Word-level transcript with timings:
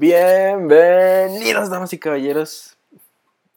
Bienvenidos, 0.00 1.70
damas 1.70 1.92
y 1.92 1.98
caballeros. 1.98 2.76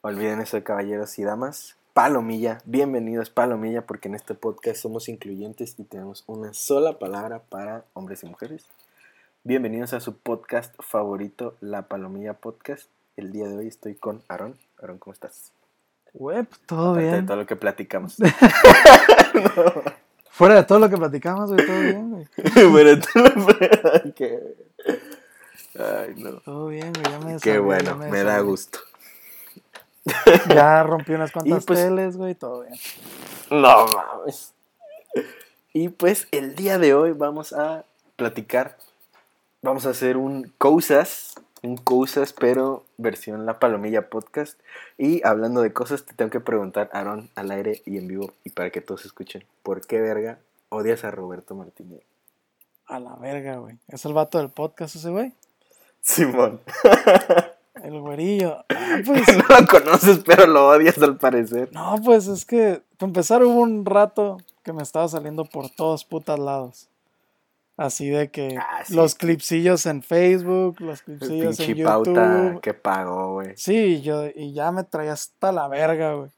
Olviden 0.00 0.40
eso 0.40 0.56
de 0.56 0.64
caballeros 0.64 1.16
y 1.20 1.22
damas. 1.22 1.76
Palomilla, 1.92 2.58
bienvenidos 2.64 3.30
Palomilla, 3.30 3.82
porque 3.86 4.08
en 4.08 4.16
este 4.16 4.34
podcast 4.34 4.82
somos 4.82 5.08
incluyentes 5.08 5.76
y 5.78 5.84
tenemos 5.84 6.24
una 6.26 6.52
sola 6.52 6.98
palabra 6.98 7.42
para 7.48 7.84
hombres 7.92 8.24
y 8.24 8.26
mujeres. 8.26 8.64
Bienvenidos 9.44 9.92
a 9.92 10.00
su 10.00 10.16
podcast 10.16 10.74
favorito, 10.80 11.54
La 11.60 11.82
Palomilla 11.82 12.32
Podcast. 12.34 12.88
El 13.16 13.30
día 13.30 13.46
de 13.46 13.58
hoy 13.58 13.68
estoy 13.68 13.94
con 13.94 14.20
Aaron. 14.26 14.56
Aaron, 14.82 14.98
¿cómo 14.98 15.14
estás? 15.14 15.52
Güey, 16.12 16.42
pues, 16.42 16.60
todo 16.66 16.90
Aparte 16.90 17.04
de 17.06 17.12
bien. 17.12 17.26
todo 17.26 17.36
lo 17.36 17.46
que 17.46 17.54
platicamos. 17.54 18.16
Fuera 20.32 20.56
de 20.56 20.64
todo 20.64 20.80
lo 20.80 20.90
que 20.90 20.96
platicamos, 20.96 21.52
güey, 21.52 21.64
todo 21.64 21.80
bien, 21.80 22.10
güey. 22.10 22.26
Tú 23.00 23.18
lo- 23.20 24.14
que- 24.16 24.56
Ay, 25.78 26.14
no. 26.16 26.40
Todo 26.40 26.66
bien, 26.68 26.92
güey, 26.92 27.04
ya 27.10 27.18
me 27.18 27.40
Qué 27.40 27.58
bueno, 27.58 27.96
me 27.96 28.22
da 28.22 28.40
gusto. 28.40 28.78
Ya 30.48 30.82
rompí 30.82 31.12
unas 31.12 31.32
cuantas 31.32 31.64
pues- 31.64 31.78
teles, 31.78 32.16
güey, 32.16 32.34
todo 32.34 32.62
bien. 32.62 32.74
No 33.50 33.86
mames. 33.86 34.52
Y 35.72 35.88
pues 35.88 36.28
el 36.32 36.54
día 36.54 36.78
de 36.78 36.94
hoy 36.94 37.12
vamos 37.12 37.52
a 37.52 37.84
platicar. 38.16 38.76
Vamos 39.62 39.86
a 39.86 39.90
hacer 39.90 40.16
un 40.16 40.52
cosas. 40.58 41.34
Un 41.62 41.76
cosas, 41.76 42.32
pero 42.32 42.84
versión 42.96 43.46
La 43.46 43.60
Palomilla 43.60 44.08
Podcast. 44.10 44.58
Y 44.98 45.24
hablando 45.24 45.62
de 45.62 45.72
cosas, 45.72 46.04
te 46.04 46.12
tengo 46.12 46.30
que 46.30 46.40
preguntar, 46.40 46.90
Aaron, 46.92 47.30
al 47.36 47.52
aire 47.52 47.82
y 47.86 47.98
en 47.98 48.08
vivo, 48.08 48.32
y 48.42 48.50
para 48.50 48.70
que 48.70 48.80
todos 48.80 49.04
escuchen, 49.04 49.44
¿por 49.62 49.86
qué 49.86 50.00
verga 50.00 50.40
odias 50.70 51.04
a 51.04 51.12
Roberto 51.12 51.54
Martínez? 51.54 52.02
A 52.86 52.98
la 52.98 53.14
verga, 53.14 53.58
güey. 53.58 53.78
Es 53.86 54.04
el 54.04 54.12
vato 54.12 54.38
del 54.38 54.50
podcast 54.50 54.96
ese, 54.96 55.10
güey. 55.10 55.32
Simón. 56.02 56.60
El 57.82 58.00
güerillo. 58.00 58.64
Ah, 58.68 58.98
pues, 59.04 59.26
no 59.48 59.60
lo 59.60 59.66
conoces, 59.66 60.20
pero 60.24 60.46
lo 60.46 60.68
odias 60.68 60.98
al 60.98 61.16
parecer. 61.16 61.70
no, 61.72 61.96
pues 62.04 62.26
es 62.26 62.44
que, 62.44 62.82
para 62.98 63.08
empezar, 63.08 63.42
hubo 63.42 63.60
un 63.60 63.84
rato 63.86 64.38
que 64.62 64.72
me 64.72 64.82
estaba 64.82 65.08
saliendo 65.08 65.44
por 65.44 65.70
todos 65.70 66.04
putas 66.04 66.38
lados. 66.38 66.88
Así 67.76 68.08
de 68.10 68.30
que 68.30 68.58
Ah, 68.60 68.84
sí. 68.84 68.94
los 68.94 69.14
clipsillos 69.14 69.86
en 69.86 70.02
Facebook, 70.02 70.78
los 70.80 71.02
clipsillos 71.02 71.58
en 71.58 71.66
pinche 71.66 71.84
pauta 71.84 72.10
YouTube. 72.10 72.60
que 72.60 72.74
pagó, 72.74 73.32
güey. 73.32 73.54
Sí, 73.56 74.02
yo, 74.02 74.26
y 74.34 74.52
ya 74.52 74.70
me 74.70 74.84
traía 74.84 75.14
hasta 75.14 75.50
la 75.52 75.66
verga, 75.68 76.14
güey. 76.14 76.30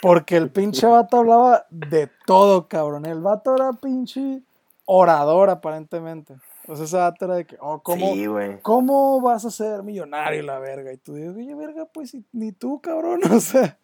Porque 0.00 0.36
el 0.36 0.48
pinche 0.50 0.86
vato 0.86 1.18
hablaba 1.18 1.66
de 1.70 2.08
todo, 2.26 2.68
cabrón. 2.68 3.04
El 3.04 3.20
vato 3.20 3.54
era 3.54 3.72
pinche 3.74 4.40
orador, 4.86 5.50
aparentemente. 5.50 6.36
O 6.68 6.76
sea, 6.76 6.84
ese 6.84 6.96
vato 6.98 7.24
era 7.24 7.36
de 7.36 7.46
que, 7.46 7.56
oh, 7.60 7.82
¿cómo, 7.82 8.12
Sí. 8.14 8.26
¿cómo 8.62 9.20
vas 9.22 9.44
a 9.44 9.50
ser 9.50 9.82
millonario, 9.82 10.42
la 10.42 10.58
verga? 10.58 10.92
Y 10.92 10.98
tú 10.98 11.14
dices, 11.14 11.34
oye, 11.34 11.54
verga, 11.54 11.86
pues 11.86 12.14
ni 12.32 12.52
tú, 12.52 12.80
cabrón. 12.80 13.20
O 13.32 13.40
sea, 13.40 13.78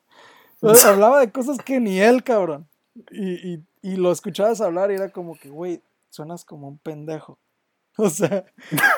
o 0.60 0.74
sea, 0.74 0.90
hablaba 0.90 1.20
de 1.20 1.32
cosas 1.32 1.58
que 1.58 1.80
ni 1.80 1.98
él, 2.00 2.22
cabrón. 2.22 2.68
Y, 3.10 3.54
y, 3.54 3.64
y 3.82 3.96
lo 3.96 4.12
escuchabas 4.12 4.60
hablar 4.60 4.90
y 4.90 4.94
era 4.94 5.08
como 5.10 5.34
que, 5.36 5.48
güey, 5.48 5.82
suenas 6.10 6.44
como 6.44 6.68
un 6.68 6.78
pendejo. 6.78 7.38
O 7.96 8.10
sea, 8.10 8.44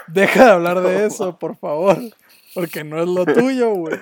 deja 0.08 0.46
de 0.46 0.50
hablar 0.52 0.80
de 0.80 1.04
eso, 1.06 1.38
por 1.38 1.54
favor. 1.56 1.98
Porque 2.54 2.82
no 2.82 3.02
es 3.02 3.06
lo 3.06 3.26
tuyo, 3.26 3.74
güey. 3.74 4.00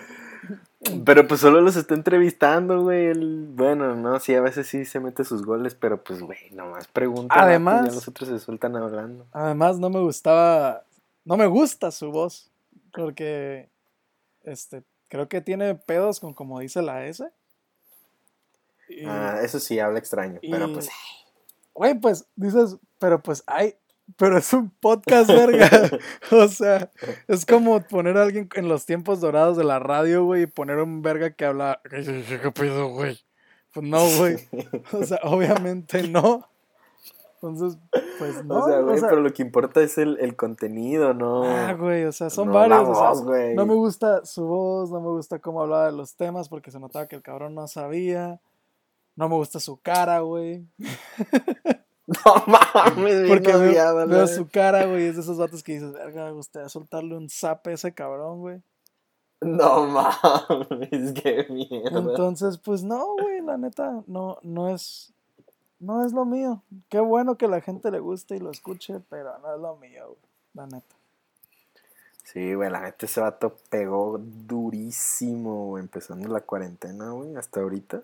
Pero 1.05 1.27
pues 1.27 1.41
solo 1.41 1.61
los 1.61 1.77
está 1.77 1.95
entrevistando, 1.95 2.83
güey. 2.83 3.13
Bueno, 3.17 3.95
no, 3.95 4.19
sí, 4.21 4.35
a 4.35 4.41
veces 4.41 4.67
sí 4.67 4.85
se 4.85 5.01
mete 5.01 5.25
sus 5.25 5.45
goles, 5.45 5.75
pero 5.75 6.03
pues, 6.03 6.21
güey, 6.21 6.51
nomás 6.53 6.87
pregunta. 6.89 7.35
Además- 7.39 7.89
Ya 7.89 7.95
los 7.95 8.09
otros 8.09 8.29
se 8.29 8.39
sueltan 8.39 8.77
hablando. 8.77 9.27
Además, 9.33 9.79
no 9.79 9.91
me 9.91 10.01
gustaba, 10.01 10.85
no 11.25 11.37
me 11.37 11.47
gusta 11.47 11.91
su 11.91 12.11
voz, 12.11 12.51
porque, 12.93 13.69
este, 14.43 14.83
creo 15.09 15.29
que 15.29 15.41
tiene 15.41 15.75
pedos 15.75 16.21
con 16.21 16.35
como 16.35 16.61
dice 16.61 16.83
la 16.83 17.07
S. 17.07 17.29
Y, 18.89 19.05
Ah, 19.07 19.41
eso 19.43 19.59
sí, 19.61 19.79
habla 19.79 19.99
extraño, 19.99 20.39
pero 20.43 20.73
pues. 20.73 20.89
güey, 21.75 21.95
pues, 21.95 22.27
dices, 22.37 22.77
pero 22.99 23.23
pues, 23.23 23.43
hay, 23.47 23.75
pero 24.17 24.39
es 24.39 24.53
un 24.53 24.71
podcast, 24.71 25.29
verga. 25.29 25.69
o 26.31 26.49
sea, 26.49 26.91
es 27.27 27.47
como 27.47 27.81
poner 27.83 28.17
a 28.17 28.23
alguien 28.23 28.49
en 28.55 28.69
los 28.69 28.87
tiempos 28.87 29.21
dorados 29.21 29.57
de 29.57 29.65
la 29.65 29.79
radio, 29.79 30.25
güey, 30.25 30.43
y 30.43 30.47
poner 30.47 30.79
un 30.79 31.03
verga 31.03 31.31
que 31.31 31.45
habla, 31.45 31.81
¿qué, 31.89 32.53
pedo, 32.55 32.89
güey? 32.89 33.19
Pues 33.73 33.87
no, 33.87 34.07
güey. 34.19 34.37
O 34.93 35.03
sea, 35.03 35.19
obviamente 35.25 36.07
no. 36.09 36.49
Entonces, 37.43 37.79
pues 38.19 38.45
no. 38.45 38.61
o 38.61 38.67
sea, 38.67 38.81
güey, 38.81 38.97
o 38.97 38.99
sea, 38.99 39.09
pero 39.11 39.21
lo 39.21 39.33
que 39.33 39.43
importa 39.43 39.83
es 39.83 39.99
el, 39.99 40.17
el 40.21 40.35
contenido, 40.35 41.13
¿no? 41.13 41.45
Ah, 41.45 41.75
güey, 41.75 42.05
o 42.05 42.13
sea, 42.13 42.31
son 42.31 42.49
No, 42.49 42.55
la 42.55 42.61
varios. 42.61 42.89
o 42.89 42.95
sea, 42.95 43.09
voz, 43.11 43.23
güey. 43.23 43.55
no 43.55 43.67
me 43.67 43.75
gusta 43.75 44.25
su 44.25 44.47
voz, 44.47 44.91
no 44.91 45.01
me 45.01 45.09
gusta 45.09 45.39
cómo 45.41 45.61
hablaba 45.61 45.87
de 45.87 45.93
los 45.93 46.15
temas 46.17 46.49
porque 46.49 46.71
se 46.71 46.81
notaba 46.81 47.07
que 47.07 47.17
el 47.17 47.23
cabrón 47.23 47.55
no 47.55 47.67
sabía. 47.69 48.41
No 49.17 49.29
me 49.29 49.37
gusta 49.37 49.61
su 49.61 49.77
cara, 49.77 50.21
güey. 50.21 50.67
No 52.25 52.45
mames, 52.47 53.29
Porque 53.29 53.49
veo, 53.49 53.71
odiado, 53.71 54.07
veo 54.07 54.21
¿no? 54.21 54.27
su 54.27 54.49
cara, 54.49 54.85
güey. 54.85 55.07
Es 55.07 55.17
de 55.17 55.23
esos 55.23 55.39
vatos 55.39 55.63
que 55.63 55.73
dices, 55.73 55.93
verga, 55.93 56.27
me 56.27 56.33
gustaría 56.33 56.69
soltarle 56.69 57.17
un 57.17 57.31
zape 57.31 57.71
a 57.71 57.75
ese 57.75 57.95
cabrón, 57.95 58.41
güey. 58.41 58.63
No 59.41 59.87
mames, 59.87 61.13
qué 61.23 61.47
mierda. 61.49 61.99
Entonces, 61.99 62.59
pues 62.59 62.83
no, 62.83 63.15
güey, 63.15 63.41
la 63.41 63.57
neta, 63.57 64.03
no, 64.07 64.39
no 64.43 64.69
es. 64.75 65.13
No 65.81 66.05
es 66.05 66.13
lo 66.13 66.25
mío. 66.25 66.63
Qué 66.89 67.01
bueno 67.01 67.37
que 67.37 67.49
la 67.49 67.61
gente 67.61 67.91
le 67.91 67.99
guste 67.99 68.37
y 68.37 68.39
lo 68.39 68.51
escuche, 68.51 69.01
pero 69.11 69.39
no 69.39 69.55
es 69.55 69.61
lo 69.61 69.77
mío, 69.77 70.07
güey. 70.07 70.19
La 70.55 70.67
neta. 70.67 70.95
Sí, 72.23 72.55
güey, 72.55 72.71
la 72.71 72.81
neta 72.81 73.05
ese 73.05 73.21
vato 73.21 73.57
pegó 73.69 74.19
durísimo, 74.19 75.67
güey, 75.69 75.83
empezando 75.83 76.27
la 76.29 76.41
cuarentena, 76.41 77.11
güey, 77.11 77.37
hasta 77.37 77.61
ahorita. 77.61 78.03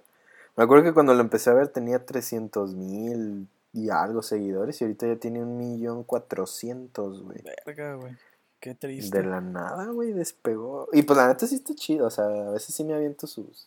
Me 0.56 0.65
acuerdo 0.65 0.84
que 0.84 0.93
cuando 0.93 1.15
lo 1.15 1.21
empecé 1.21 1.49
a 1.49 1.55
ver 1.55 1.69
tenía 1.69 2.05
300 2.05 2.75
mil 2.75 3.49
y 3.72 3.91
algo 3.91 4.22
seguidores 4.22 4.81
y 4.81 4.84
ahorita 4.84 5.06
ya 5.06 5.16
tiene 5.16 5.42
un 5.42 5.56
millón 5.56 6.04
cuatrocientos, 6.04 7.22
güey. 7.22 7.38
Verga, 7.66 7.94
güey. 7.94 8.16
Qué 8.58 8.75
triste. 8.75 9.19
De 9.22 9.25
la 9.26 9.41
nada, 9.41 9.86
güey, 9.86 10.12
despegó. 10.12 10.88
Y 10.92 11.03
pues 11.03 11.16
la 11.16 11.28
neta 11.28 11.47
sí 11.47 11.54
está 11.54 11.75
chido, 11.75 12.06
o 12.06 12.10
sea, 12.10 12.25
a 12.26 12.50
veces 12.50 12.75
sí 12.75 12.84
me 12.84 12.94
aviento 12.94 13.26
sus, 13.26 13.66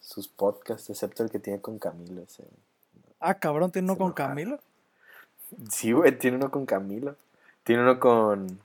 sus 0.00 0.28
podcasts, 0.28 0.90
excepto 0.90 1.22
el 1.22 1.30
que 1.30 1.38
tiene 1.38 1.60
con 1.60 1.78
Camilo. 1.78 2.22
ese. 2.22 2.44
Ah, 3.20 3.34
cabrón, 3.34 3.70
¿tiene 3.70 3.90
uno 3.90 3.96
con. 3.98 4.12
Camilo? 4.12 4.58
Sí, 5.70 5.92
güey, 5.92 6.18
tiene 6.18 6.36
uno 6.36 6.50
con 6.50 6.66
Camilo. 6.66 7.16
Tiene 7.62 7.82
uno 7.82 7.98
con, 7.98 8.58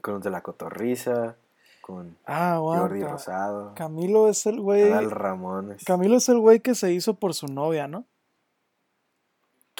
con 0.00 0.14
los 0.14 0.22
de 0.22 0.30
la 0.30 0.40
Cotorriza, 0.40 1.34
con 1.82 2.16
Ah, 2.24 2.56
Jordi. 2.58 3.02
Rosado, 3.02 3.74
Camilo 3.74 4.28
es 4.28 4.46
el 4.46 4.60
güey. 4.60 4.84
Adal 4.90 5.10
Ramones. 5.10 5.84
Camilo 5.84 6.16
es 6.16 6.28
el 6.30 6.38
güey 6.38 6.60
que 6.60 6.74
se 6.74 6.90
hizo 6.92 7.14
por 7.14 7.34
su 7.34 7.48
novia, 7.48 7.86
¿no? 7.86 8.04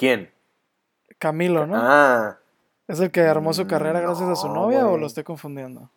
¿Quién? 0.01 0.31
Camilo, 1.19 1.67
¿no? 1.67 1.75
Ah, 1.77 2.39
¿Es 2.87 2.99
el 2.99 3.11
que 3.11 3.21
armó 3.21 3.53
su 3.53 3.67
carrera 3.67 3.99
gracias 4.01 4.27
a 4.29 4.35
su 4.35 4.47
no, 4.47 4.55
novia 4.55 4.87
o 4.87 4.97
lo 4.97 5.05
estoy 5.05 5.23
confundiendo? 5.23 5.91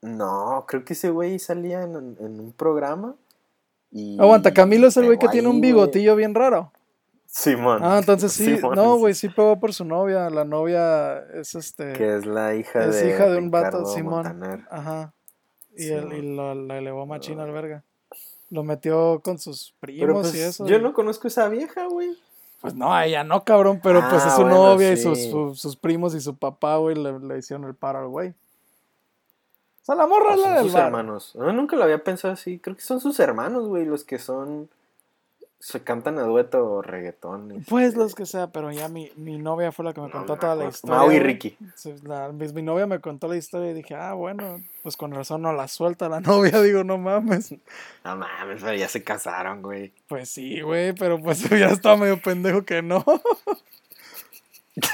no, 0.00 0.64
creo 0.66 0.84
que 0.86 0.94
ese 0.94 1.10
güey 1.10 1.38
salía 1.38 1.82
en, 1.82 1.94
en 2.18 2.40
un 2.40 2.52
programa. 2.56 3.14
Y 3.90 4.18
Aguanta, 4.18 4.54
Camilo 4.54 4.86
es 4.86 4.96
el 4.96 5.04
güey 5.04 5.18
que 5.18 5.28
tiene 5.28 5.48
un 5.48 5.58
güey. 5.58 5.72
bigotillo 5.72 6.16
bien 6.16 6.34
raro. 6.34 6.72
Simón. 7.26 7.80
Ah, 7.82 7.98
entonces 7.98 8.32
sí. 8.32 8.56
Simón, 8.56 8.74
No, 8.74 8.94
es- 8.94 9.00
güey, 9.00 9.14
sí 9.14 9.28
pegó 9.28 9.60
por 9.60 9.74
su 9.74 9.84
novia. 9.84 10.30
La 10.30 10.44
novia 10.46 11.18
es 11.34 11.54
este. 11.54 11.92
Que 11.92 12.16
es 12.16 12.24
la 12.24 12.54
hija 12.54 12.84
es 12.86 12.94
de. 13.02 13.10
hija 13.10 13.28
de 13.28 13.36
un 13.36 13.50
vato, 13.50 13.66
Ricardo 13.80 13.92
Simón. 13.94 14.22
Montaner. 14.26 14.60
Ajá. 14.70 15.12
Y, 15.76 15.82
Sí, 15.82 15.92
él, 15.92 16.10
y 16.14 16.34
lo, 16.34 16.54
la 16.54 16.78
elevó 16.78 17.04
machina 17.04 17.42
al 17.42 17.52
verga. 17.52 17.82
Lo 18.48 18.62
metió 18.62 19.20
con 19.22 19.38
sus 19.38 19.74
primos 19.80 20.00
Pero 20.06 20.14
pues, 20.22 20.34
y 20.34 20.40
eso. 20.40 20.66
yo 20.66 20.76
y- 20.78 20.82
no 20.82 20.94
conozco 20.94 21.28
esa 21.28 21.48
vieja, 21.48 21.86
güey. 21.88 22.16
Pues 22.60 22.74
no, 22.74 22.92
a 22.92 23.06
ella 23.06 23.22
no, 23.22 23.44
cabrón, 23.44 23.80
pero 23.82 24.00
pues 24.08 24.22
Ah, 24.24 24.28
es 24.28 24.34
su 24.34 24.42
bueno, 24.42 24.56
novia 24.56 24.92
y 24.92 24.96
sus, 24.96 25.76
primos 25.76 26.14
y 26.14 26.20
su 26.20 26.34
papá, 26.36 26.76
güey, 26.76 26.96
le, 26.96 27.18
le 27.20 27.38
hicieron 27.38 27.64
el 27.64 27.74
paro 27.74 28.00
al 28.00 28.08
güey. 28.08 28.30
O 28.30 29.84
sea, 29.86 29.94
la 29.94 30.06
morra 30.06 30.32
O 30.32 30.36
la 30.36 30.42
son 30.42 30.54
del 30.54 30.62
sus 30.64 30.72
bar. 30.72 30.86
hermanos. 30.86 31.32
No, 31.36 31.52
nunca 31.52 31.76
lo 31.76 31.84
había 31.84 32.02
pensado 32.02 32.34
así. 32.34 32.58
Creo 32.58 32.74
que 32.74 32.82
son 32.82 33.00
sus 33.00 33.20
hermanos, 33.20 33.68
güey, 33.68 33.84
los 33.84 34.02
que 34.04 34.18
son. 34.18 34.68
Se 35.58 35.82
cantan 35.82 36.18
a 36.18 36.22
dueto 36.22 36.64
o 36.64 36.82
reggaetón. 36.82 37.64
Pues 37.68 37.88
este, 37.88 37.98
los 37.98 38.14
que 38.14 38.26
sea, 38.26 38.48
pero 38.48 38.70
ya 38.70 38.88
mi, 38.88 39.10
mi 39.16 39.38
novia 39.38 39.72
fue 39.72 39.84
la 39.86 39.94
que 39.94 40.00
me 40.02 40.08
no 40.08 40.12
contó 40.12 40.36
toda 40.36 40.54
la 40.54 40.66
historia. 40.66 40.96
Mau 40.98 41.10
y. 41.10 41.18
Ricky. 41.18 41.56
La- 42.04 42.30
mi, 42.30 42.46
mi 42.48 42.62
novia 42.62 42.86
me 42.86 43.00
contó 43.00 43.26
la 43.26 43.36
historia 43.36 43.70
y 43.70 43.74
dije, 43.74 43.94
ah, 43.94 44.12
bueno, 44.12 44.60
pues 44.82 44.96
con 44.96 45.12
razón 45.12 45.42
no 45.42 45.52
la 45.52 45.66
suelta 45.66 46.08
la 46.08 46.20
novia. 46.22 46.60
Digo, 46.60 46.84
no 46.84 46.98
mames. 46.98 47.52
No 48.04 48.16
mames, 48.16 48.62
pero 48.62 48.74
ya 48.76 48.86
se 48.88 49.02
casaron, 49.02 49.62
güey. 49.62 49.92
Pues 50.08 50.28
sí, 50.28 50.60
güey, 50.60 50.92
pero 50.92 51.20
pues 51.20 51.44
hubiera 51.50 51.72
estado 51.72 51.96
medio 51.96 52.20
pendejo 52.20 52.62
que 52.62 52.82
no. 52.82 53.04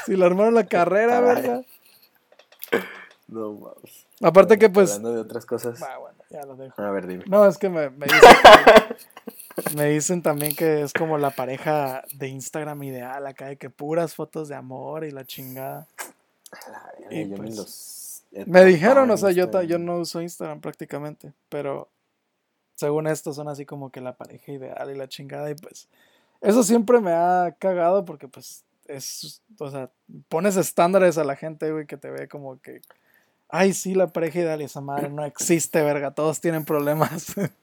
si 0.07 0.17
le 0.17 0.25
armaron 0.25 0.55
la 0.55 0.67
carrera, 0.69 1.21
verga. 1.21 1.63
No 3.27 3.53
mames. 3.53 4.07
Aparte 4.23 4.57
que 4.59 4.71
pues... 4.71 4.91
Hablando 4.93 5.15
de 5.15 5.21
otras 5.23 5.45
cosas. 5.45 5.83
Ah, 5.83 5.99
bueno, 5.99 6.17
ya 6.31 6.47
lo 6.47 6.55
dejo. 6.55 6.81
A 6.81 6.91
ver, 6.93 7.09
dime. 7.09 7.25
No, 7.27 7.45
es 7.47 7.59
que 7.59 7.69
me, 7.69 7.91
me 7.91 8.07
dicen, 8.07 8.21
me 9.77 9.89
dicen 9.91 10.23
también 10.23 10.55
que 10.55 10.83
es 10.83 10.93
como 10.93 11.19
la 11.19 11.31
pareja 11.31 12.03
de 12.15 12.29
Instagram 12.29 12.83
ideal, 12.83 13.27
acá 13.27 13.47
de 13.47 13.57
que 13.57 13.71
puras 13.71 14.15
fotos 14.15 14.49
de 14.49 14.55
amor 14.55 15.05
y 15.05 15.11
la 15.11 15.25
chingada. 15.25 15.87
La 16.71 17.15
Y 17.15 17.29
yo 17.29 17.37
pues- 17.37 17.57
los 17.57 18.23
Me 18.47 18.65
dijeron, 18.65 19.11
o 19.11 19.17
sea, 19.17 19.31
yo, 19.31 19.63
yo 19.63 19.79
no 19.79 19.99
uso 19.99 20.21
Instagram 20.21 20.61
prácticamente, 20.61 21.33
pero 21.49 21.89
según 22.75 23.07
esto 23.07 23.33
son 23.33 23.49
así 23.49 23.67
como 23.67 23.91
que 23.91 24.01
la 24.01 24.17
pareja 24.17 24.53
ideal 24.53 24.91
y 24.91 24.97
la 24.97 25.09
chingada 25.09 25.51
y 25.51 25.55
pues 25.55 25.89
eso 26.41 26.63
siempre 26.65 27.01
me 27.01 27.13
ha 27.13 27.55
cagado 27.59 28.05
porque 28.05 28.29
pues 28.29 28.65
es, 28.87 29.43
o 29.59 29.71
sea, 29.71 29.91
pones 30.29 30.57
estándares 30.57 31.19
a 31.19 31.25
la 31.25 31.37
gente, 31.37 31.71
güey, 31.71 31.87
que 31.87 31.97
te 31.97 32.11
ve 32.11 32.29
como 32.29 32.61
que, 32.61 32.81
ay, 33.49 33.73
sí, 33.73 33.95
la 33.95 34.09
pareja 34.09 34.41
ideal 34.41 34.61
y 34.61 34.65
esa 34.65 34.81
madre 34.81 35.09
no 35.09 35.25
existe, 35.25 35.83
verga, 35.83 36.13
todos 36.13 36.41
tienen 36.41 36.65
problemas. 36.65 37.35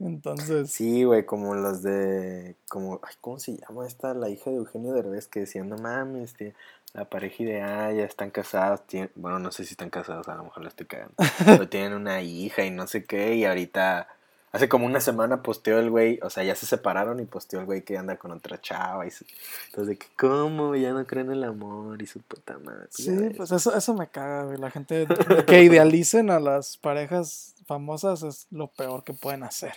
Entonces. 0.00 0.70
Sí, 0.70 1.04
güey, 1.04 1.24
como 1.24 1.54
los 1.54 1.82
de. 1.82 2.56
como 2.68 3.00
ay, 3.02 3.14
¿Cómo 3.20 3.38
se 3.38 3.56
llama 3.56 3.86
esta? 3.86 4.14
La 4.14 4.28
hija 4.28 4.50
de 4.50 4.56
Eugenio 4.56 4.92
Derbez 4.92 5.28
que 5.28 5.40
decía, 5.40 5.62
no 5.64 5.76
mames, 5.76 6.34
tío, 6.34 6.52
la 6.92 7.08
pareja 7.08 7.42
ideal, 7.42 7.96
ya 7.96 8.04
están 8.04 8.30
casados. 8.30 8.82
bueno, 9.14 9.38
no 9.38 9.52
sé 9.52 9.64
si 9.64 9.72
están 9.72 9.90
casados, 9.90 10.28
a 10.28 10.34
lo 10.34 10.44
mejor 10.44 10.62
la 10.62 10.68
estoy 10.68 10.86
cagando. 10.86 11.14
pero 11.44 11.68
tienen 11.68 11.94
una 11.94 12.22
hija 12.22 12.64
y 12.64 12.70
no 12.70 12.86
sé 12.86 13.04
qué, 13.04 13.34
y 13.36 13.44
ahorita. 13.44 14.08
Hace 14.54 14.68
como 14.68 14.86
una 14.86 15.00
semana 15.00 15.42
posteó 15.42 15.80
el 15.80 15.90
güey, 15.90 16.20
o 16.22 16.30
sea, 16.30 16.44
ya 16.44 16.54
se 16.54 16.64
separaron 16.64 17.18
y 17.18 17.24
posteó 17.24 17.58
el 17.58 17.66
güey 17.66 17.82
que 17.82 17.98
anda 17.98 18.18
con 18.18 18.30
otra 18.30 18.60
chava. 18.60 19.04
Y 19.04 19.08
entonces, 19.08 19.88
de 19.88 19.98
que, 19.98 20.06
¿cómo? 20.16 20.76
Ya 20.76 20.92
no 20.92 21.04
creen 21.06 21.26
en 21.26 21.32
el 21.32 21.44
amor 21.44 22.00
y 22.00 22.06
su 22.06 22.20
puta 22.20 22.56
madre. 22.58 22.86
Sí, 22.90 23.30
pues 23.36 23.50
eso, 23.50 23.76
eso 23.76 23.94
me 23.94 24.06
caga, 24.06 24.44
güey. 24.44 24.56
La 24.58 24.70
gente 24.70 25.08
que 25.48 25.64
idealicen 25.64 26.30
a 26.30 26.38
las 26.38 26.76
parejas 26.76 27.56
famosas 27.66 28.22
es 28.22 28.46
lo 28.52 28.68
peor 28.68 29.02
que 29.02 29.12
pueden 29.12 29.42
hacer. 29.42 29.72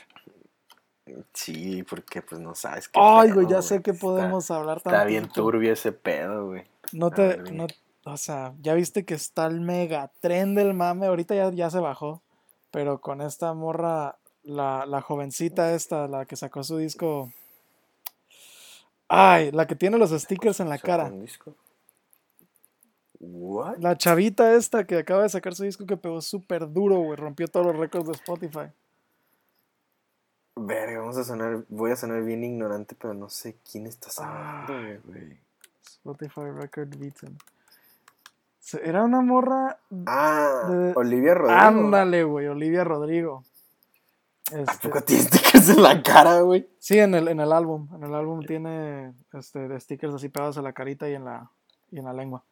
Sí, 1.33 1.81
porque 1.81 2.21
pues 2.21 2.39
no 2.39 2.53
sabes 2.53 2.87
qué. 2.87 2.99
Ay, 3.01 3.31
güey, 3.31 3.47
ya 3.47 3.63
sé 3.63 3.81
que 3.81 3.95
podemos 3.95 4.51
hablar 4.51 4.81
también. 4.81 5.01
Está 5.01 5.07
bien 5.07 5.27
turbio 5.29 5.73
ese 5.73 5.91
pedo, 5.91 6.49
güey. 6.49 6.65
No 6.91 7.09
te. 7.09 7.37
No, 7.51 7.65
o 8.05 8.17
sea, 8.17 8.53
ya 8.61 8.75
viste 8.75 9.05
que 9.05 9.15
está 9.15 9.47
el 9.47 9.59
mega 9.59 10.11
tren 10.19 10.53
del 10.53 10.75
mame. 10.75 11.07
Ahorita 11.07 11.33
ya, 11.33 11.49
ya 11.51 11.71
se 11.71 11.79
bajó. 11.79 12.21
Pero 12.69 13.01
con 13.01 13.21
esta 13.21 13.55
morra, 13.55 14.17
la, 14.47 14.85
la 14.85 15.01
jovencita 15.01 15.73
esta, 15.73 16.07
la 16.07 16.25
que 16.25 16.35
sacó 16.35 16.63
su 16.63 16.77
disco. 16.77 17.31
Ay, 19.07 19.51
la 19.51 19.67
que 19.67 19.75
tiene 19.75 19.97
los 19.97 20.11
stickers 20.11 20.59
en 20.59 20.69
la 20.69 20.77
cara. 20.77 21.05
Un 21.05 21.21
disco? 21.21 21.53
La 23.79 23.97
chavita 23.97 24.53
esta 24.53 24.85
que 24.85 24.97
acaba 24.97 25.23
de 25.23 25.29
sacar 25.29 25.55
su 25.55 25.63
disco 25.63 25.85
que 25.85 25.97
pegó 25.97 26.21
súper 26.21 26.71
duro, 26.71 26.97
güey. 26.97 27.15
Rompió 27.15 27.47
todos 27.47 27.65
los 27.65 27.75
récords 27.75 28.07
de 28.07 28.13
Spotify. 28.13 28.71
Verga, 30.55 30.99
vamos 30.99 31.17
a 31.17 31.23
sonar. 31.23 31.63
Voy 31.69 31.91
a 31.91 31.95
sonar 31.95 32.23
bien 32.23 32.43
ignorante, 32.43 32.95
pero 32.99 33.13
no 33.13 33.29
sé 33.29 33.57
quién 33.69 33.87
está 33.87 34.09
hablando, 34.23 35.01
güey. 35.05 35.37
Spotify 35.83 36.51
Record 36.51 36.95
Beaten. 36.97 37.37
Era 38.83 39.03
una 39.03 39.21
morra. 39.21 39.79
Ah, 40.05 40.93
Olivia 40.95 41.33
Rodrigo. 41.33 41.59
Ándale, 41.59 42.23
güey, 42.23 42.47
Olivia 42.47 42.83
Rodrigo. 42.83 43.43
Este... 44.51 44.71
¿A 44.71 44.79
poco 44.81 45.01
tiene 45.01 45.23
stickers 45.23 45.69
en 45.69 45.83
la 45.83 46.01
cara, 46.01 46.41
güey? 46.41 46.69
Sí, 46.79 46.97
en 46.99 47.15
el, 47.15 47.27
en 47.27 47.39
el 47.39 47.51
álbum. 47.51 47.89
En 47.95 48.03
el 48.03 48.13
álbum 48.13 48.41
tiene 48.45 49.13
este, 49.33 49.79
stickers 49.79 50.13
así 50.13 50.29
pegados 50.29 50.57
a 50.57 50.61
la 50.61 50.73
carita 50.73 51.09
y 51.09 51.15
en 51.15 51.25
la, 51.25 51.51
y 51.91 51.99
en 51.99 52.05
la 52.05 52.13
lengua. 52.13 52.43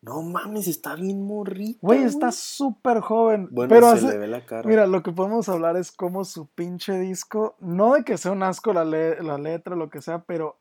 No 0.00 0.22
mames, 0.22 0.68
está 0.68 0.94
bien 0.94 1.22
morrito. 1.22 1.80
Güey, 1.82 2.04
está 2.04 2.30
súper 2.30 3.00
joven. 3.00 3.48
Bueno, 3.50 3.68
pero 3.68 3.96
se 3.96 4.08
le 4.08 4.18
ve 4.18 4.28
la 4.28 4.44
cara. 4.44 4.68
Mira, 4.68 4.86
lo 4.86 5.02
que 5.02 5.10
podemos 5.10 5.48
hablar 5.48 5.76
es 5.76 5.90
cómo 5.90 6.24
su 6.24 6.46
pinche 6.46 6.98
disco, 6.98 7.56
no 7.58 7.94
de 7.94 8.04
que 8.04 8.16
sea 8.16 8.30
un 8.30 8.44
asco 8.44 8.72
la, 8.72 8.84
la 8.84 9.38
letra, 9.38 9.74
lo 9.74 9.90
que 9.90 10.00
sea, 10.00 10.20
pero 10.20 10.56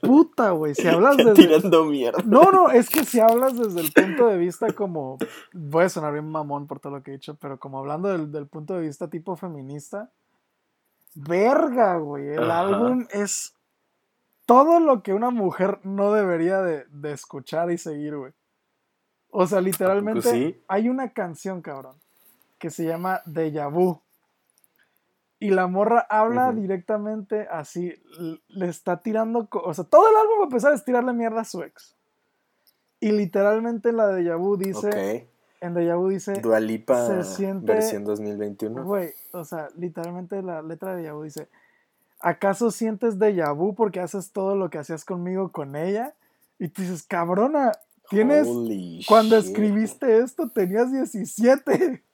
puta, 0.00 0.50
güey, 0.50 0.74
si 0.74 0.86
hablas 0.88 1.16
desde... 1.16 1.34
Tirando 1.34 1.84
mierda. 1.84 2.22
No, 2.24 2.50
no, 2.50 2.70
es 2.70 2.88
que 2.88 3.04
si 3.04 3.20
hablas 3.20 3.56
desde 3.56 3.80
el 3.80 3.92
punto 3.92 4.28
de 4.28 4.38
vista 4.38 4.72
como, 4.72 5.18
voy 5.52 5.84
a 5.84 5.88
sonar 5.88 6.12
bien 6.12 6.30
mamón 6.30 6.66
por 6.66 6.80
todo 6.80 6.94
lo 6.94 7.02
que 7.02 7.10
he 7.10 7.14
dicho, 7.14 7.36
pero 7.40 7.58
como 7.58 7.78
hablando 7.78 8.08
del, 8.08 8.30
del 8.30 8.46
punto 8.46 8.74
de 8.74 8.82
vista 8.82 9.08
tipo 9.08 9.36
feminista, 9.36 10.10
verga, 11.14 11.96
güey, 11.98 12.28
el 12.28 12.50
álbum 12.50 13.06
es 13.10 13.54
todo 14.46 14.80
lo 14.80 15.02
que 15.02 15.14
una 15.14 15.30
mujer 15.30 15.78
no 15.84 16.12
debería 16.12 16.60
de, 16.60 16.84
de 16.90 17.12
escuchar 17.12 17.70
y 17.70 17.78
seguir, 17.78 18.16
güey. 18.16 18.32
O 19.30 19.46
sea, 19.46 19.60
literalmente 19.60 20.60
hay 20.66 20.88
una 20.88 21.12
canción, 21.12 21.62
cabrón, 21.62 21.96
que 22.58 22.70
se 22.70 22.84
llama 22.84 23.20
Deja 23.26 23.68
Vu. 23.68 24.00
Y 25.42 25.50
la 25.50 25.66
morra 25.66 26.06
habla 26.10 26.52
directamente 26.52 27.48
así, 27.50 27.94
le 28.48 28.68
está 28.68 29.00
tirando, 29.00 29.48
o 29.50 29.72
sea, 29.72 29.84
todo 29.84 30.10
el 30.10 30.14
álbum 30.14 30.38
va 30.38 30.42
a 30.42 30.44
empezar 30.44 30.74
a 30.74 30.84
tirarle 30.84 31.14
mierda 31.14 31.40
a 31.40 31.44
su 31.44 31.62
ex. 31.62 31.96
Y 33.00 33.10
literalmente 33.12 33.88
en 33.88 33.96
la 33.96 34.08
Deja 34.08 34.36
Vu 34.36 34.58
dice, 34.58 35.30
en 35.62 35.72
Deja 35.72 35.96
Vu 35.96 36.10
dice, 36.10 36.34
Dualipa 36.34 37.06
se 37.06 37.24
siente, 37.24 37.72
versión 37.72 38.04
2021. 38.04 38.84
Güey, 38.84 39.14
o 39.32 39.42
sea, 39.44 39.70
literalmente 39.78 40.42
la 40.42 40.60
letra 40.60 40.94
de 40.94 41.10
Vu 41.10 41.22
dice, 41.22 41.48
¿acaso 42.20 42.70
sientes 42.70 43.18
Deja 43.18 43.50
Vu 43.52 43.74
porque 43.74 44.00
haces 44.00 44.32
todo 44.32 44.56
lo 44.56 44.68
que 44.68 44.76
hacías 44.76 45.06
conmigo 45.06 45.52
con 45.52 45.74
ella? 45.74 46.14
Y 46.58 46.68
tú 46.68 46.82
dices, 46.82 47.02
cabrona, 47.02 47.72
Tienes. 48.10 48.46
cuando 49.08 49.38
escribiste 49.38 50.18
esto 50.18 50.50
tenías 50.50 50.92
17. 50.92 52.02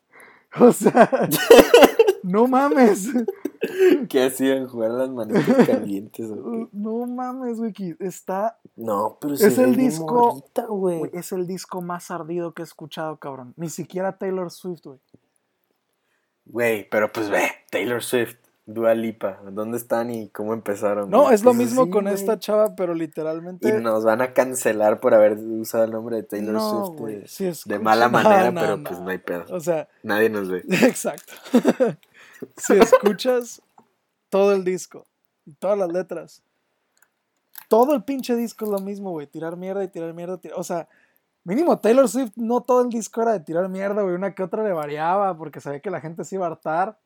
O 0.59 0.73
sea. 0.73 1.11
no 2.27 2.49
mames. 2.49 3.09
¿Qué 4.09 4.25
hacían? 4.25 4.67
Jugar 4.67 4.91
las 4.91 5.11
manitas 5.11 5.67
calientes. 5.67 6.29
No 6.73 7.07
mames, 7.07 7.61
Wiki. 7.61 7.95
Está. 8.01 8.59
No, 8.75 9.19
pero 9.21 9.35
es 9.35 9.59
el 9.59 9.77
disco. 9.77 10.45
güey. 10.69 11.03
Es 11.13 11.31
el 11.31 11.47
disco 11.47 11.81
más 11.83 12.11
ardido 12.11 12.53
que 12.53 12.63
he 12.63 12.65
escuchado, 12.65 13.17
cabrón. 13.19 13.55
Ni 13.57 13.69
siquiera 13.69 14.19
Taylor 14.19 14.51
Swift, 14.51 14.85
güey. 14.85 14.99
Güey, 16.47 16.89
pero 16.89 17.13
pues 17.13 17.31
ve, 17.31 17.49
Taylor 17.71 18.03
Swift. 18.03 18.37
Dua 18.69 18.97
Lipa, 18.97 19.39
¿dónde 19.53 19.77
están 19.79 20.11
y 20.11 20.29
cómo 20.31 20.53
empezaron? 20.53 21.09
No, 21.09 21.31
es 21.31 21.45
lo 21.45 21.53
pues 21.55 21.59
mismo 21.59 21.89
con 21.89 22.09
esta 22.09 22.41
chava, 22.41 22.75
pero 22.75 22.95
literalmente. 22.95 23.69
Y 23.69 23.73
nos 23.81 24.05
van 24.05 24.21
a 24.23 24.33
cancelar 24.33 24.99
por 24.99 25.15
haber 25.15 25.35
usado 25.39 25.85
el 25.85 25.93
nombre 25.93 26.17
de 26.17 26.23
Taylor 26.25 26.61
Swift 27.29 27.65
de, 27.67 27.79
mala 27.79 28.09
manera, 28.09 28.51
pero 28.61 28.83
pues 28.83 28.99
no 28.99 29.11
hay 29.11 29.19
pedo. 29.19 29.45
O 29.51 29.61
sea, 29.61 29.89
nadie 30.03 30.31
nos 30.31 30.51
ve. 30.51 30.65
Exacto. 30.83 31.33
Si 32.57 32.75
escuchas 32.75 33.63
todo 34.29 34.53
el 34.53 34.65
disco, 34.65 35.07
todas 35.59 35.79
las 35.79 35.93
letras, 35.93 36.43
todo 37.69 37.95
el 37.95 38.05
pinche 38.05 38.37
disco 38.37 38.65
es 38.65 38.71
lo 38.71 38.79
mismo, 38.79 39.11
güey. 39.11 39.27
Tirar 39.27 39.57
mierda 39.57 39.83
y 39.85 39.89
tirar 39.89 40.13
mierda. 40.15 40.39
O 40.55 40.63
sea, 40.63 40.89
mínimo 41.45 41.79
Taylor 41.79 42.09
Swift, 42.09 42.33
no 42.37 42.63
todo 42.63 42.83
el 42.83 42.91
disco 42.91 43.23
era 43.23 43.33
de 43.33 43.41
tirar 43.41 43.69
mierda, 43.69 44.03
güey. 44.03 44.15
Una 44.15 44.35
que 44.35 44.43
otra 44.43 44.63
le 44.63 44.73
variaba 44.73 45.37
porque 45.37 45.61
sabía 45.61 45.81
que 45.81 45.91
la 45.91 46.01
gente 46.01 46.25
se 46.25 46.37
iba 46.37 46.47
a 46.47 46.51
hartar. 46.51 46.99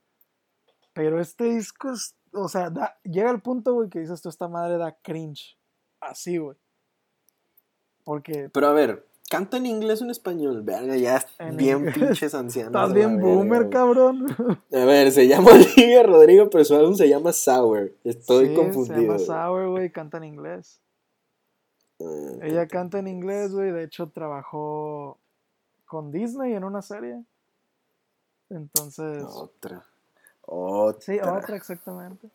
Pero 0.92 1.20
este 1.20 1.44
disco 1.44 1.92
es, 1.92 2.16
o 2.32 2.48
sea, 2.48 2.70
llega 3.04 3.30
al 3.30 3.40
punto, 3.40 3.74
güey, 3.74 3.88
que 3.88 4.00
dices, 4.00 4.14
esto 4.14 4.28
esta 4.28 4.48
madre 4.48 4.76
da 4.76 4.96
cringe. 5.02 5.56
Así, 6.00 6.38
güey. 6.38 6.56
Porque... 8.04 8.50
Pero 8.52 8.66
a 8.66 8.72
ver, 8.72 9.06
canta 9.30 9.58
en 9.58 9.66
inglés 9.66 10.00
o 10.02 10.04
en 10.04 10.10
español. 10.10 10.62
Verga, 10.62 10.96
ya 10.96 11.24
bien 11.52 11.92
pinches 11.92 12.34
ancianos. 12.34 12.74
Estás 12.74 12.92
bien 12.92 13.20
boomer, 13.20 13.70
cabrón. 13.70 14.26
A 14.72 14.84
ver, 14.84 15.12
se 15.12 15.28
llama 15.28 15.52
Olivia 15.76 16.02
Rodrigo, 16.02 16.50
pero 16.50 16.64
su 16.64 16.74
álbum 16.74 16.94
se 16.94 17.08
llama 17.08 17.32
Sour. 17.32 17.92
Estoy 18.02 18.54
confundido. 18.54 19.18
Se 19.18 19.26
llama 19.26 19.46
Sour, 19.46 19.68
güey, 19.68 19.90
canta 19.90 20.18
en 20.18 20.24
inglés. 20.24 20.80
Ah, 22.00 22.38
Ella 22.42 22.66
canta 22.66 22.98
en 22.98 23.06
inglés, 23.06 23.52
güey. 23.52 23.70
De 23.70 23.84
hecho, 23.84 24.08
trabajó 24.08 25.16
con 25.86 26.10
Disney 26.10 26.54
en 26.54 26.64
una 26.64 26.82
serie. 26.82 27.22
Entonces. 28.50 29.22
Otra. 29.24 29.84
Otra. 30.42 31.00
Sí, 31.00 31.20
otra, 31.20 31.56
exactamente. 31.56 32.28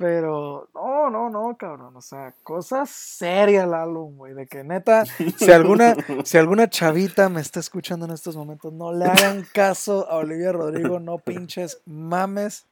Pero, 0.00 0.66
no, 0.74 1.10
no, 1.10 1.28
no, 1.28 1.54
cabrón. 1.58 1.94
O 1.94 2.00
sea, 2.00 2.32
cosa 2.42 2.86
seria 2.86 3.64
el 3.64 3.74
álbum, 3.74 4.16
güey. 4.16 4.32
De 4.32 4.46
que 4.46 4.64
neta, 4.64 5.04
si 5.04 5.52
alguna, 5.52 5.94
si 6.24 6.38
alguna 6.38 6.70
chavita 6.70 7.28
me 7.28 7.42
está 7.42 7.60
escuchando 7.60 8.06
en 8.06 8.12
estos 8.12 8.34
momentos, 8.34 8.72
no 8.72 8.94
le 8.94 9.04
hagan 9.04 9.46
caso 9.52 10.08
a 10.08 10.16
Olivia 10.16 10.52
Rodrigo, 10.52 11.00
no 11.00 11.18
pinches 11.18 11.82
mames. 11.84 12.64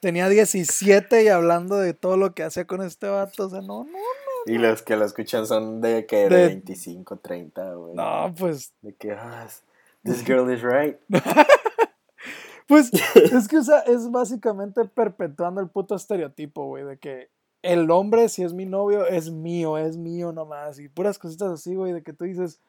Tenía 0.00 0.28
17 0.28 1.24
y 1.24 1.28
hablando 1.28 1.78
de 1.78 1.94
todo 1.94 2.18
lo 2.18 2.34
que 2.34 2.42
hacía 2.42 2.66
con 2.66 2.82
este 2.82 3.08
vato. 3.08 3.46
O 3.46 3.48
sea, 3.48 3.62
no, 3.62 3.84
no, 3.84 3.90
no. 3.92 4.52
Y 4.52 4.58
los 4.58 4.82
que 4.82 4.96
lo 4.96 5.06
escuchan 5.06 5.46
son 5.46 5.80
de 5.80 6.04
que 6.04 6.28
de, 6.28 6.48
25, 6.48 7.16
30, 7.16 7.74
güey. 7.76 7.94
No, 7.94 8.34
pues. 8.38 8.74
De 8.82 8.92
que, 8.92 9.12
ah, 9.12 9.48
this 10.04 10.22
girl 10.22 10.52
is 10.52 10.60
right. 10.62 10.98
Pues 12.66 12.90
es 13.14 13.48
que, 13.48 13.58
o 13.58 13.62
sea, 13.62 13.80
es 13.80 14.10
básicamente 14.10 14.84
perpetuando 14.84 15.60
el 15.60 15.68
puto 15.68 15.94
estereotipo, 15.94 16.66
güey, 16.66 16.84
de 16.84 16.98
que 16.98 17.28
el 17.62 17.90
hombre, 17.90 18.28
si 18.28 18.42
es 18.42 18.52
mi 18.52 18.66
novio, 18.66 19.06
es 19.06 19.30
mío, 19.30 19.78
es 19.78 19.96
mío 19.96 20.32
nomás. 20.32 20.78
Y 20.78 20.88
puras 20.88 21.18
cositas 21.18 21.50
así, 21.50 21.74
güey, 21.74 21.92
de 21.92 22.02
que 22.02 22.12
tú 22.12 22.24
dices. 22.24 22.60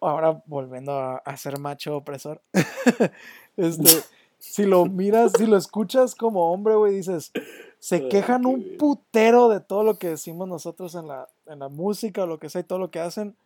Ahora 0.00 0.42
volviendo 0.46 0.92
a, 0.92 1.36
ser 1.36 1.60
macho 1.60 1.96
opresor. 1.96 2.42
este, 3.56 4.02
si 4.40 4.66
lo 4.66 4.86
miras, 4.86 5.32
si 5.38 5.46
lo 5.46 5.56
escuchas 5.56 6.16
como 6.16 6.52
hombre, 6.52 6.74
güey, 6.74 6.96
dices. 6.96 7.30
Se 7.78 8.08
quejan 8.08 8.46
un 8.46 8.76
putero 8.76 9.48
de 9.48 9.60
todo 9.60 9.84
lo 9.84 9.98
que 9.98 10.10
decimos 10.10 10.48
nosotros 10.48 10.94
en 10.96 11.08
la, 11.08 11.28
en 11.46 11.60
la 11.60 11.68
música 11.68 12.24
o 12.24 12.26
lo 12.26 12.38
que 12.38 12.48
sea 12.48 12.60
y 12.60 12.64
todo 12.64 12.78
lo 12.80 12.90
que 12.90 13.00
hacen. 13.00 13.36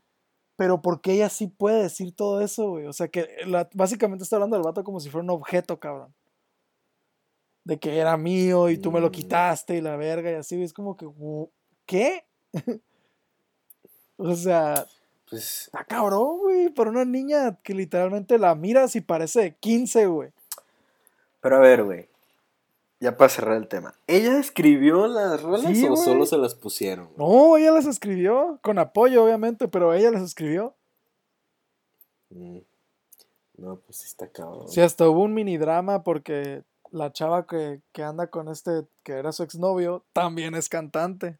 Pero 0.56 0.80
¿por 0.80 1.00
qué 1.02 1.12
ella 1.12 1.28
sí 1.28 1.46
puede 1.48 1.82
decir 1.82 2.14
todo 2.16 2.40
eso, 2.40 2.70
güey? 2.70 2.86
O 2.86 2.92
sea, 2.92 3.08
que 3.08 3.28
la- 3.46 3.68
básicamente 3.74 4.24
está 4.24 4.36
hablando 4.36 4.56
del 4.56 4.64
vato 4.64 4.82
como 4.84 5.00
si 5.00 5.10
fuera 5.10 5.22
un 5.24 5.30
objeto, 5.30 5.78
cabrón. 5.78 6.14
De 7.64 7.78
que 7.78 7.98
era 7.98 8.16
mío 8.16 8.70
y 8.70 8.78
tú 8.78 8.90
me 8.90 9.00
lo 9.00 9.08
Mm. 9.08 9.12
quitaste 9.12 9.76
y 9.76 9.80
la 9.80 9.96
verga 9.96 10.30
y 10.30 10.34
así, 10.34 10.54
güey. 10.56 10.64
Es 10.64 10.72
como 10.72 10.96
que, 10.96 11.06
¿qué? 11.84 12.24
o 14.16 14.34
sea, 14.34 14.86
Pues, 15.28 15.62
está 15.66 15.84
cabrón, 15.84 16.38
güey. 16.38 16.68
Para 16.70 16.90
una 16.90 17.04
niña 17.04 17.58
que 17.62 17.74
literalmente 17.74 18.38
la 18.38 18.54
miras 18.54 18.94
y 18.96 19.00
parece 19.00 19.40
de 19.40 19.54
15, 19.56 20.06
güey. 20.06 20.30
pero 21.40 21.56
a 21.56 21.60
ver, 21.60 21.84
güey. 21.84 22.08
Ya 22.98 23.16
para 23.16 23.28
cerrar 23.28 23.56
el 23.56 23.68
tema. 23.68 23.94
¿Ella 24.06 24.38
escribió 24.38 25.06
las 25.06 25.42
rolas 25.42 25.62
Sí, 25.62 25.86
o 25.86 25.96
solo 25.96 26.24
se 26.24 26.38
las 26.38 26.54
pusieron? 26.54 27.10
No, 27.16 27.56
ella 27.58 27.72
las 27.72 27.86
escribió, 27.86 28.58
con 28.62 28.78
apoyo, 28.78 29.24
obviamente, 29.24 29.68
pero 29.68 29.92
ella 29.92 30.10
las 30.10 30.22
escribió. 30.22 30.74
Mm. 32.30 32.58
No, 33.58 33.76
pues 33.76 33.98
sí 33.98 34.06
está 34.06 34.28
cabrón. 34.28 34.68
Sí, 34.68 34.80
hasta 34.80 35.08
hubo 35.08 35.22
un 35.22 35.34
mini 35.34 35.56
drama 35.56 36.02
porque 36.02 36.62
la 36.90 37.12
chava 37.12 37.46
que, 37.46 37.80
que 37.92 38.02
anda 38.02 38.28
con 38.28 38.48
este, 38.48 38.86
que 39.02 39.12
era 39.12 39.32
su 39.32 39.42
exnovio, 39.42 40.04
también 40.12 40.54
es 40.54 40.68
cantante. 40.68 41.38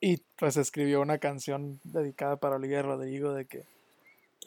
Y 0.00 0.22
pues 0.36 0.56
escribió 0.56 1.00
una 1.00 1.18
canción 1.18 1.80
dedicada 1.84 2.36
para 2.36 2.56
Olivia 2.56 2.82
Rodrigo 2.82 3.32
de 3.32 3.46
que 3.46 3.64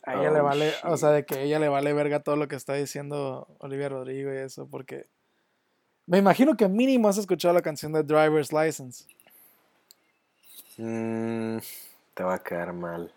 a 0.03 0.15
ella 0.15 0.31
le 0.31 0.41
Oh, 0.41 0.43
vale, 0.43 0.73
o 0.83 0.97
sea, 0.97 1.11
de 1.11 1.25
que 1.25 1.35
a 1.35 1.41
ella 1.41 1.59
le 1.59 1.69
vale 1.69 1.93
verga 1.93 2.19
todo 2.21 2.35
lo 2.35 2.49
que 2.49 2.57
está 2.57 2.73
diciendo 2.73 3.47
Olivia 3.59 3.87
Rodrigo 3.87 4.33
y 4.33 4.37
eso, 4.37 4.67
porque 4.67 5.07
me 6.07 6.19
imagino 6.19 6.55
que 6.55 6.67
mínimo 6.67 7.07
has 7.07 7.17
escuchado 7.17 7.53
la 7.53 7.61
canción 7.61 7.91
de 7.91 8.03
Driver's 8.03 8.53
License. 8.53 9.05
Mm, 10.77 11.57
te 12.13 12.23
va 12.23 12.35
a 12.35 12.43
quedar 12.43 12.73
mal. 12.73 13.11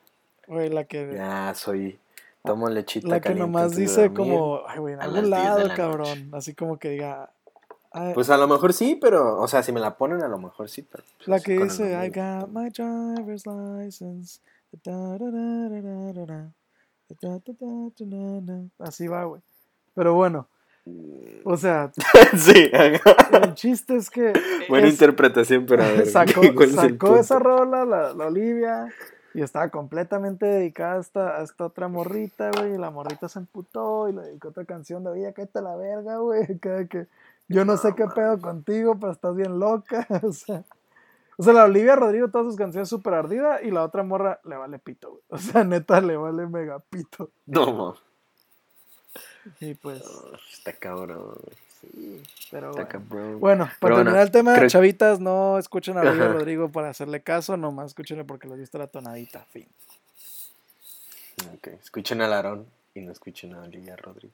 Güey, 0.46 0.70
la 0.70 0.84
que. 0.84 1.12
Ya, 1.14 1.52
soy. 1.54 1.98
Tomo 2.44 2.68
lechita 2.70 3.08
La 3.08 3.20
que 3.20 3.34
nomás 3.34 3.76
dice 3.76 4.12
como. 4.14 4.62
Ay, 4.66 4.78
güey, 4.78 4.94
en 4.94 5.02
algún 5.02 5.28
lado, 5.28 5.68
cabrón. 5.74 6.30
Así 6.32 6.54
como 6.54 6.78
que 6.78 6.90
diga. 6.90 7.30
Pues 8.14 8.30
a 8.30 8.36
lo 8.36 8.46
mejor 8.46 8.72
sí, 8.72 8.96
pero. 9.00 9.40
O 9.40 9.48
sea, 9.48 9.62
si 9.62 9.72
me 9.72 9.80
la 9.80 9.96
ponen, 9.96 10.22
a 10.22 10.28
lo 10.28 10.38
mejor 10.38 10.68
sí. 10.70 10.86
La 11.26 11.40
que 11.40 11.58
dice, 11.58 11.92
I 11.92 12.08
got 12.08 12.48
my 12.48 12.70
driver's 12.70 13.44
license. 13.46 14.40
Así 18.78 19.08
va, 19.08 19.24
güey. 19.24 19.42
Pero 19.94 20.14
bueno 20.14 20.48
o 21.44 21.56
sea, 21.56 21.90
sí, 22.36 22.70
el 22.72 23.54
chiste 23.54 23.96
es 23.96 24.10
que 24.10 24.32
buena 24.68 24.86
es- 24.88 24.94
interpretación, 24.94 25.66
pero 25.66 25.82
a 25.84 25.88
ver. 25.88 26.06
sacó, 26.10 26.40
¿cuál 26.54 26.70
es 26.70 26.76
el 26.78 26.90
sacó 26.92 27.16
esa 27.16 27.38
rola, 27.38 27.84
la, 27.84 28.12
la 28.12 28.26
Olivia, 28.26 28.88
y 29.34 29.42
estaba 29.42 29.68
completamente 29.68 30.46
dedicada 30.46 30.96
a 30.96 31.00
esta, 31.00 31.36
a 31.38 31.42
esta 31.42 31.66
otra 31.66 31.88
morrita, 31.88 32.50
güey. 32.50 32.74
Y 32.74 32.78
la 32.78 32.90
morrita 32.90 33.28
se 33.28 33.38
emputó 33.38 34.08
y 34.08 34.12
le 34.12 34.22
dedicó 34.22 34.48
otra 34.48 34.64
canción 34.64 35.04
de 35.04 35.10
Oye, 35.10 35.32
cállate 35.32 35.58
a 35.58 35.62
la 35.62 35.76
verga, 35.76 36.16
güey. 36.18 36.58
Que 36.60 37.06
yo 37.48 37.64
no 37.64 37.76
sé 37.76 37.94
qué 37.94 38.06
pedo 38.14 38.40
contigo, 38.40 38.98
pero 38.98 39.12
estás 39.12 39.34
bien 39.36 39.58
loca. 39.58 40.06
O 40.22 40.32
sea, 40.32 40.64
o 41.36 41.42
sea, 41.42 41.52
la 41.52 41.64
Olivia 41.64 41.94
Rodrigo, 41.94 42.28
todas 42.28 42.48
sus 42.48 42.56
canciones 42.56 42.88
súper 42.88 43.14
ardida, 43.14 43.62
y 43.62 43.70
la 43.70 43.84
otra 43.84 44.02
morra 44.02 44.40
le 44.44 44.56
vale 44.56 44.78
pito, 44.80 45.10
güey. 45.10 45.22
O 45.28 45.38
sea, 45.38 45.62
neta, 45.62 46.00
le 46.00 46.16
vale 46.16 46.46
mega 46.46 46.80
pito. 46.90 47.30
No, 47.46 47.72
mo. 47.72 47.94
Y 49.60 49.74
pues, 49.74 50.02
Está 50.52 50.72
cabrón. 50.72 51.34
sí, 51.80 52.22
pero 52.50 52.70
Está 52.70 52.82
bueno. 52.84 52.88
cabrón. 52.88 53.40
Bueno, 53.40 53.64
para 53.64 53.76
Pero 53.80 53.94
bueno, 53.94 54.04
terminar 54.10 54.26
el 54.26 54.30
tema, 54.32 54.54
creo- 54.56 54.68
chavitas, 54.68 55.20
no 55.20 55.58
escuchen 55.58 55.96
a 55.98 56.02
Ajá. 56.02 56.28
Rodrigo 56.28 56.68
para 56.70 56.88
hacerle 56.90 57.20
caso, 57.22 57.56
nomás 57.56 57.88
escúchenle 57.88 58.24
porque 58.24 58.48
les 58.48 58.58
gusta 58.60 58.78
la 58.78 58.86
tonadita, 58.86 59.44
fin. 59.52 59.66
Ok, 61.54 61.68
Escuchen 61.82 62.20
a 62.22 62.28
Larón 62.28 62.66
y 62.94 63.00
no 63.00 63.12
escuchen 63.12 63.54
a 63.54 63.62
Olivia 63.62 63.96
Rodrigo. 63.96 64.32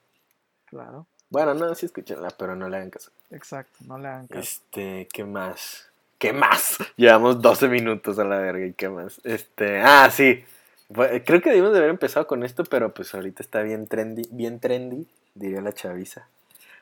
Claro, 0.67 1.07
Bueno, 1.31 1.55
no, 1.55 1.75
sí 1.75 1.87
escúchenla, 1.87 2.31
pero 2.31 2.57
no 2.57 2.69
le 2.69 2.77
hagan 2.79 2.91
caso. 2.91 3.11
exacto, 3.31 3.77
no 3.87 3.99
le 3.99 4.09
hagan 4.09 4.27
caso. 4.27 4.41
Este, 4.41 5.09
¿qué 5.13 5.25
más? 5.25 5.89
¿Qué 6.19 6.33
más? 6.33 6.79
Llevamos 6.97 7.41
12 7.43 7.69
minutos 7.69 8.19
a 8.19 8.25
la 8.25 8.39
verga 8.39 8.65
y 8.67 8.73
qué 8.73 8.89
más. 8.89 9.21
Este, 9.25 9.81
ah, 9.81 10.11
sí. 10.11 10.45
Creo 10.93 11.41
que 11.41 11.51
debimos 11.51 11.73
de 11.73 11.79
haber 11.79 11.91
empezado 11.91 12.27
con 12.27 12.45
esto, 12.45 12.65
pero 12.65 12.93
pues 12.93 13.15
ahorita 13.15 13.43
está 13.43 13.63
bien 13.63 13.87
trendy, 13.87 14.23
bien 14.31 14.61
trendy, 14.61 15.07
diría 15.35 15.61
la 15.61 15.73
chaviza. 15.73 16.29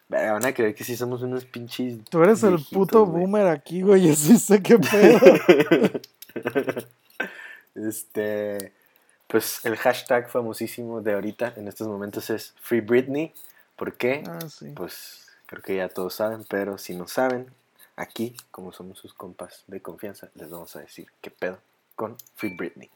Van 0.09 0.45
a 0.45 0.53
creer 0.53 0.75
que 0.75 0.85
sí 0.85 0.97
somos 0.97 1.23
unos 1.23 1.47
pinches. 1.47 2.05
Tú 2.11 2.23
eres 2.23 2.43
el 2.43 2.59
puto 2.71 3.07
güey. 3.07 3.23
boomer 3.23 3.47
aquí, 3.47 3.81
güey, 3.81 4.09
yo 4.09 4.15
sí 4.15 4.39
sé 4.39 4.63
qué 4.63 4.79
pedo. 4.79 5.19
este, 7.75 8.73
pues 9.29 9.65
el 9.65 9.77
hashtag 9.77 10.29
famosísimo 10.29 11.01
de 11.01 11.15
ahorita 11.15 11.55
en 11.57 11.69
estos 11.69 11.89
momentos 11.89 12.29
es 12.29 12.55
Free 12.61 12.81
Britney. 12.81 13.33
¿Por 13.77 13.95
qué? 13.95 14.23
ah, 14.27 14.41
sí. 14.51 14.73
Pues 14.77 15.29
creo 15.47 15.63
que 15.63 15.77
ya 15.77 15.89
todos 15.89 16.15
saben, 16.15 16.45
pero 16.49 16.77
si 16.77 16.95
no 16.95 17.09
saben, 17.09 17.47
aquí, 17.97 18.37
como 18.51 18.73
somos 18.73 18.99
sus 18.99 19.15
compas 19.15 19.65
de 19.67 19.81
confianza, 19.81 20.29
les 20.35 20.51
vamos 20.51 20.77
a 20.77 20.81
decir 20.81 21.07
qué 21.23 21.31
pedo 21.31 21.59
con 21.97 22.17
Free 22.35 22.55
Britney. 22.55 22.91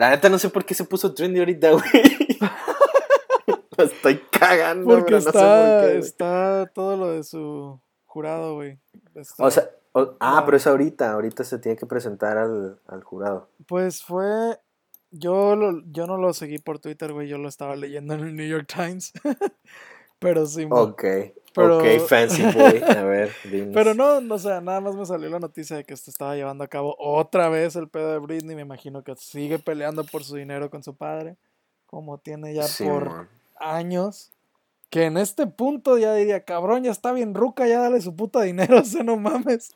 La 0.00 0.08
neta 0.08 0.30
no 0.30 0.38
sé 0.38 0.48
por 0.48 0.64
qué 0.64 0.72
se 0.72 0.84
puso 0.84 1.12
trendy 1.12 1.40
ahorita, 1.40 1.72
güey. 1.72 1.82
La 3.76 3.84
estoy 3.84 4.18
cagando. 4.30 4.86
Porque 4.86 5.04
pero 5.04 5.16
no 5.18 5.20
sé 5.22 5.28
está, 5.28 5.40
por 5.40 5.80
qué, 5.82 5.86
güey. 5.88 5.98
está 5.98 6.70
todo 6.74 6.96
lo 6.96 7.10
de 7.10 7.22
su 7.22 7.78
jurado, 8.06 8.54
güey. 8.54 8.78
Está- 9.14 9.44
O 9.44 9.50
sea, 9.50 9.68
o- 9.92 10.14
ah, 10.20 10.42
pero 10.46 10.56
es 10.56 10.66
ahorita, 10.66 11.12
ahorita 11.12 11.44
se 11.44 11.58
tiene 11.58 11.76
que 11.76 11.84
presentar 11.84 12.38
al, 12.38 12.80
al 12.86 13.02
jurado. 13.04 13.50
Pues 13.66 14.02
fue. 14.02 14.58
Yo, 15.10 15.54
lo- 15.56 15.82
yo 15.90 16.06
no 16.06 16.16
lo 16.16 16.32
seguí 16.32 16.58
por 16.58 16.78
Twitter, 16.78 17.12
güey. 17.12 17.28
Yo 17.28 17.36
lo 17.36 17.48
estaba 17.48 17.76
leyendo 17.76 18.14
en 18.14 18.20
el 18.20 18.36
New 18.36 18.48
York 18.48 18.72
Times. 18.74 19.12
pero 20.20 20.46
sí. 20.46 20.66
Ok, 20.70 21.02
Pero- 21.52 21.78
ok, 21.78 22.06
fancy 22.06 22.42
boy. 22.44 22.80
A 22.86 23.02
ver, 23.02 23.32
dinos. 23.50 23.70
Pero 23.74 23.94
no, 23.94 24.20
no, 24.20 24.36
o 24.36 24.38
sea, 24.38 24.60
nada 24.60 24.80
más 24.80 24.94
me 24.94 25.04
salió 25.04 25.28
la 25.28 25.40
noticia 25.40 25.76
de 25.76 25.84
que 25.84 25.96
se 25.96 26.10
estaba 26.12 26.36
llevando 26.36 26.62
a 26.62 26.68
cabo 26.68 26.94
otra 27.00 27.48
vez 27.48 27.74
el 27.74 27.88
pedo 27.88 28.12
de 28.12 28.18
Britney. 28.18 28.54
Me 28.54 28.62
imagino 28.62 29.02
que 29.02 29.16
sigue 29.16 29.58
peleando 29.58 30.04
por 30.04 30.22
su 30.22 30.36
dinero 30.36 30.70
con 30.70 30.84
su 30.84 30.94
padre. 30.94 31.34
Como 31.86 32.18
tiene 32.18 32.54
ya 32.54 32.62
Sí, 32.68 32.84
por 32.84 33.08
mon. 33.10 33.28
años. 33.58 34.30
Que 34.90 35.04
en 35.06 35.16
este 35.16 35.46
punto 35.48 35.98
ya 35.98 36.14
diría, 36.14 36.44
cabrón, 36.44 36.84
ya 36.84 36.90
está 36.92 37.12
bien 37.12 37.34
ruca, 37.34 37.66
ya 37.66 37.80
dale 37.80 38.00
su 38.00 38.14
puta 38.14 38.42
dinero, 38.42 38.78
o 38.80 38.84
sea, 38.84 39.02
no 39.02 39.16
mames. 39.16 39.72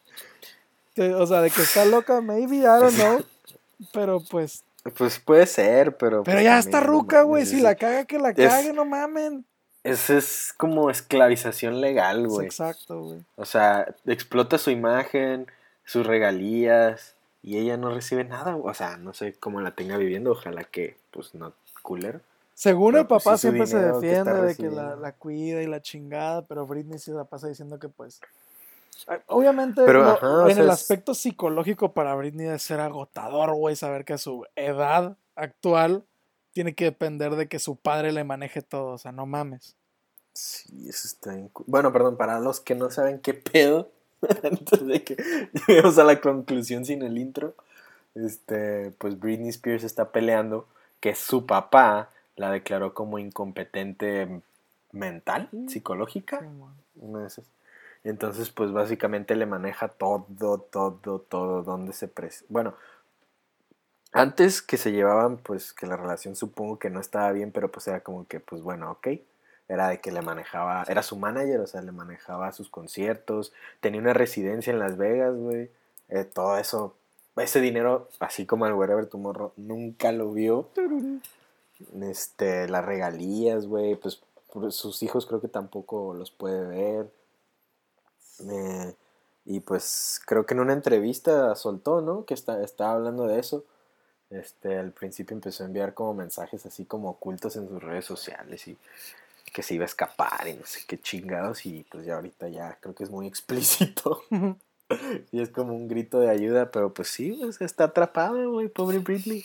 O 0.97 1.27
sea, 1.27 1.41
de 1.41 1.51
que 1.51 1.63
está 1.63 1.85
loca, 1.85 2.21
maybe, 2.21 2.59
I 2.59 2.63
don't 2.63 2.95
know. 2.95 3.25
Pero 3.93 4.21
pues, 4.31 4.63
Pues 4.97 5.19
puede 5.19 5.47
ser, 5.47 5.97
pero. 5.97 6.23
pero 6.23 6.37
pues, 6.37 6.45
ya 6.45 6.59
está 6.59 6.81
ruca, 6.81 7.23
güey. 7.23 7.45
Si 7.47 7.61
la 7.61 7.75
caga, 7.75 8.05
que 8.05 8.19
la 8.19 8.31
es- 8.31 8.37
cague, 8.37 8.73
no 8.73 8.85
mamen. 8.85 9.45
Eso 9.85 10.17
es 10.17 10.55
como 10.57 10.91
esclavización 10.91 11.81
legal, 11.81 12.27
güey. 12.27 12.47
Exacto, 12.47 13.01
güey. 13.03 13.21
O 13.37 13.45
sea, 13.45 13.95
explota 14.07 14.59
su 14.59 14.71
imagen, 14.71 15.47
sus 15.85 16.07
regalías, 16.07 17.15
y 17.43 17.59
ella 17.59 17.77
no 17.77 17.91
recibe 17.95 18.25
nada. 18.25 18.57
O 18.57 18.73
sea, 18.75 18.97
no 18.97 19.13
sé 19.13 19.35
cómo 19.35 19.61
la 19.61 19.73
tenga 19.73 19.97
viviendo, 19.99 20.33
ojalá 20.33 20.65
que, 20.65 20.97
pues, 21.11 21.35
no 21.35 21.53
culero. 21.83 22.21
Según 22.55 22.93
Pero, 22.93 23.03
el 23.03 23.07
pues, 23.09 23.25
papá 23.25 23.37
sí, 23.37 23.43
siempre 23.43 23.67
se 23.67 23.77
que 23.77 23.83
defiende 23.83 24.43
de 24.43 24.57
que 24.57 24.71
la, 24.71 24.97
la 24.97 25.13
cuida 25.13 25.63
y 25.63 25.67
la 25.67 25.83
chingada, 25.83 26.43
pero 26.47 26.67
Britney 26.67 26.99
sí 26.99 27.11
la 27.11 27.25
pasa 27.25 27.49
diciendo 27.49 27.79
que 27.79 27.89
pues... 27.89 28.21
Obviamente 29.27 29.83
Pero, 29.85 30.05
lo- 30.05 30.11
ajá, 30.13 30.45
o 30.45 30.49
en 30.49 30.55
sea, 30.55 30.65
el 30.65 30.71
aspecto 30.71 31.15
psicológico 31.15 31.93
para 31.93 32.15
Britney 32.15 32.47
debe 32.47 32.59
ser 32.61 32.79
agotador, 32.81 33.53
güey, 33.55 33.75
saber 33.75 34.05
que 34.05 34.13
a 34.15 34.19
su 34.19 34.47
edad 34.55 35.17
actual 35.35 36.05
tiene 36.55 36.75
que 36.75 36.85
depender 36.85 37.35
de 37.37 37.49
que 37.49 37.59
su 37.59 37.77
padre 37.77 38.13
le 38.13 38.25
maneje 38.25 38.63
todo, 38.63 38.95
o 38.95 38.99
sea, 38.99 39.13
no 39.13 39.27
mames. 39.27 39.77
Sí, 40.33 40.89
eso 40.89 41.07
está 41.07 41.33
bien 41.35 41.51
Bueno, 41.67 41.93
perdón, 41.93 42.17
para 42.17 42.41
los 42.41 42.61
que 42.61 42.75
no 42.75 42.91
saben 42.91 43.19
qué 43.19 43.35
pedo, 43.35 43.91
antes 44.43 44.87
de 44.87 45.05
que 45.05 45.17
lleguemos 45.69 45.99
a 45.99 46.05
la 46.05 46.21
conclusión 46.21 46.87
sin 46.87 47.03
el 47.03 47.19
intro, 47.19 47.55
este, 48.15 48.93
pues 48.99 49.19
Britney 49.19 49.51
Spears 49.51 49.85
está 49.85 50.11
peleando 50.11 50.67
que 51.01 51.15
su 51.15 51.45
papá 51.45 52.09
la 52.37 52.51
declaró 52.51 52.95
como 52.95 53.19
incompetente 53.19 54.41
mental, 54.93 55.49
Mm. 55.53 55.69
psicológica, 55.69 56.41
esas. 57.27 57.45
Entonces, 58.05 58.51
pues 58.51 58.71
básicamente 58.71 59.35
le 59.35 59.47
maneja 59.47 59.89
todo, 59.89 60.27
todo, 60.59 61.19
todo, 61.21 61.63
donde 61.63 61.93
se 61.93 62.07
pres... 62.07 62.45
Bueno, 62.49 62.75
antes 64.15 64.63
que 64.63 64.79
se 64.79 64.93
llevaban, 64.93 65.39
pues 65.39 65.73
que 65.75 65.87
la 65.87 65.97
relación 65.97 66.37
supongo 66.37 66.79
que 66.79 66.91
no 66.91 67.01
estaba 67.01 67.33
bien, 67.33 67.53
pero 67.53 67.71
pues 67.71 67.89
era 67.89 68.01
como 68.01 68.27
que, 68.29 68.41
pues 68.41 68.63
bueno, 68.63 68.91
ok. 68.93 69.09
Era 69.69 69.89
de 69.89 70.01
que 70.01 70.13
le 70.13 70.23
manejaba, 70.23 70.85
era 70.89 71.03
su 71.03 71.17
manager, 71.17 71.61
o 71.61 71.67
sea, 71.67 71.83
le 71.83 71.93
manejaba 71.93 72.53
sus 72.53 72.69
conciertos, 72.71 73.53
tenía 73.81 74.01
una 74.01 74.13
residencia 74.15 74.73
en 74.73 74.79
Las 74.79 74.97
Vegas, 74.99 75.35
güey. 75.37 75.71
eh, 76.11 76.25
todo 76.25 76.59
eso, 76.59 76.95
ese 77.37 77.61
dinero, 77.61 78.09
así 78.21 78.47
como 78.47 78.67
el 78.67 78.75
Wherever 78.75 79.07
Tomorrow, 79.07 79.53
nunca 79.57 80.13
lo 80.13 80.33
vio. 80.33 80.69
Este, 82.03 82.69
las 82.69 82.85
regalías, 82.85 83.67
güey, 83.67 83.97
pues 83.97 84.21
sus 84.71 85.03
hijos 85.03 85.27
creo 85.27 85.41
que 85.41 85.49
tampoco 85.49 86.15
los 86.15 86.31
puede 86.31 86.67
ver. 86.67 87.11
Eh, 88.49 88.95
y 89.47 89.61
pues 89.61 90.21
creo 90.27 90.47
que 90.47 90.55
en 90.55 90.61
una 90.61 90.73
entrevista 90.73 91.55
soltó, 91.57 92.01
¿no? 92.01 92.25
Que 92.25 92.35
está, 92.35 92.63
estaba 92.63 92.95
hablando 92.95 93.27
de 93.27 93.39
eso. 93.41 93.65
Este, 94.31 94.79
al 94.79 94.91
principio 94.91 95.35
empezó 95.35 95.63
a 95.63 95.67
enviar 95.67 95.95
como 95.95 96.15
mensajes 96.15 96.65
así 96.67 96.85
como 96.85 97.11
ocultos 97.11 97.57
en 97.57 97.69
sus 97.69 97.83
redes 97.83 98.05
sociales 98.05 98.67
y 98.69 98.77
que 99.53 99.63
se 99.63 99.75
iba 99.75 99.85
a 99.85 99.87
escapar 99.87 100.49
y 100.49 100.55
no 100.55 100.67
sé 100.67 100.81
qué 100.87 100.99
chingados 100.99 101.65
y 101.67 101.87
pues 101.91 102.05
ya 102.05 102.17
ahorita 102.17 102.49
ya 102.49 102.77
creo 102.81 102.95
que 102.95 103.05
es 103.05 103.11
muy 103.11 103.27
explícito. 103.29 104.23
y 105.33 105.41
es 105.41 105.51
como 105.51 105.75
un 105.75 105.89
grito 105.89 106.21
de 106.21 106.31
ayuda, 106.31 106.71
pero 106.71 106.93
pues 106.93 107.09
sí, 107.09 107.39
pues 107.41 107.61
está 107.61 107.85
atrapada, 107.85 108.45
güey, 108.47 108.69
pobre 108.69 108.99
Britney. 108.99 109.45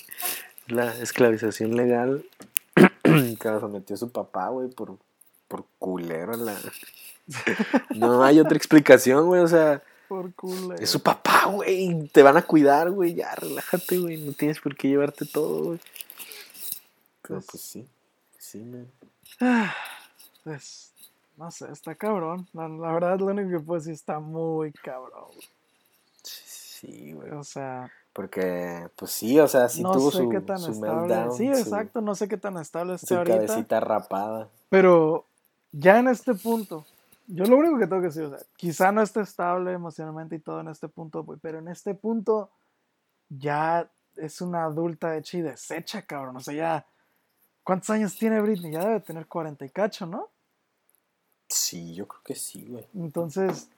La 0.67 0.95
esclavización 0.97 1.75
legal 1.75 2.25
que 3.03 3.47
la 3.47 3.59
sometió 3.59 3.97
su 3.97 4.11
papá, 4.11 4.49
güey, 4.49 4.69
por, 4.69 4.97
por 5.47 5.65
culero 5.77 6.33
la... 6.35 6.57
no 7.95 8.23
hay 8.23 8.39
otra 8.39 8.57
explicación, 8.57 9.27
güey, 9.27 9.41
o 9.41 9.47
sea... 9.47 9.83
Por 10.09 10.33
culero. 10.33 10.81
Es 10.83 10.89
su 10.89 11.01
papá, 11.01 11.45
güey. 11.45 12.09
Te 12.11 12.21
van 12.23 12.35
a 12.35 12.41
cuidar, 12.41 12.89
güey. 12.91 13.13
Ya, 13.13 13.33
relájate, 13.35 13.97
güey. 13.99 14.17
No 14.17 14.33
tienes 14.33 14.59
por 14.59 14.75
qué 14.75 14.89
llevarte 14.89 15.25
todo, 15.25 15.63
güey. 15.65 15.79
Pues 17.21 17.45
sí. 17.61 17.87
Sí, 18.37 18.57
man. 18.63 19.71
Pues, 20.43 20.91
no 21.37 21.51
sé, 21.51 21.71
está 21.71 21.95
cabrón. 21.95 22.47
La, 22.53 22.67
la 22.67 22.91
verdad, 22.91 23.19
lo 23.19 23.27
único 23.27 23.49
que 23.49 23.59
puedo 23.59 23.79
decir 23.79 23.93
está 23.93 24.19
muy 24.19 24.71
cabrón. 24.71 25.29
Sí, 26.23 27.13
güey. 27.13 27.29
O 27.31 27.43
sea, 27.43 27.91
Porque, 28.13 28.87
pues 28.95 29.11
sí, 29.11 29.39
o 29.39 29.47
sea, 29.47 29.69
sí 29.69 29.83
no 29.83 29.91
tuvo 29.91 30.11
sé 30.11 30.17
su, 30.19 30.29
qué 30.29 30.39
tan 30.41 30.57
su 30.59 30.71
estable. 30.71 31.01
meltdown. 31.07 31.37
Sí, 31.37 31.45
su- 31.53 31.59
exacto, 31.59 32.01
no 32.01 32.15
sé 32.15 32.27
qué 32.27 32.37
tan 32.37 32.57
estable 32.57 32.95
esté 32.95 33.07
Su 33.07 33.15
ahorita. 33.17 33.45
cabecita 33.45 33.79
rapada. 33.79 34.47
Pero 34.69 35.25
ya 35.71 35.99
en 35.99 36.07
este 36.07 36.33
punto, 36.33 36.85
yo 37.31 37.45
lo 37.45 37.57
único 37.57 37.77
que 37.77 37.87
tengo 37.87 38.01
que 38.01 38.07
decir, 38.07 38.23
o 38.23 38.29
sea, 38.29 38.39
quizá 38.57 38.91
no 38.91 39.01
esté 39.01 39.21
estable 39.21 39.71
emocionalmente 39.71 40.35
y 40.35 40.39
todo 40.39 40.61
en 40.61 40.67
este 40.67 40.87
punto, 40.87 41.23
güey, 41.23 41.39
pero 41.41 41.59
en 41.59 41.67
este 41.67 41.93
punto 41.93 42.49
ya 43.29 43.89
es 44.17 44.41
una 44.41 44.63
adulta 44.65 45.15
hecha 45.15 45.37
y 45.37 45.41
deshecha, 45.41 46.01
cabrón. 46.01 46.37
O 46.37 46.39
sea, 46.39 46.53
ya. 46.53 46.85
¿Cuántos 47.63 47.91
años 47.91 48.17
tiene 48.17 48.41
Britney? 48.41 48.71
Ya 48.71 48.79
debe 48.83 48.99
tener 48.99 49.27
40 49.27 49.63
y 49.65 49.69
cacho, 49.69 50.05
¿no? 50.07 50.29
Sí, 51.47 51.93
yo 51.93 52.07
creo 52.07 52.21
que 52.23 52.35
sí, 52.35 52.65
güey. 52.67 52.87
Entonces, 52.95 53.69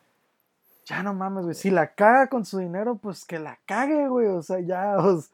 ya 0.86 1.04
no 1.04 1.14
mames, 1.14 1.44
güey. 1.44 1.56
Si 1.56 1.70
la 1.70 1.94
caga 1.94 2.28
con 2.28 2.46
su 2.46 2.58
dinero, 2.60 2.96
pues 2.96 3.26
que 3.26 3.40
la 3.40 3.60
cague, 3.66 4.08
güey. 4.08 4.28
O 4.28 4.42
sea, 4.42 4.60
ya. 4.60 4.98
os- 4.98 5.30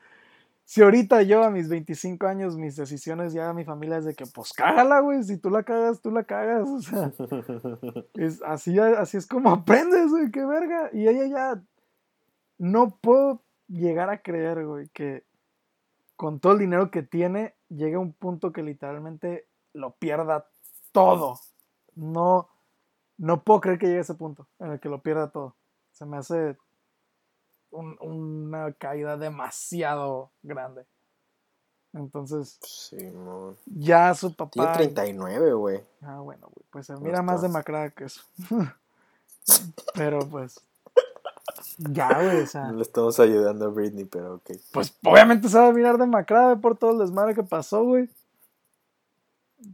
si 0.67 0.81
ahorita 0.81 1.21
yo 1.21 1.45
a 1.45 1.49
mis 1.49 1.69
25 1.69 2.27
años, 2.27 2.57
mis 2.57 2.75
decisiones 2.75 3.31
ya 3.31 3.53
mi 3.53 3.63
familia 3.63 3.99
es 3.99 4.05
de 4.05 4.13
que, 4.13 4.25
pues 4.25 4.51
cágala, 4.51 4.99
güey. 4.99 5.23
Si 5.23 5.37
tú 5.37 5.49
la 5.49 5.63
cagas, 5.63 6.01
tú 6.01 6.11
la 6.11 6.25
cagas. 6.25 6.67
O 6.67 6.81
sea, 6.81 7.13
es, 8.15 8.41
así, 8.43 8.77
así 8.77 9.15
es 9.15 9.27
como 9.27 9.49
aprendes, 9.49 10.09
güey. 10.09 10.29
Qué 10.29 10.43
verga. 10.43 10.89
Y 10.91 11.07
ella 11.07 11.25
ya. 11.25 11.63
No 12.57 12.97
puedo 12.99 13.45
llegar 13.69 14.09
a 14.09 14.21
creer, 14.21 14.65
güey, 14.65 14.89
que 14.89 15.23
con 16.17 16.41
todo 16.41 16.51
el 16.51 16.59
dinero 16.59 16.91
que 16.91 17.01
tiene, 17.01 17.55
llegue 17.69 17.95
a 17.95 17.99
un 17.99 18.11
punto 18.11 18.51
que 18.51 18.61
literalmente 18.61 19.47
lo 19.71 19.95
pierda 19.95 20.49
todo. 20.91 21.39
No, 21.95 22.49
no 23.15 23.41
puedo 23.41 23.61
creer 23.61 23.79
que 23.79 23.85
llegue 23.85 23.99
a 23.99 24.01
ese 24.01 24.15
punto 24.15 24.49
en 24.59 24.71
el 24.73 24.81
que 24.81 24.89
lo 24.89 25.01
pierda 25.01 25.31
todo. 25.31 25.55
Se 25.93 26.05
me 26.05 26.17
hace 26.17 26.57
un- 27.71 27.97
una 28.01 28.71
caída 28.73 29.17
demasiado 29.17 30.31
grande. 30.43 30.85
Entonces, 31.93 32.59
Sí, 32.63 32.97
no. 33.13 33.55
ya 33.65 34.13
su 34.13 34.31
Tiene 34.33 34.37
papá. 34.67 34.73
39, 34.73 35.53
güey. 35.53 35.83
Ah, 36.01 36.19
bueno, 36.19 36.47
güey, 36.53 36.65
pues 36.69 36.85
se 36.87 36.95
mira 36.97 37.21
más 37.21 37.41
demacrada 37.41 37.89
que 37.89 38.05
eso. 38.05 38.21
Pero 39.95 40.19
pues. 40.19 40.59
Ya, 41.77 42.13
güey, 42.21 42.41
o 42.41 42.47
sea. 42.47 42.65
No 42.67 42.73
le 42.73 42.81
estamos 42.81 43.19
ayudando 43.19 43.65
a 43.65 43.69
Britney, 43.69 44.03
pero 44.05 44.35
ok. 44.35 44.51
Pues 44.73 44.93
obviamente 45.05 45.47
se 45.47 45.57
va 45.57 45.67
a 45.67 45.71
mirar 45.73 45.97
demacrada 45.97 46.57
por 46.57 46.77
todo 46.77 46.91
el 46.91 46.99
desmadre 46.99 47.33
que 47.33 47.43
pasó, 47.43 47.83
güey. 47.83 48.09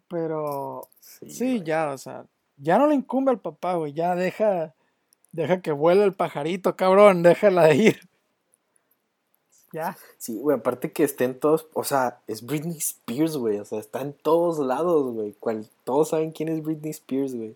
Pero. 0.08 0.88
Sí, 1.00 1.62
ya, 1.64 1.91
o 1.91 1.98
sea, 1.98 2.26
ya 2.58 2.78
no 2.78 2.88
le 2.88 2.96
incumbe 2.96 3.32
al 3.32 3.39
papá, 3.39 3.74
güey, 3.76 3.94
ya 3.94 4.15
deja, 4.15 4.74
deja 5.34 5.60
que 5.62 5.72
vuele 5.74 6.04
el 6.06 6.13
pajarito, 6.13 6.76
cabrón, 6.78 7.22
déjala 7.24 7.63
de 7.65 7.76
ir. 7.76 8.10
Ya, 9.74 9.98
Sí, 10.19 10.38
güey, 10.38 10.58
aparte 10.58 10.91
que 10.91 11.04
estén 11.04 11.38
todos, 11.39 11.65
o 11.74 11.84
sea, 11.84 12.19
es 12.28 12.46
Britney 12.46 12.78
Spears, 12.78 13.36
güey, 13.38 13.60
o 13.60 13.65
sea, 13.65 13.80
está 13.80 14.02
en 14.02 14.13
todos 14.13 14.60
lados, 14.60 15.12
güey. 15.13 15.34
cual- 15.39 15.67
Todos 15.84 16.10
saben 16.10 16.32
quién 16.32 16.48
es 16.50 16.62
Britney 16.63 16.91
Spears, 16.91 17.36
güey. 17.36 17.56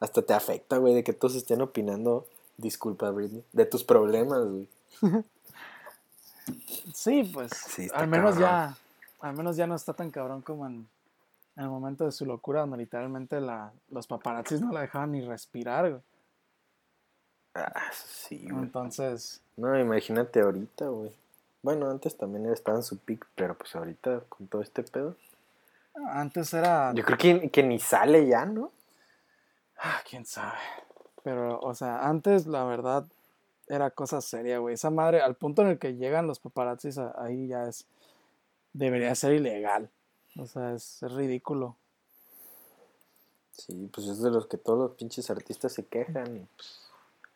Hasta 0.00 0.22
te 0.22 0.32
afecta, 0.34 0.78
güey, 0.78 0.94
de 0.94 1.04
que 1.04 1.12
todos 1.12 1.34
estén 1.36 1.60
opinando, 1.60 2.26
disculpa, 2.56 3.10
Britney, 3.10 3.44
de 3.52 3.66
tus 3.66 3.84
problemas, 3.84 4.44
güey. 4.46 4.68
sí, 6.94 7.30
pues, 7.32 7.50
Sí, 7.68 7.88
al 7.94 8.08
menos 8.08 8.34
cabrón. 8.34 8.48
ya, 8.50 8.76
al 9.20 9.36
menos 9.36 9.56
ya 9.56 9.66
no 9.66 9.74
está 9.74 9.92
tan 9.92 10.10
cabrón 10.10 10.40
como 10.42 10.66
en, 10.66 10.88
en 11.56 11.62
el 11.64 11.68
momento 11.68 12.04
de 12.04 12.12
su 12.12 12.24
locura, 12.26 12.60
donde 12.62 12.78
literalmente 12.78 13.40
la, 13.40 13.72
los 13.90 14.06
paparazzis 14.06 14.60
no 14.60 14.72
la 14.72 14.80
dejaban 14.80 15.12
ni 15.12 15.20
respirar, 15.20 15.90
güey. 15.90 16.02
Ah, 17.54 17.90
sí, 17.92 18.46
güey. 18.50 18.64
Entonces, 18.64 19.40
No, 19.56 19.78
imagínate 19.78 20.40
ahorita, 20.40 20.86
güey. 20.86 21.12
Bueno, 21.62 21.90
antes 21.90 22.16
también 22.16 22.46
estaba 22.46 22.78
en 22.78 22.82
su 22.82 22.98
pick, 22.98 23.26
pero 23.34 23.56
pues 23.56 23.74
ahorita 23.76 24.20
con 24.28 24.46
todo 24.48 24.62
este 24.62 24.82
pedo. 24.82 25.14
antes 26.10 26.52
era, 26.54 26.92
Yo 26.94 27.04
creo 27.04 27.18
que, 27.18 27.50
que 27.50 27.62
ni 27.62 27.78
sale 27.78 28.26
ya, 28.26 28.44
¿no? 28.46 28.72
ah, 29.78 30.00
quién 30.08 30.24
sabe, 30.24 30.58
pero, 31.24 31.58
o 31.60 31.74
sea, 31.74 32.08
antes 32.08 32.46
la 32.46 32.64
verdad 32.64 33.04
era 33.68 33.90
cosa 33.90 34.20
seria, 34.20 34.58
güey. 34.58 34.74
Esa 34.74 34.90
madre, 34.90 35.20
al 35.22 35.34
punto 35.34 35.62
en 35.62 35.68
el 35.68 35.78
que 35.78 35.94
llegan 35.96 36.26
los 36.26 36.38
paparazzis, 36.40 36.98
ahí 36.98 37.48
ya 37.48 37.68
es. 37.68 37.86
Debería 38.72 39.14
ser 39.14 39.32
ilegal. 39.34 39.90
O 40.38 40.46
sea, 40.46 40.72
es, 40.74 41.02
es 41.02 41.12
ridículo. 41.12 41.76
Sí, 43.52 43.88
pues 43.92 44.06
es 44.08 44.20
de 44.22 44.30
los 44.30 44.46
que 44.46 44.56
todos 44.56 44.78
los 44.78 44.96
pinches 44.96 45.30
artistas 45.30 45.72
se 45.72 45.84
quejan 45.86 46.36
y 46.36 46.46
pues, 46.56 46.81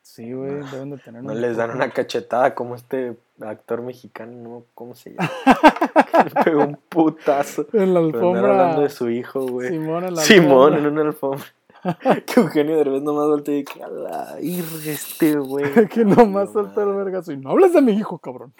Sí, 0.07 0.31
güey, 0.31 0.63
deben 0.71 0.91
de 0.91 0.97
tener 0.97 1.21
no 1.21 1.33
un 1.33 1.41
les 1.41 1.57
dan 1.57 1.69
una 1.69 1.91
cachetada 1.91 2.55
como 2.55 2.75
este 2.75 3.17
actor 3.41 3.81
mexicano, 3.81 4.31
¿no? 4.41 4.63
¿Cómo 4.73 4.95
se 4.95 5.13
llama? 5.13 5.29
le 6.33 6.43
pegó 6.43 6.63
un 6.63 6.79
putazo. 6.89 7.67
En 7.73 7.93
la 7.93 7.99
alfombra. 7.99 8.51
hablando 8.51 8.81
de 8.83 8.89
su 8.89 9.09
hijo, 9.09 9.45
güey. 9.45 9.69
Simón 9.69 10.05
en 10.05 10.15
la 10.15 10.21
Simón 10.21 10.73
alfombra. 10.73 10.79
en 10.79 10.87
una 10.87 11.01
alfombra. 11.01 11.45
que 12.25 12.39
Eugenio 12.39 12.77
Derbez 12.77 13.01
nomás 13.03 13.27
voltea 13.27 13.57
y 13.57 13.63
que 13.65 13.83
a 13.83 13.89
la 13.89 14.39
este, 14.39 15.35
güey. 15.35 15.87
que 15.89 16.05
nomás 16.05 16.53
No 16.53 16.63
salta 16.63 16.83
el 16.83 16.93
vergazo. 16.93 17.33
Y 17.33 17.37
no 17.37 17.51
hables 17.51 17.73
de 17.73 17.81
mi 17.81 17.91
hijo, 17.91 18.17
cabrón. 18.17 18.53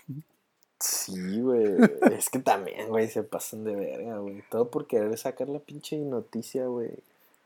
Sí, 0.80 1.42
güey. 1.42 1.78
Es 2.12 2.30
que 2.30 2.40
también, 2.40 2.90
güey, 2.90 3.08
se 3.08 3.24
pasan 3.24 3.64
de 3.64 3.74
verga, 3.74 4.18
güey. 4.18 4.44
Todo 4.52 4.70
por 4.70 4.86
querer 4.86 5.18
sacar 5.18 5.48
la 5.48 5.60
pinche 5.60 5.98
noticia, 5.98 6.66
güey. 6.66 6.92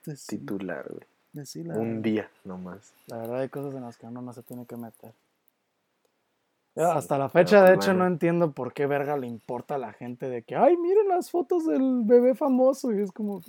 Pues 0.04 0.22
sí, 0.22 0.40
Titular, 0.40 0.86
güey. 0.90 1.11
Sí, 1.46 1.64
la, 1.64 1.76
Un 1.78 2.02
día 2.02 2.30
nomás. 2.44 2.94
la 3.08 3.18
verdad 3.18 3.40
hay 3.42 3.50
cosas 3.50 3.74
en 3.76 3.82
las 3.82 3.98
que 3.98 4.06
uno 4.08 4.22
no 4.22 4.34
se 4.34 4.44
tiene 4.44 4.66
que 4.66 4.76
meter. 4.78 5.12
Sí, 6.76 6.82
hasta 6.82 7.18
la 7.18 7.28
fecha, 7.30 7.64
de 7.64 7.76
hecho, 7.76 7.94
no 7.94 8.08
entiendo 8.08 8.52
por 8.52 8.74
qué 8.74 8.86
verga 8.86 9.18
le 9.18 9.28
importa 9.28 9.76
a 9.76 9.78
la 9.78 9.92
gente 9.92 10.30
de 10.30 10.44
que, 10.44 10.56
ay, 10.56 10.78
miren 10.78 11.10
las 11.10 11.30
fotos 11.30 11.66
del 11.66 12.04
bebé 12.06 12.34
famoso. 12.34 12.94
Y 12.94 13.02
es 13.02 13.12
como, 13.12 13.42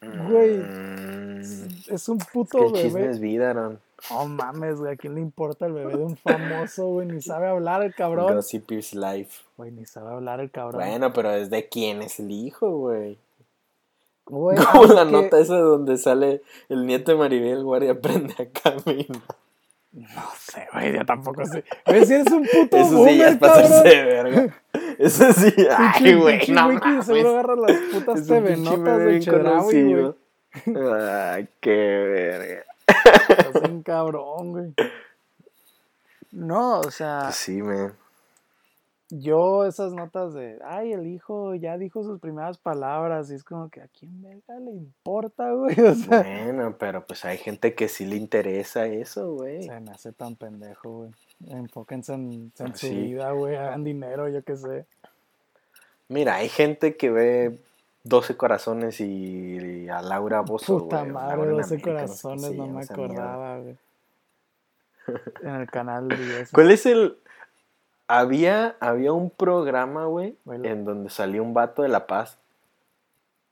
Güey, 0.00 0.58
Mm, 0.58 1.40
es, 1.40 1.88
es 1.88 2.08
un 2.08 2.18
es 2.18 2.26
puto 2.28 2.58
que 2.58 2.66
el 2.66 2.72
chisme 2.74 3.00
bebé. 3.00 3.10
es 3.12 3.20
vida. 3.20 3.54
No 3.54 4.26
mames, 4.28 4.78
güey, 4.78 4.92
¿a 4.92 4.96
quién 4.96 5.14
le 5.14 5.20
importa 5.20 5.66
el 5.66 5.72
bebé 5.72 5.96
de 5.96 6.04
un 6.04 6.16
famoso, 6.16 6.86
güey? 6.88 7.08
Ni 7.08 7.20
sabe 7.20 7.48
hablar 7.48 7.82
el 7.82 7.94
cabrón. 7.94 8.34
Gossip 8.34 8.70
is 8.72 8.94
life. 8.94 9.42
Güey, 9.56 9.72
ni 9.72 9.86
sabe 9.86 10.10
hablar 10.10 10.40
el 10.40 10.50
cabrón. 10.50 10.80
Bueno, 10.82 11.12
pero 11.12 11.32
es 11.32 11.50
de 11.50 11.68
quién 11.68 12.02
es 12.02 12.20
el 12.20 12.30
hijo, 12.30 12.70
güey. 12.70 13.18
Güey, 14.28 14.58
Como 14.58 14.84
la 14.92 15.04
nota 15.04 15.38
esa 15.40 15.56
donde 15.58 15.96
sale 15.96 16.42
el 16.68 16.86
nieto 16.86 17.12
de 17.12 17.18
Maribel 17.18 17.62
Guardia 17.64 17.92
aprende 17.92 18.34
a 18.38 18.46
caminar. 18.46 19.22
No 19.90 20.22
sé, 20.38 20.66
güey, 20.72 20.94
yo 20.94 21.04
tampoco 21.06 21.44
sé. 21.46 21.64
Güey, 21.86 22.04
si 22.04 22.14
eres 22.14 22.30
un 22.30 22.46
puto 22.46 22.76
Eso 22.76 23.06
sí, 23.06 23.16
ya 23.16 23.28
es 23.30 23.38
boomer, 23.38 23.38
pasarse 23.38 23.72
cabrón. 23.72 23.84
de 23.84 24.04
verga. 24.04 24.62
Eso 24.98 25.32
sí, 25.32 25.54
ay, 25.76 26.14
güey, 26.14 26.46
no 26.48 26.72
mames. 26.72 27.06
seguro 27.06 27.30
agarra 27.30 27.56
las 27.56 27.76
putas 27.92 28.20
Es 28.20 28.28
un 28.30 28.44
TV 28.44 28.56
notas 28.58 28.98
de 28.98 29.20
Chedraui, 29.20 29.94
güey. 29.94 30.14
Ay, 31.32 31.48
qué 31.60 31.70
verga. 31.70 32.64
Estás 32.86 33.62
bien 33.62 33.82
cabrón, 33.82 34.52
güey. 34.52 34.74
No, 36.32 36.80
o 36.80 36.90
sea, 36.90 37.20
Pues 37.24 37.36
sí, 37.36 37.62
man. 37.62 37.94
Yo 39.10 39.64
esas 39.64 39.92
notas 39.94 40.34
de, 40.34 40.58
ay, 40.64 40.92
el 40.92 41.06
hijo 41.06 41.54
ya 41.54 41.78
dijo 41.78 42.02
sus 42.02 42.20
primeras 42.20 42.58
palabras, 42.58 43.30
y 43.30 43.34
es 43.34 43.42
como 43.44 43.70
que 43.70 43.80
a 43.80 43.88
quién 43.88 44.22
verga 44.22 44.58
le 44.60 44.70
importa, 44.72 45.50
güey. 45.52 45.76
O 45.80 45.94
sea, 45.94 46.22
Bueno, 46.22 46.76
pero 46.78 47.04
pues 47.06 47.24
hay 47.24 47.38
gente 47.38 47.74
que 47.74 47.88
sí 47.88 48.04
le 48.04 48.16
interesa 48.16 48.86
eso, 48.86 49.32
güey. 49.34 49.62
se 49.62 49.80
me 49.80 49.90
hace 49.92 50.12
tan 50.12 50.36
pendejo, 50.36 50.90
güey. 50.90 51.10
Enfóquense 51.48 52.12
en, 52.14 52.52
en 52.58 52.76
su 52.76 52.86
Sí. 52.86 52.94
vida, 52.94 53.30
güey, 53.32 53.56
hagan 53.56 53.84
dinero, 53.84 54.28
yo 54.28 54.42
qué 54.42 54.56
sé. 54.56 54.84
Mira, 56.08 56.36
hay 56.36 56.48
gente 56.48 56.96
que 56.96 57.10
ve 57.10 57.58
12 58.04 58.36
corazones 58.36 59.00
y, 59.00 59.84
y 59.84 59.88
a 59.88 60.00
Laura 60.02 60.40
Bozo, 60.40 60.78
Puta 60.78 61.00
güey, 61.00 61.12
madre, 61.12 61.36
Laura 61.36 61.50
en 61.50 61.56
12 61.58 61.74
América, 61.74 61.90
no 61.92 62.08
sé 62.08 62.16
qué 62.16 62.22
corazones, 62.22 62.54
no 62.56 62.66
me 62.68 62.82
acordaba, 62.82 63.58
güey. 63.60 63.76
En 65.42 65.54
el 65.54 65.70
canal 65.70 66.08
10. 66.08 66.50
¿Cuál 66.52 66.70
es 66.70 66.84
el 66.86 67.16
Había, 68.08 68.76
había 68.80 69.12
un 69.12 69.30
programa, 69.30 70.06
güey, 70.06 70.36
Bueno. 70.44 70.64
en 70.68 70.84
donde 70.84 71.10
salía 71.10 71.42
un 71.42 71.52
vato 71.54 71.82
de 71.82 71.88
La 71.88 72.06
Paz 72.06 72.38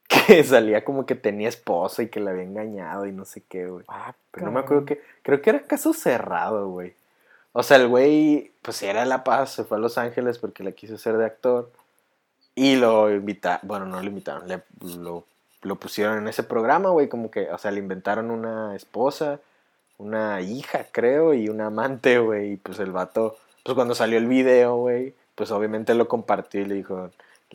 que 0.26 0.42
salía 0.44 0.84
como 0.84 1.04
que 1.06 1.14
tenía 1.14 1.48
esposa 1.48 2.02
y 2.02 2.08
que 2.08 2.20
la 2.20 2.30
había 2.30 2.44
engañado 2.44 3.06
y 3.06 3.12
no 3.12 3.24
sé 3.24 3.42
qué, 3.48 3.66
güey. 3.66 3.84
Ah, 3.88 4.14
Pero 4.30 4.46
no 4.46 4.52
me 4.52 4.60
acuerdo 4.60 4.84
que. 4.84 5.00
Creo 5.22 5.42
que 5.42 5.50
era 5.50 5.60
caso 5.62 5.92
cerrado, 5.92 6.68
güey. 6.68 6.94
O 7.52 7.62
sea, 7.62 7.76
el 7.78 7.88
güey, 7.88 8.52
pues 8.62 8.82
era 8.82 9.00
de 9.00 9.06
La 9.06 9.24
Paz, 9.24 9.50
se 9.52 9.64
fue 9.64 9.78
a 9.78 9.80
Los 9.80 9.98
Ángeles 9.98 10.38
porque 10.38 10.62
le 10.62 10.74
quiso 10.74 10.96
ser 10.98 11.16
de 11.16 11.26
actor. 11.26 11.70
Y 12.54 12.76
lo 12.76 13.10
invitaron. 13.12 13.60
Bueno, 13.68 13.84
no 13.86 14.00
lo 14.00 14.06
invitaron, 14.06 14.48
le- 14.48 14.62
lo, 14.98 15.24
lo 15.62 15.76
pusieron 15.76 16.18
en 16.18 16.28
ese 16.28 16.42
programa, 16.42 16.90
güey. 16.90 17.08
Como 17.08 17.30
que, 17.30 17.50
o 17.50 17.58
sea, 17.58 17.70
le 17.70 17.80
inventaron 17.80 18.30
una 18.30 18.74
esposa, 18.76 19.40
una 19.98 20.40
hija, 20.40 20.86
creo, 20.92 21.34
y 21.34 21.48
un 21.48 21.60
amante, 21.60 22.18
güey. 22.18 22.52
Y 22.52 22.56
pues 22.56 22.78
el 22.78 22.92
vato, 22.92 23.36
pues 23.66 23.74
cuando 23.74 23.96
salió 23.96 24.16
el 24.16 24.28
video, 24.28 24.76
güey, 24.76 25.12
pues 25.34 25.50
obviamente 25.50 25.92
lo 25.94 26.06
compartió 26.06 26.60
y 26.60 26.66
le 26.66 26.76
dijo. 26.76 27.10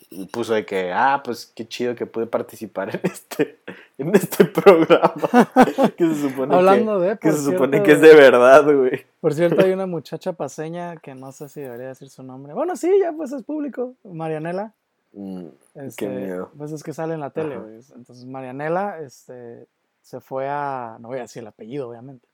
Y 0.09 0.25
puso 0.25 0.53
de 0.53 0.65
que, 0.65 0.91
ah, 0.91 1.21
pues 1.23 1.51
qué 1.55 1.65
chido 1.65 1.95
que 1.95 2.05
pude 2.05 2.25
participar 2.25 2.93
en 2.93 2.99
este, 3.11 3.59
en 3.97 4.13
este 4.13 4.43
programa. 4.43 5.13
que 5.97 6.13
se 6.13 6.29
supone 6.29 6.49
que. 6.49 6.55
Hablando 6.55 6.99
de, 6.99 7.17
Que 7.17 7.31
se 7.31 7.41
supone 7.41 7.81
que 7.81 7.93
es 7.93 8.01
de 8.01 8.13
verdad, 8.13 8.65
güey. 8.65 9.05
Por 9.21 9.33
cierto, 9.33 9.63
hay 9.63 9.71
una 9.71 9.85
muchacha 9.85 10.33
paseña 10.33 10.97
que 10.97 11.15
no 11.15 11.31
sé 11.31 11.47
si 11.47 11.61
debería 11.61 11.87
decir 11.87 12.09
su 12.09 12.23
nombre. 12.23 12.53
Bueno, 12.53 12.75
sí, 12.75 12.91
ya 13.01 13.13
pues 13.13 13.31
es 13.31 13.43
público. 13.43 13.93
Marianela. 14.03 14.73
Mm, 15.13 15.47
Este, 15.75 16.09
miedo. 16.09 16.51
Pues 16.57 16.73
es 16.73 16.83
que 16.83 16.93
sale 16.93 17.13
en 17.13 17.21
la 17.21 17.29
tele, 17.29 17.57
güey. 17.57 17.79
Entonces 17.95 18.25
Marianela 18.25 18.99
este, 18.99 19.65
se 20.01 20.19
fue 20.19 20.49
a. 20.49 20.97
No 20.99 21.07
voy 21.07 21.19
a 21.19 21.21
decir 21.21 21.41
el 21.41 21.47
apellido, 21.47 21.87
obviamente. 21.87 22.27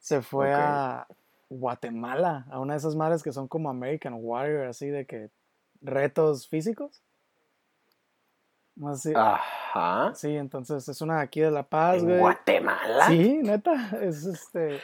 Se 0.00 0.22
fue 0.22 0.52
a 0.52 1.06
Guatemala, 1.58 2.46
a 2.50 2.58
una 2.60 2.74
de 2.74 2.78
esas 2.78 2.96
madres 2.96 3.22
que 3.22 3.32
son 3.32 3.48
como 3.48 3.70
American 3.70 4.14
Warrior, 4.16 4.66
así 4.66 4.88
de 4.88 5.06
que 5.06 5.30
retos 5.82 6.48
físicos. 6.48 7.00
Si- 8.96 9.12
Ajá. 9.14 10.12
Sí, 10.16 10.36
entonces 10.36 10.88
es 10.88 11.00
una 11.00 11.18
de 11.18 11.22
aquí 11.22 11.40
de 11.40 11.50
La 11.50 11.62
Paz, 11.62 11.98
¿En 11.98 12.06
güey. 12.06 12.18
Guatemala? 12.18 13.06
Sí, 13.06 13.38
neta. 13.42 13.90
Es 14.02 14.24
este. 14.26 14.80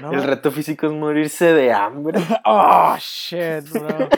no 0.00 0.12
El 0.12 0.22
reto 0.24 0.50
físico 0.50 0.86
es 0.86 0.92
morirse 0.92 1.52
de 1.52 1.72
hambre. 1.72 2.18
Oh, 2.46 2.96
shit, 2.98 3.68
bro. 3.70 4.08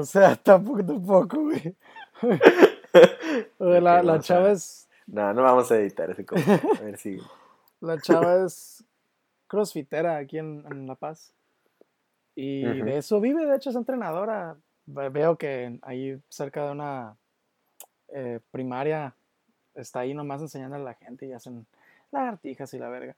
O 0.00 0.04
sea, 0.04 0.34
tampoco, 0.36 0.84
tampoco, 0.84 1.36
güey. 1.42 1.74
La, 3.58 4.02
la 4.02 4.20
chava 4.20 4.50
es. 4.52 4.88
No, 5.06 5.32
no 5.34 5.42
vamos 5.42 5.70
a 5.70 5.76
editar 5.76 6.10
ese 6.10 6.24
comentario. 6.24 6.70
A 6.78 6.82
ver 6.82 6.96
si. 6.96 7.18
La 7.80 8.00
chava 8.00 8.46
es 8.46 8.82
crossfitera 9.46 10.16
aquí 10.16 10.38
en, 10.38 10.64
en 10.70 10.86
La 10.86 10.94
Paz. 10.94 11.32
Y 12.34 12.66
Ujú. 12.66 12.84
de 12.84 12.98
eso 12.98 13.20
vive, 13.20 13.46
de 13.46 13.56
hecho 13.56 13.70
es 13.70 13.76
entrenadora. 13.76 14.56
Ve- 14.86 15.08
Veo 15.08 15.36
que 15.36 15.78
ahí 15.82 16.20
cerca 16.28 16.66
de 16.66 16.72
una 16.72 17.16
eh, 18.08 18.40
primaria 18.50 19.14
está 19.74 20.00
ahí 20.00 20.14
nomás 20.14 20.40
enseñando 20.42 20.76
a 20.76 20.80
la 20.80 20.94
gente 20.94 21.26
y 21.26 21.32
hacen 21.32 21.66
lagartijas 22.12 22.72
y 22.74 22.78
la 22.78 22.88
verga. 22.88 23.16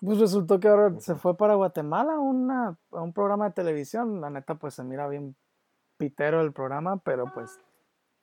Pues 0.00 0.18
resultó 0.18 0.60
que 0.60 0.68
ahora 0.68 0.92
se 1.00 1.14
fue 1.14 1.36
para 1.36 1.54
Guatemala 1.54 2.14
a, 2.14 2.18
una, 2.20 2.76
a 2.92 3.00
un 3.02 3.12
programa 3.12 3.46
de 3.46 3.52
televisión. 3.54 4.20
La 4.20 4.28
neta, 4.30 4.54
pues 4.56 4.74
se 4.74 4.82
mira 4.84 5.08
bien 5.08 5.34
pitero 5.96 6.40
el 6.40 6.52
programa, 6.52 6.96
pero 6.98 7.32
pues 7.32 7.58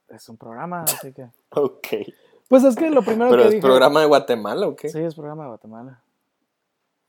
es 0.10 0.28
un 0.30 0.38
programa, 0.38 0.84
así 0.84 1.14
que. 1.14 1.28
Ok. 1.56 1.88
Pues 2.50 2.64
es 2.66 2.76
que 2.76 2.90
lo 2.90 3.02
primero 3.02 3.30
¿Pero 3.32 3.44
que 3.44 3.48
es 3.48 3.54
dije. 3.56 3.62
programa 3.66 4.02
de 4.02 4.08
Guatemala 4.08 4.68
o 4.68 4.76
qué? 4.76 4.90
Sí, 4.90 5.00
es 5.00 5.16
programa 5.16 5.44
de 5.44 5.50
Guatemala. 5.50 6.02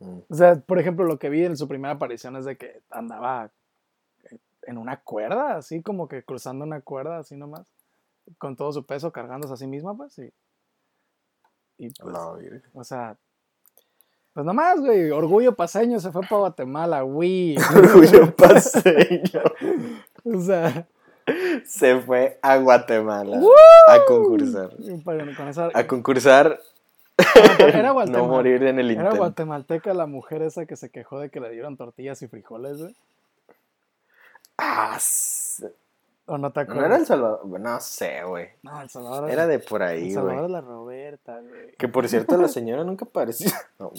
Mm. 0.03 0.19
O 0.29 0.35
sea, 0.35 0.57
por 0.57 0.79
ejemplo, 0.79 1.05
lo 1.05 1.19
que 1.19 1.29
vi 1.29 1.45
en 1.45 1.57
su 1.57 1.69
primera 1.69 1.95
aparición 1.95 2.37
es 2.37 2.45
de 2.45 2.57
que 2.57 2.83
andaba 2.91 3.51
eh, 4.31 4.39
en 4.63 4.79
una 4.79 5.01
cuerda, 5.01 5.57
así 5.57 5.83
como 5.83 6.09
que 6.09 6.23
cruzando 6.25 6.65
una 6.65 6.81
cuerda, 6.81 7.19
así 7.19 7.37
nomás, 7.37 7.67
con 8.39 8.57
todo 8.57 8.73
su 8.73 8.85
peso 8.85 9.13
cargándose 9.13 9.55
a 9.55 9.57
sí 9.57 9.67
misma, 9.67 9.97
pues, 9.97 10.19
y, 10.19 10.33
y 11.79 11.91
pues, 11.91 12.15
o 12.75 12.85
sea, 12.85 13.17
pues 14.33 14.47
nomás, 14.47 14.81
güey, 14.81 15.11
orgullo 15.11 15.55
paseño 15.55 16.01
se 16.01 16.11
fue 16.11 16.23
para 16.23 16.39
Guatemala, 16.39 17.03
güey. 17.03 17.57
Orgullo 17.77 18.35
paseño. 18.37 19.43
o 20.25 20.41
sea, 20.41 20.89
Se 21.65 22.01
fue 22.01 22.39
a 22.41 22.57
Guatemala 22.57 23.41
a 23.89 24.05
concursar. 24.07 24.71
con 25.37 25.49
esa, 25.49 25.71
A 25.75 25.87
concursar. 25.87 26.61
Era, 27.59 27.93
No 28.07 28.27
morir 28.27 28.63
en 28.65 28.79
el 28.79 28.91
era 28.91 29.01
intento. 29.03 29.17
guatemalteca 29.19 29.95
la 29.95 30.07
mujer 30.07 30.43
esa 30.43 30.67
que 30.67 30.77
se 30.77 30.91
quejó 30.91 31.21
de 31.21 31.31
que 31.31 31.41
le 31.41 31.51
dieron 31.51 31.77
tortillas 31.77 32.21
y 32.23 32.29
frijoles, 32.29 32.79
güey. 32.79 32.97
Ah, 34.59 34.99
¿O 36.27 36.39
no 36.39 36.53
te 36.53 36.61
no 36.61 36.63
acuerdas? 36.73 36.85
era 36.87 36.97
El 36.97 37.07
Salvador. 37.07 37.61
No 37.61 37.81
sé, 37.81 38.23
güey. 38.25 38.49
No, 38.63 38.81
El 38.81 38.89
Salvador. 38.89 39.31
Era 39.31 39.47
de 39.47 39.59
por 39.59 39.83
ahí, 39.83 40.09
El 40.09 40.15
Salvador 40.15 40.41
güey. 40.43 40.53
la 40.53 40.61
Roberta, 40.61 41.41
güey. 41.41 41.73
Que 41.77 41.89
por 41.89 42.09
cierto, 42.09 42.37
la 42.37 42.49
señora 42.49 42.85
nunca 42.85 43.05
apareció. 43.05 43.51
No. 43.79 43.91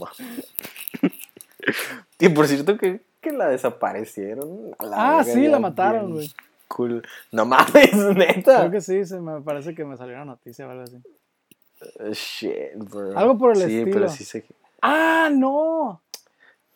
Y 2.19 2.30
por 2.30 2.47
cierto, 2.47 2.78
que, 2.78 3.02
que 3.21 3.32
la 3.32 3.47
desaparecieron. 3.47 4.76
a 4.80 4.86
la 4.86 5.19
Ah, 5.19 5.23
sí, 5.23 5.47
la 5.47 5.60
mataron, 5.60 6.06
bien 6.08 6.13
güey. 6.15 6.34
Cool. 6.67 7.04
No 7.32 7.45
mames, 7.45 7.93
neta. 8.15 8.60
Creo 8.60 8.71
que 8.71 8.82
sí, 8.82 9.06
se 9.06 9.19
me 9.19 9.41
parece 9.41 9.76
que 9.76 9.86
me 9.86 9.95
salió 9.97 10.15
una 10.15 10.26
noticia 10.26 10.67
o 10.67 10.71
algo 10.71 10.84
así. 10.84 11.02
Shit, 12.12 12.76
bro. 12.76 13.17
Algo 13.17 13.38
por 13.38 13.52
el 13.52 13.58
sí, 13.58 13.78
estilo. 13.80 13.93
pero 13.96 14.10
sí 14.10 14.24
sé 14.24 14.43
que. 14.43 14.54
¡Ah, 14.82 15.30
no! 15.32 16.02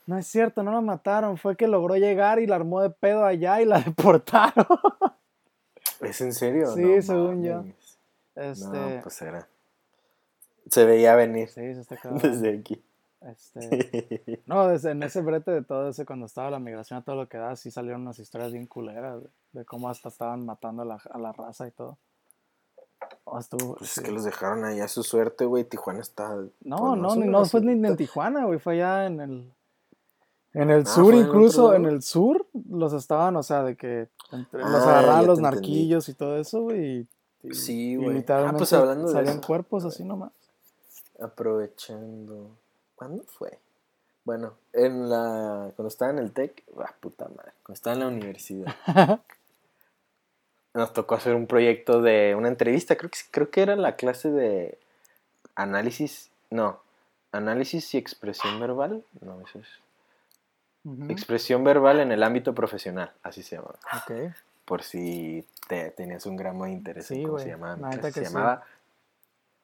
No 0.06 0.17
es 0.17 0.26
cierto, 0.28 0.63
no 0.63 0.72
la 0.72 0.82
mataron. 0.82 1.38
Fue 1.38 1.56
que 1.58 1.67
logró 1.67 1.96
llegar 1.98 2.39
y 2.39 2.48
la 2.48 2.56
armó 2.56 2.82
de 2.82 2.89
pedo 2.89 3.26
allá 3.26 3.62
y 3.62 3.65
la 3.65 3.80
deportaron. 3.86 4.65
¿Es 6.02 6.22
en 6.22 6.34
serio? 6.34 6.74
Sí, 6.74 6.82
No 6.82 7.02
según 7.02 7.43
yo. 7.43 7.63
Este. 8.36 8.65
No, 8.67 9.02
pues 9.04 9.22
era. 9.22 9.48
Se 10.70 10.86
veía 10.86 11.15
venir 11.15 11.48
Sí, 11.50 11.74
se 11.74 11.82
está 11.82 11.98
cabrón. 12.02 12.22
desde 12.22 12.58
aquí. 12.60 12.82
Este. 13.22 14.39
No, 14.46 14.67
desde 14.67 14.91
en 14.91 15.04
ese 15.04 15.22
brete 15.22 15.52
de 15.52 15.63
todo 15.63 15.89
ese, 15.89 16.06
cuando 16.06 16.26
estaba 16.28 16.52
la 16.52 16.60
migración 16.60 17.00
a 17.00 17.02
todo 17.04 17.15
lo 17.15 17.28
que 17.28 17.38
da, 17.38 17.56
sí 17.56 17.72
salieron 17.72 18.02
unas 18.02 18.20
historias 18.20 18.52
bien 18.54 18.67
culeras 18.67 19.24
de, 19.24 19.30
de 19.54 19.65
cómo 19.65 19.89
hasta 19.89 20.08
estaban 20.10 20.46
matando 20.46 20.84
a 20.84 20.86
la, 20.86 21.02
a 21.12 21.17
la 21.17 21.34
raza 21.34 21.67
y 21.67 21.72
todo. 21.72 21.98
Oh, 23.25 23.39
estuvo- 23.39 23.75
Pues 23.75 23.89
sí. 23.91 23.99
es 23.99 24.05
que 24.05 24.12
los 24.12 24.23
dejaron 24.23 24.63
ahí 24.65 24.79
a 24.79 24.88
su 24.88 25.03
suerte, 25.03 25.45
güey. 25.45 25.63
Tijuana 25.65 25.99
está. 25.99 26.36
No, 26.62 26.77
pues, 26.77 26.99
no, 27.01 27.15
no 27.15 27.39
hace 27.39 27.51
fue 27.51 27.62
ni 27.62 27.86
en 27.88 27.97
Tijuana, 27.97 28.45
güey, 28.45 28.60
fue 28.60 28.73
allá 28.73 29.05
en 29.05 29.19
el 29.19 29.53
en 30.53 30.71
el 30.71 30.81
Ah, 30.81 30.86
sur 30.86 31.03
¿fue 31.05 31.13
en 31.13 31.19
el 31.19 31.25
incluso, 31.27 31.73
en 31.75 31.86
el 31.86 32.01
sur 32.01 32.47
los 32.69 32.93
estaban, 32.93 33.36
o 33.36 33.43
sea, 33.43 33.63
de 33.63 33.75
que 33.75 34.07
entre- 34.31 34.62
los 34.62 34.71
Ah, 34.71 34.99
agarraban 34.99 35.27
los 35.27 35.38
entendí. 35.39 35.55
narquillos 35.57 36.10
y 36.10 36.13
todo 36.13 36.38
eso, 36.38 36.62
güey. 36.62 37.07
y- 37.43 37.53
Sí, 37.53 37.95
güey. 37.95 38.25
Ah, 38.29 38.53
pues 38.57 38.73
hablando 38.73 39.07
de 39.07 39.13
salían 39.13 39.38
eso. 39.39 39.47
cuerpos 39.47 39.86
así 39.86 40.03
nomás. 40.03 40.31
Aprovechando. 41.21 42.49
¿Cuándo 42.95 43.23
fue? 43.23 43.60
Bueno, 44.25 44.53
en 44.73 45.10
la. 45.10 45.71
Cuando 45.75 45.88
estaba 45.88 46.12
en 46.12 46.17
el 46.19 46.31
TEC. 46.33 46.63
Ah, 46.79 46.93
puta 46.99 47.27
madre. 47.29 47.51
Cuando 47.63 47.73
estaba 47.75 47.93
en 47.95 47.99
la 48.01 48.07
universidad. 48.07 48.75
nos 50.77 50.93
tocó 50.93 51.15
hacer 51.15 51.33
un 51.33 51.47
proyecto 51.47 52.03
de 52.03 52.35
una 52.35 52.49
entrevista. 52.49 52.95
Creo 52.95 53.09
que, 53.09 53.17
creo 53.31 53.49
que 53.49 53.61
era 53.63 53.75
la 53.75 53.95
clase 53.95 54.29
de 54.29 54.77
análisis. 55.55 56.29
No. 56.51 56.79
Análisis 57.31 57.95
y 57.95 57.97
expresión 57.97 58.59
verbal. 58.59 59.03
No, 59.21 59.41
eso 59.41 59.59
es. 59.59 59.67
Expresión 61.09 61.63
verbal 61.63 61.99
en 61.99 62.11
el 62.11 62.21
ámbito 62.21 62.53
profesional. 62.53 63.11
Así 63.23 63.41
se 63.41 63.55
llama. 63.55 63.71
Ok. 63.97 64.33
Por 64.65 64.83
si 64.83 65.45
te 65.67 65.89
tenías 65.91 66.25
un 66.27 66.37
gramo 66.37 66.65
de 66.65 66.71
interés 66.71 67.07
Sí, 67.07 67.15
en 67.15 67.23
cómo 67.23 67.39
se 67.39 67.49
llamaba. 67.49 67.91
Se 67.91 68.11
sí. 68.11 68.21
llamaba 68.21 68.63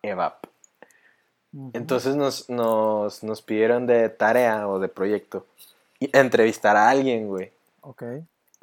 EVAP. 0.01 0.45
Entonces 1.73 2.15
nos, 2.15 2.49
nos, 2.49 3.23
nos 3.23 3.41
pidieron 3.43 3.85
de 3.85 4.09
tarea 4.09 4.67
o 4.67 4.79
de 4.79 4.89
proyecto 4.89 5.45
y 5.99 6.09
entrevistar 6.17 6.75
a 6.75 6.89
alguien, 6.89 7.27
güey. 7.27 7.51
Ok. 7.81 8.01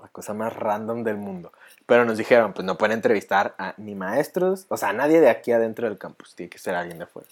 La 0.03 0.09
cosa 0.09 0.35
más 0.35 0.53
random 0.55 1.05
del 1.05 1.17
mundo. 1.17 1.53
Pero 1.91 2.05
nos 2.05 2.19
dijeron, 2.19 2.53
pues 2.53 2.65
no 2.65 2.79
pueden 2.79 2.93
entrevistar 2.95 3.57
a 3.59 3.75
ni 3.77 3.97
maestros, 3.97 4.65
o 4.69 4.77
sea, 4.77 4.91
a 4.91 4.93
nadie 4.93 5.21
de 5.21 5.29
aquí 5.29 5.51
adentro 5.51 5.89
del 5.89 5.99
campus, 5.99 6.37
tiene 6.37 6.49
que 6.49 6.57
ser 6.59 6.77
alguien 6.77 6.99
de 6.99 7.03
afuera. 7.05 7.29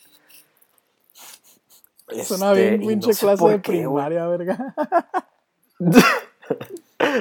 Suena 2.24 2.50
Este, 2.50 2.70
bien 2.70 2.82
y 2.82 2.86
pinche 2.88 3.06
no 3.06 3.14
sé 3.14 3.20
clase 3.20 3.44
de 3.46 3.54
qué, 3.62 3.70
primaria, 3.70 4.26
verga. 4.26 4.74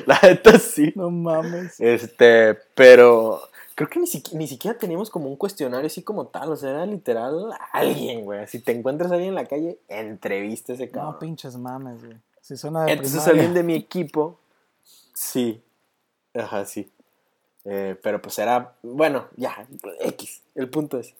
La 0.07 0.19
neta 0.23 0.57
sí. 0.57 0.91
No 0.95 1.11
mames. 1.11 1.79
Este, 1.79 2.55
pero 2.73 3.39
creo 3.75 3.87
que 3.87 3.99
ni, 3.99 4.07
siqui- 4.07 4.33
ni 4.33 4.47
siquiera 4.47 4.75
teníamos 4.75 5.11
como 5.11 5.27
un 5.29 5.35
cuestionario 5.35 5.85
así 5.85 6.01
como 6.01 6.25
tal, 6.25 6.51
o 6.51 6.55
sea, 6.55 6.71
era 6.71 6.85
literal 6.87 7.51
alguien, 7.71 8.25
güey. 8.25 8.47
Si 8.47 8.57
te 8.61 8.71
encuentras 8.71 9.11
a 9.11 9.13
alguien 9.13 9.29
en 9.29 9.35
la 9.35 9.45
calle, 9.45 9.77
entrevista 9.89 10.71
a 10.71 10.75
ese 10.75 10.89
cabrón. 10.89 11.11
No 11.13 11.19
pinches 11.19 11.55
mames, 11.55 12.03
güey. 12.03 12.17
Si 12.41 12.57
suena 12.57 12.85
de 12.85 12.93
Entonces 12.93 13.11
primaria. 13.21 13.33
alguien 13.33 13.53
de 13.53 13.61
mi 13.61 13.75
equipo, 13.75 14.39
sí, 15.13 15.61
ajá, 16.33 16.65
sí. 16.65 16.91
Eh, 17.69 17.97
pero 18.01 18.21
pues 18.21 18.39
era, 18.39 18.73
bueno, 18.81 19.27
ya, 19.35 19.67
X. 19.99 20.41
El 20.55 20.69
punto 20.69 20.99
es, 20.99 21.13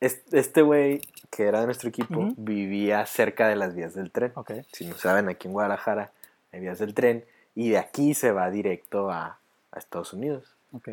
es- 0.00 0.22
este 0.32 0.62
güey 0.62 1.00
que 1.30 1.44
era 1.44 1.60
de 1.60 1.66
nuestro 1.66 1.88
equipo 1.88 2.18
Ujú. 2.20 2.34
vivía 2.36 3.06
cerca 3.06 3.46
de 3.48 3.54
las 3.56 3.74
vías 3.74 3.94
del 3.94 4.10
tren. 4.10 4.32
Ok. 4.34 4.52
Si 4.72 4.86
no 4.86 4.96
saben, 4.96 5.28
aquí 5.28 5.46
en 5.46 5.52
Guadalajara 5.52 6.10
hay 6.52 6.60
vías 6.60 6.78
del 6.78 6.94
tren 6.94 7.24
y 7.54 7.70
de 7.70 7.78
aquí 7.78 8.14
se 8.14 8.32
va 8.32 8.50
directo 8.50 9.10
a, 9.10 9.38
a 9.70 9.78
Estados 9.78 10.12
Unidos. 10.12 10.44
Ok. 10.72 10.88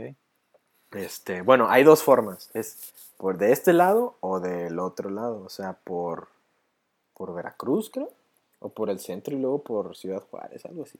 Este, 0.91 1.41
bueno, 1.41 1.67
hay 1.69 1.84
dos 1.84 2.04
formas. 2.04 2.50
Es 2.54 2.93
por 3.17 3.38
de 3.38 3.52
este 3.54 3.74
lado 3.74 4.17
o 4.19 4.39
del 4.39 4.78
otro 4.80 5.10
lado. 5.10 5.41
O 5.43 5.50
sea, 5.50 5.74
por, 5.74 6.28
por 7.15 7.34
Veracruz, 7.34 7.89
creo. 7.89 8.12
O 8.60 8.69
por 8.69 8.89
el 8.89 9.00
centro 9.00 9.36
y 9.36 9.39
luego 9.39 9.62
por 9.63 9.95
Ciudad 9.98 10.21
Juárez, 10.30 10.65
algo 10.65 10.84
así. 10.84 10.98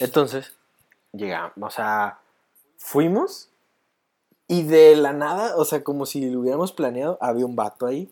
Entonces, 0.00 0.52
llegamos, 1.16 1.52
o 1.60 1.70
sea, 1.70 2.18
fuimos 2.76 3.48
y 4.46 4.64
de 4.64 4.96
la 4.96 5.12
nada, 5.12 5.56
o 5.56 5.64
sea, 5.64 5.82
como 5.82 6.06
si 6.06 6.28
lo 6.30 6.40
hubiéramos 6.40 6.72
planeado, 6.72 7.16
había 7.20 7.46
un 7.46 7.56
vato 7.56 7.86
ahí. 7.86 8.10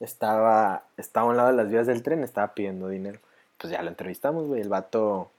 Estaba, 0.00 0.84
estaba 0.96 1.26
a 1.26 1.30
un 1.30 1.36
lado 1.36 1.48
de 1.48 1.56
las 1.56 1.68
vías 1.68 1.86
del 1.86 2.02
tren, 2.02 2.22
estaba 2.22 2.54
pidiendo 2.54 2.88
dinero. 2.88 3.18
Pues 3.58 3.72
ya 3.72 3.82
lo 3.82 3.88
entrevistamos, 3.88 4.46
güey. 4.46 4.60
El 4.60 4.68
vato, 4.68 5.30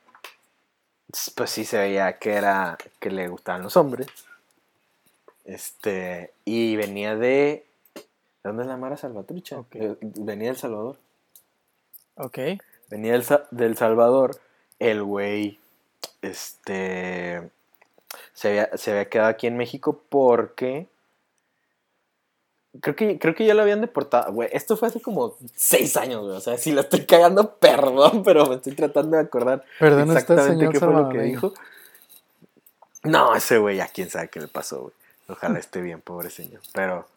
pues 1.36 1.50
sí 1.50 1.64
se 1.64 1.78
veía 1.78 2.18
que 2.20 2.34
era, 2.34 2.78
que 3.00 3.12
le 3.12 3.28
gustaban 3.28 3.64
los 3.64 3.78
hombres. 3.78 4.08
Este, 5.46 6.34
y 6.44 6.76
venía 6.76 7.16
de, 7.16 7.66
¿de 7.94 8.04
dónde 8.44 8.64
es 8.64 8.68
la 8.68 8.78
Mara 8.78 8.98
Salvatrucha? 8.98 9.64
Venía 9.72 10.50
del 10.50 10.58
Salvador. 10.58 10.98
Ok. 12.16 12.40
Venía 12.90 13.14
del, 13.14 13.26
del 13.52 13.78
Salvador, 13.78 14.40
el 14.80 15.04
güey, 15.04 15.60
este, 16.22 17.50
se 18.34 18.48
había, 18.50 18.78
se 18.78 18.92
había 18.92 19.10
quedado 19.10 19.30
aquí 19.30 19.48
en 19.48 19.58
México 19.58 20.02
porque, 20.10 20.88
creo 22.82 22.96
que, 22.96 23.20
creo 23.20 23.36
que 23.36 23.46
ya 23.46 23.54
lo 23.54 23.62
habían 23.62 23.82
deportado, 23.82 24.34
güey, 24.34 24.50
esto 24.52 24.78
fue 24.78 24.88
hace 24.88 25.02
como 25.02 25.36
seis 25.56 25.98
años, 25.98 26.24
güey, 26.24 26.38
o 26.38 26.42
sea, 26.42 26.58
si 26.58 26.72
la 26.72 26.82
estoy 26.82 27.06
cagando, 27.06 27.56
perdón, 27.60 28.24
pero 28.24 28.46
me 28.48 28.56
estoy 28.56 28.74
tratando 28.74 29.18
de 29.18 29.24
acordar 29.24 29.64
Perdón, 29.80 30.12
exactamente 30.12 30.70
qué 30.70 30.80
fue 30.80 30.94
lo 30.94 31.10
que 31.10 31.22
dijo. 31.22 31.54
No, 33.06 33.36
ese 33.36 33.60
güey, 33.60 33.78
ya 33.78 33.88
quién 33.88 34.10
sabe 34.10 34.30
qué 34.30 34.40
le 34.40 34.48
pasó, 34.48 34.82
güey. 34.82 34.94
Ojalá 35.28 35.60
esté 35.60 35.82
bien, 35.82 36.02
pobre 36.02 36.30
señor. 36.30 36.62
Pero, 36.74 37.08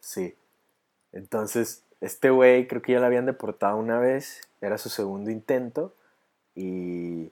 sí. 0.00 0.34
Entonces, 1.12 1.82
este 2.00 2.30
güey 2.30 2.66
creo 2.66 2.82
que 2.82 2.92
ya 2.92 3.00
lo 3.00 3.06
habían 3.06 3.26
deportado 3.26 3.76
una 3.76 3.98
vez. 3.98 4.40
Era 4.60 4.78
su 4.78 4.88
segundo 4.88 5.30
intento. 5.30 5.94
Y. 6.54 7.30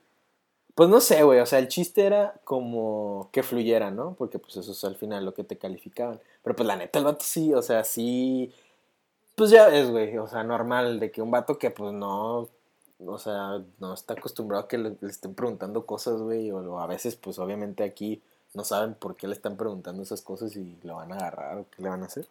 Pues 0.75 0.89
no 0.89 1.01
sé, 1.01 1.23
güey. 1.23 1.39
O 1.39 1.45
sea, 1.45 1.59
el 1.59 1.67
chiste 1.69 2.05
era 2.05 2.35
como 2.43 3.29
que 3.31 3.43
fluyera, 3.43 3.91
¿no? 3.91 4.15
Porque 4.15 4.39
pues 4.39 4.57
eso 4.57 4.71
es 4.73 4.83
al 4.83 4.95
final 4.95 5.25
lo 5.25 5.33
que 5.33 5.43
te 5.43 5.57
calificaban. 5.57 6.19
Pero 6.43 6.55
pues 6.55 6.67
la 6.67 6.75
neta, 6.75 6.99
el 6.99 7.05
vato 7.05 7.23
sí, 7.23 7.53
o 7.53 7.61
sea, 7.61 7.83
sí. 7.83 8.53
Pues 9.35 9.51
ya 9.51 9.67
es, 9.69 9.89
güey. 9.89 10.17
O 10.17 10.27
sea, 10.27 10.43
normal 10.43 10.99
de 10.99 11.11
que 11.11 11.21
un 11.21 11.31
vato 11.31 11.57
que 11.57 11.71
pues 11.71 11.93
no. 11.93 12.49
O 13.05 13.17
sea, 13.17 13.61
no 13.79 13.93
está 13.93 14.13
acostumbrado 14.13 14.65
a 14.65 14.67
que 14.67 14.77
le, 14.77 14.95
le 15.01 15.09
estén 15.09 15.33
preguntando 15.35 15.85
cosas, 15.85 16.21
güey. 16.21 16.51
O 16.51 16.79
a 16.79 16.87
veces, 16.87 17.15
pues 17.15 17.39
obviamente 17.39 17.83
aquí 17.83 18.21
no 18.55 18.63
saben 18.63 18.95
por 18.95 19.15
qué 19.15 19.27
le 19.27 19.33
están 19.35 19.57
preguntando 19.57 20.01
esas 20.01 20.21
cosas 20.21 20.55
y 20.55 20.77
lo 20.83 20.95
van 20.95 21.11
a 21.11 21.15
agarrar 21.15 21.57
o 21.57 21.65
qué 21.75 21.83
le 21.83 21.89
van 21.89 22.03
a 22.03 22.05
hacer. 22.05 22.27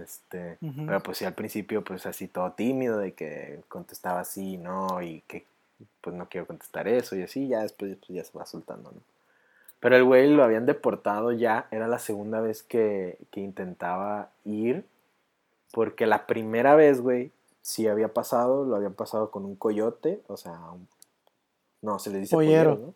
Este, 0.00 0.58
pero 0.60 1.02
pues 1.02 1.18
sí 1.18 1.24
al 1.24 1.34
principio 1.34 1.82
pues 1.82 2.04
así 2.04 2.28
todo 2.28 2.52
tímido 2.52 2.98
de 2.98 3.12
que 3.12 3.62
contestaba 3.68 4.20
así, 4.20 4.58
no, 4.58 5.00
y 5.00 5.22
que 5.22 5.46
pues 6.00 6.14
no 6.16 6.28
quiero 6.28 6.46
contestar 6.46 6.88
eso 6.88 7.16
y 7.16 7.22
así, 7.22 7.48
ya 7.48 7.62
después 7.62 7.96
pues, 7.96 8.08
ya 8.08 8.24
se 8.24 8.36
va 8.36 8.46
soltando, 8.46 8.90
¿no? 8.90 9.00
Pero 9.80 9.96
el 9.96 10.04
güey 10.04 10.28
lo 10.28 10.42
habían 10.42 10.66
deportado 10.66 11.30
ya, 11.32 11.68
era 11.70 11.86
la 11.86 11.98
segunda 12.00 12.40
vez 12.40 12.62
que, 12.64 13.16
que 13.30 13.40
intentaba 13.40 14.30
ir, 14.44 14.84
porque 15.72 16.06
la 16.06 16.26
primera 16.26 16.74
vez, 16.74 17.00
güey, 17.00 17.30
sí 17.62 17.86
había 17.86 18.08
pasado, 18.08 18.64
lo 18.64 18.74
habían 18.74 18.94
pasado 18.94 19.30
con 19.30 19.44
un 19.44 19.54
coyote, 19.54 20.20
o 20.26 20.36
sea, 20.36 20.52
un- 20.72 20.88
no, 21.80 22.00
se 22.00 22.10
le 22.10 22.18
dice 22.18 22.34
Pollero. 22.34 22.74
pollero, 22.76 22.94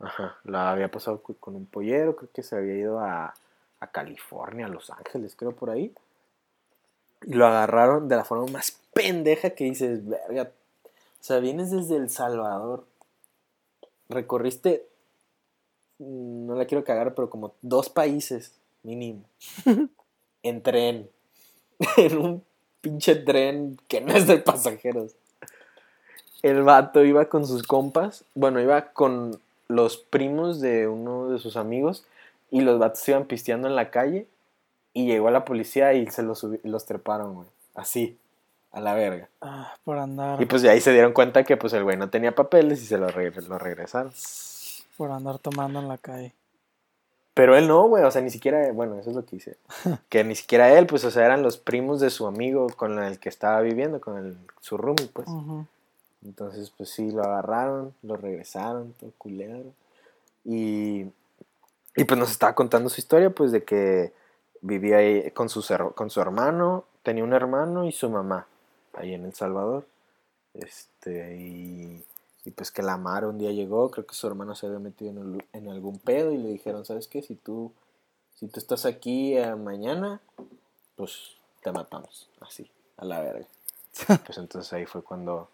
¿no? 0.00 0.06
Ajá, 0.06 0.36
lo 0.44 0.58
había 0.58 0.90
pasado 0.90 1.22
con 1.22 1.54
un 1.54 1.64
pollero, 1.64 2.14
creo 2.16 2.28
que 2.30 2.42
se 2.42 2.56
había 2.56 2.74
ido 2.74 3.00
a, 3.00 3.32
a 3.80 3.86
California, 3.86 4.66
a 4.66 4.68
Los 4.68 4.90
Ángeles, 4.90 5.34
creo 5.34 5.52
por 5.52 5.70
ahí. 5.70 5.94
Y 7.22 7.32
lo 7.32 7.46
agarraron 7.46 8.06
de 8.08 8.16
la 8.16 8.24
forma 8.24 8.46
más 8.52 8.78
pendeja 8.92 9.50
que 9.50 9.64
dices, 9.64 10.06
verga. 10.06 10.50
O 11.24 11.26
sea, 11.26 11.38
vienes 11.38 11.70
desde 11.70 11.96
El 11.96 12.10
Salvador. 12.10 12.84
Recorriste, 14.10 14.86
mm, 15.98 16.46
no 16.46 16.54
la 16.54 16.66
quiero 16.66 16.84
cagar, 16.84 17.14
pero 17.14 17.30
como 17.30 17.54
dos 17.62 17.88
países 17.88 18.52
mínimo. 18.82 19.22
en 20.42 20.62
tren. 20.62 21.08
en 21.96 22.18
un 22.18 22.44
pinche 22.82 23.16
tren 23.16 23.80
que 23.88 24.02
no 24.02 24.12
es 24.12 24.26
de 24.26 24.36
pasajeros. 24.36 25.12
El 26.42 26.62
vato 26.62 27.02
iba 27.02 27.24
con 27.30 27.46
sus 27.46 27.62
compas. 27.62 28.26
Bueno, 28.34 28.60
iba 28.60 28.92
con 28.92 29.40
los 29.66 29.96
primos 29.96 30.60
de 30.60 30.88
uno 30.88 31.30
de 31.30 31.38
sus 31.38 31.56
amigos. 31.56 32.04
Y 32.50 32.60
los 32.60 32.78
vatos 32.78 33.08
iban 33.08 33.24
pisteando 33.24 33.66
en 33.66 33.76
la 33.76 33.90
calle. 33.90 34.26
Y 34.92 35.06
llegó 35.06 35.30
la 35.30 35.46
policía 35.46 35.94
y 35.94 36.06
se 36.08 36.22
los, 36.22 36.46
los 36.64 36.84
treparon, 36.84 37.34
güey. 37.34 37.48
Así, 37.74 38.18
a 38.74 38.80
la 38.80 38.94
verga. 38.94 39.28
Ah, 39.40 39.74
por 39.84 39.98
andar. 39.98 40.40
Y 40.42 40.46
pues 40.46 40.62
de 40.62 40.70
ahí 40.70 40.80
se 40.80 40.92
dieron 40.92 41.12
cuenta 41.12 41.44
que 41.44 41.56
pues 41.56 41.72
el 41.72 41.84
güey 41.84 41.96
no 41.96 42.10
tenía 42.10 42.34
papeles 42.34 42.82
y 42.82 42.86
se 42.86 42.98
lo, 42.98 43.08
re- 43.08 43.30
lo 43.48 43.58
regresaron. 43.58 44.12
Por 44.96 45.10
andar 45.10 45.38
tomando 45.38 45.78
en 45.80 45.88
la 45.88 45.98
calle. 45.98 46.34
Pero 47.34 47.56
él 47.56 47.66
no, 47.66 47.88
güey, 47.88 48.04
o 48.04 48.10
sea, 48.12 48.22
ni 48.22 48.30
siquiera, 48.30 48.70
bueno, 48.72 48.96
eso 48.98 49.10
es 49.10 49.16
lo 49.16 49.24
que 49.24 49.36
hice. 49.36 49.56
Que 50.08 50.22
ni 50.22 50.36
siquiera 50.36 50.72
él, 50.78 50.86
pues, 50.86 51.04
o 51.04 51.10
sea, 51.10 51.24
eran 51.24 51.42
los 51.42 51.56
primos 51.56 51.98
de 52.00 52.10
su 52.10 52.26
amigo 52.26 52.68
con 52.76 53.02
el 53.02 53.18
que 53.18 53.28
estaba 53.28 53.60
viviendo, 53.60 54.00
con 54.00 54.18
el, 54.18 54.36
su 54.60 54.76
roomie, 54.76 55.08
pues. 55.12 55.28
Entonces, 56.24 56.70
pues 56.76 56.90
sí, 56.90 57.10
lo 57.10 57.22
agarraron, 57.24 57.92
lo 58.02 58.16
regresaron, 58.16 58.92
todo 59.00 59.10
culero. 59.18 59.64
Y, 60.44 61.06
y 61.96 62.04
pues 62.06 62.18
nos 62.18 62.30
estaba 62.30 62.54
contando 62.54 62.88
su 62.88 63.00
historia, 63.00 63.30
pues, 63.30 63.50
de 63.52 63.64
que 63.64 64.12
vivía 64.60 64.98
ahí 64.98 65.30
con, 65.32 65.48
her- 65.48 65.92
con 65.94 66.10
su 66.10 66.20
hermano, 66.20 66.84
tenía 67.02 67.24
un 67.24 67.32
hermano 67.34 67.84
y 67.84 67.92
su 67.92 68.08
mamá, 68.08 68.46
ahí 68.96 69.14
en 69.14 69.24
El 69.24 69.34
Salvador. 69.34 69.86
Este, 70.54 71.36
y, 71.36 72.04
pues 72.54 72.70
que 72.70 72.82
la 72.82 72.96
Mara 72.96 73.28
un 73.28 73.38
día 73.38 73.50
llegó, 73.50 73.90
creo 73.90 74.06
que 74.06 74.14
su 74.14 74.26
hermano 74.26 74.54
se 74.54 74.66
había 74.66 74.78
metido 74.78 75.10
en, 75.10 75.42
el- 75.52 75.68
algún 75.68 75.98
pedo 75.98 76.32
y 76.32 76.38
le 76.38 76.50
dijeron, 76.50 76.84
¿sabes 76.84 77.08
qué? 77.08 77.22
Si 77.22 77.34
tú, 77.34 77.72
si 78.36 78.46
tú 78.48 78.60
estás 78.60 78.84
aquí 78.84 79.36
eh, 79.36 79.54
mañana, 79.56 80.20
pues 80.96 81.36
te 81.62 81.72
matamos, 81.72 82.28
así, 82.40 82.70
a 82.98 83.04
la 83.04 83.20
verga. 83.20 83.46
Pues 84.24 84.38
entonces 84.38 84.72
ahí 84.72 84.86
fue 84.86 85.02
cuando, 85.02 85.48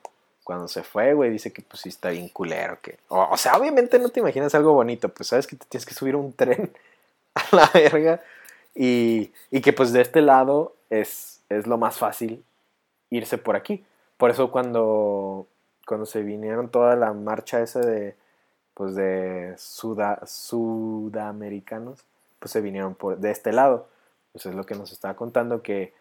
cuando 0.44 0.66
se 0.68 0.82
fue, 0.82 1.14
güey, 1.14 1.30
dice 1.30 1.52
que 1.52 1.62
pues 1.62 1.82
sí 1.82 1.88
está 1.88 2.10
bien 2.10 2.28
culero, 2.28 2.78
que... 2.82 2.98
O, 3.08 3.36
sea, 3.36 3.56
obviamente 3.56 3.98
no 3.98 4.08
te 4.08 4.20
imaginas 4.20 4.54
algo 4.54 4.72
bonito, 4.72 5.08
pues 5.08 5.28
sabes 5.28 5.46
que 5.46 5.56
te 5.56 5.66
tienes 5.66 5.86
que 5.86 5.94
subir 5.94 6.16
un 6.16 6.32
tren 6.32 6.72
a 7.34 7.56
la 7.56 7.70
verga 7.72 8.20
y, 8.74 9.32
y 9.50 9.60
que 9.60 9.72
pues 9.72 9.92
de 9.92 10.00
este 10.00 10.20
lado 10.20 10.74
es, 10.90 11.40
es 11.48 11.66
lo 11.66 11.78
más 11.78 11.96
fácil 11.98 12.44
irse 13.10 13.38
por 13.38 13.56
aquí. 13.56 13.84
Por 14.16 14.30
eso 14.30 14.50
cuando, 14.50 15.46
cuando 15.86 16.06
se 16.06 16.22
vinieron 16.22 16.68
toda 16.70 16.96
la 16.96 17.12
marcha 17.12 17.60
esa 17.60 17.80
de, 17.80 18.16
pues 18.74 18.94
de 18.94 19.54
suda, 19.58 20.20
sudamericanos, 20.24 22.04
pues 22.38 22.52
se 22.52 22.60
vinieron 22.60 22.94
por, 22.94 23.18
de 23.18 23.30
este 23.30 23.52
lado. 23.52 23.88
Pues 24.32 24.46
es 24.46 24.54
lo 24.54 24.64
que 24.64 24.74
nos 24.74 24.92
estaba 24.92 25.14
contando, 25.14 25.62
que 25.62 25.92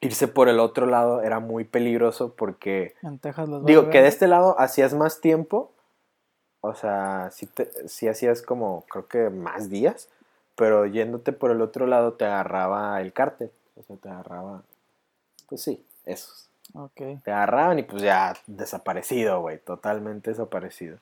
irse 0.00 0.28
por 0.28 0.48
el 0.48 0.58
otro 0.60 0.86
lado 0.86 1.20
era 1.22 1.40
muy 1.40 1.64
peligroso 1.64 2.32
porque 2.34 2.94
En 3.02 3.18
Texas 3.18 3.48
los 3.48 3.60
va 3.60 3.64
a 3.64 3.66
Digo, 3.66 3.90
que 3.90 4.00
de 4.00 4.08
este 4.08 4.26
lado 4.26 4.58
hacías 4.58 4.94
más 4.94 5.20
tiempo. 5.20 5.72
O 6.62 6.74
sea, 6.74 7.30
sí, 7.32 7.46
te- 7.46 7.88
sí 7.88 8.08
hacías 8.08 8.42
como, 8.42 8.84
creo 8.88 9.06
que 9.08 9.30
más 9.30 9.68
días. 9.70 10.08
Pero 10.56 10.86
yéndote 10.86 11.32
por 11.32 11.50
el 11.50 11.60
otro 11.62 11.86
lado 11.86 12.14
te 12.14 12.24
agarraba 12.24 13.00
el 13.00 13.12
cártel. 13.12 13.50
O 13.76 13.82
sea, 13.82 13.96
te 13.96 14.08
agarraba. 14.08 14.62
Pues 15.48 15.62
sí, 15.62 15.84
esos. 16.06 16.46
Ok. 16.74 17.00
Te 17.24 17.32
agarraban 17.32 17.78
y 17.78 17.82
pues 17.82 18.02
ya 18.02 18.36
desaparecido, 18.46 19.40
güey. 19.40 19.58
Totalmente 19.58 20.30
desaparecido. 20.30 20.98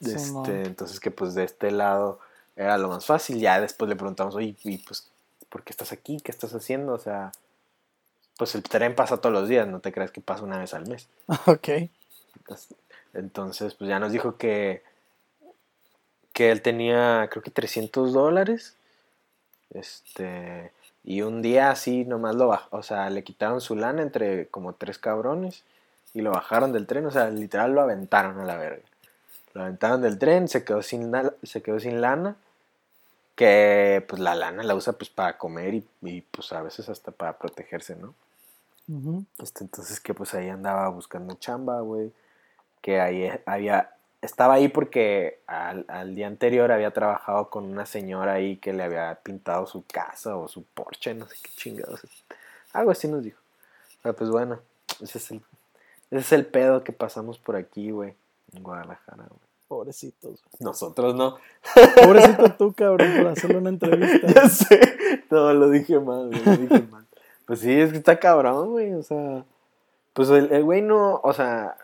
Sí, 0.00 0.12
Este, 0.12 0.30
no. 0.32 0.44
entonces 0.46 1.00
que 1.00 1.10
pues 1.10 1.34
de 1.34 1.44
este 1.44 1.70
lado 1.70 2.20
era 2.56 2.76
lo 2.78 2.88
más 2.88 3.06
fácil. 3.06 3.38
Ya 3.40 3.60
después 3.60 3.88
le 3.88 3.96
preguntamos, 3.96 4.34
oye, 4.34 4.56
y 4.64 4.78
pues, 4.78 5.08
¿por 5.48 5.62
qué 5.62 5.72
estás 5.72 5.92
aquí? 5.92 6.18
¿Qué 6.20 6.30
estás 6.32 6.54
haciendo? 6.54 6.92
O 6.92 6.98
sea, 6.98 7.32
pues 8.36 8.54
el 8.54 8.62
tren 8.62 8.94
pasa 8.94 9.16
todos 9.18 9.32
los 9.32 9.48
días, 9.48 9.66
no 9.68 9.80
te 9.80 9.92
creas 9.92 10.10
que 10.10 10.20
pasa 10.20 10.42
una 10.44 10.58
vez 10.58 10.74
al 10.74 10.86
mes. 10.88 11.08
Ok. 11.46 11.68
Entonces- 12.36 12.74
Entonces, 13.14 13.74
pues 13.74 13.88
ya 13.88 13.98
nos 13.98 14.12
dijo 14.12 14.36
que, 14.36 14.82
que 16.32 16.50
él 16.50 16.62
tenía, 16.62 17.28
creo 17.30 17.42
que 17.42 17.50
300 17.50 18.12
dólares. 18.12 18.74
Este, 19.70 20.72
y 21.04 21.22
un 21.22 21.42
día 21.42 21.70
así 21.70 22.04
nomás 22.04 22.34
lo 22.34 22.48
bajó, 22.48 22.76
o 22.76 22.82
sea, 22.82 23.08
le 23.10 23.24
quitaron 23.24 23.60
su 23.60 23.76
lana 23.76 24.02
entre 24.02 24.48
como 24.48 24.74
tres 24.74 24.98
cabrones 24.98 25.64
y 26.14 26.20
lo 26.20 26.30
bajaron 26.30 26.72
del 26.72 26.86
tren, 26.86 27.06
o 27.06 27.10
sea, 27.10 27.30
literal 27.30 27.72
lo 27.72 27.80
aventaron 27.80 28.40
a 28.40 28.44
la 28.44 28.56
verga. 28.56 28.82
Lo 29.54 29.62
aventaron 29.62 30.02
del 30.02 30.18
tren, 30.18 30.48
se 30.48 30.64
quedó 30.64 30.82
sin, 30.82 31.12
se 31.42 31.62
quedó 31.62 31.80
sin 31.80 32.00
lana, 32.00 32.36
que 33.34 34.04
pues 34.08 34.20
la 34.20 34.34
lana 34.34 34.62
la 34.62 34.74
usa 34.74 34.92
pues 34.94 35.10
para 35.10 35.38
comer 35.38 35.74
y, 35.74 35.88
y, 36.02 36.20
pues 36.22 36.52
a 36.52 36.62
veces 36.62 36.88
hasta 36.88 37.12
para 37.12 37.38
protegerse, 37.38 37.96
¿no? 37.96 38.14
Este, 39.38 39.64
entonces 39.64 40.00
que 40.00 40.14
pues 40.14 40.32
ahí 40.34 40.48
andaba 40.48 40.88
buscando 40.88 41.34
chamba, 41.34 41.80
güey. 41.80 42.10
que 42.80 43.00
ahí 43.00 43.30
había, 43.44 43.90
estaba 44.20 44.54
ahí 44.54 44.68
porque 44.68 45.40
al, 45.46 45.84
al 45.88 46.14
día 46.14 46.26
anterior 46.26 46.72
había 46.72 46.90
trabajado 46.90 47.50
con 47.50 47.64
una 47.64 47.86
señora 47.86 48.34
ahí 48.34 48.56
que 48.56 48.72
le 48.72 48.82
había 48.82 49.18
pintado 49.22 49.66
su 49.66 49.84
casa 49.86 50.36
o 50.36 50.48
su 50.48 50.64
porche, 50.64 51.14
no 51.14 51.26
sé 51.26 51.36
qué 51.42 51.50
chingados. 51.56 52.00
Algo 52.72 52.90
así 52.90 53.08
nos 53.08 53.22
dijo. 53.22 53.40
Pero 54.02 54.14
pues 54.16 54.30
bueno, 54.30 54.60
ese 55.00 55.18
es 55.18 55.30
el, 55.30 55.42
ese 56.10 56.20
es 56.20 56.32
el 56.32 56.46
pedo 56.46 56.84
que 56.84 56.92
pasamos 56.92 57.38
por 57.38 57.56
aquí, 57.56 57.90
güey, 57.90 58.14
en 58.52 58.62
Guadalajara, 58.62 59.24
güey. 59.28 59.48
Pobrecitos. 59.68 60.42
Nosotros 60.60 61.14
no. 61.14 61.36
Pobrecito 62.02 62.54
tú, 62.54 62.72
cabrón, 62.72 63.12
por 63.18 63.26
hacerle 63.26 63.58
una 63.58 63.68
entrevista. 63.68 64.26
Ya 64.34 64.48
sé. 64.48 65.24
No, 65.30 65.52
lo 65.52 65.68
dije 65.68 66.00
mal, 66.00 66.28
güey, 66.28 66.42
lo 66.42 66.56
dije 66.56 66.88
mal. 66.90 67.06
Pues 67.46 67.60
sí, 67.60 67.78
es 67.78 67.92
que 67.92 67.98
está 67.98 68.18
cabrón, 68.18 68.70
güey. 68.70 68.94
O 68.94 69.02
sea, 69.02 69.44
pues 70.14 70.30
el, 70.30 70.50
el 70.52 70.64
güey 70.64 70.80
no, 70.80 71.20
o 71.22 71.32
sea, 71.34 71.76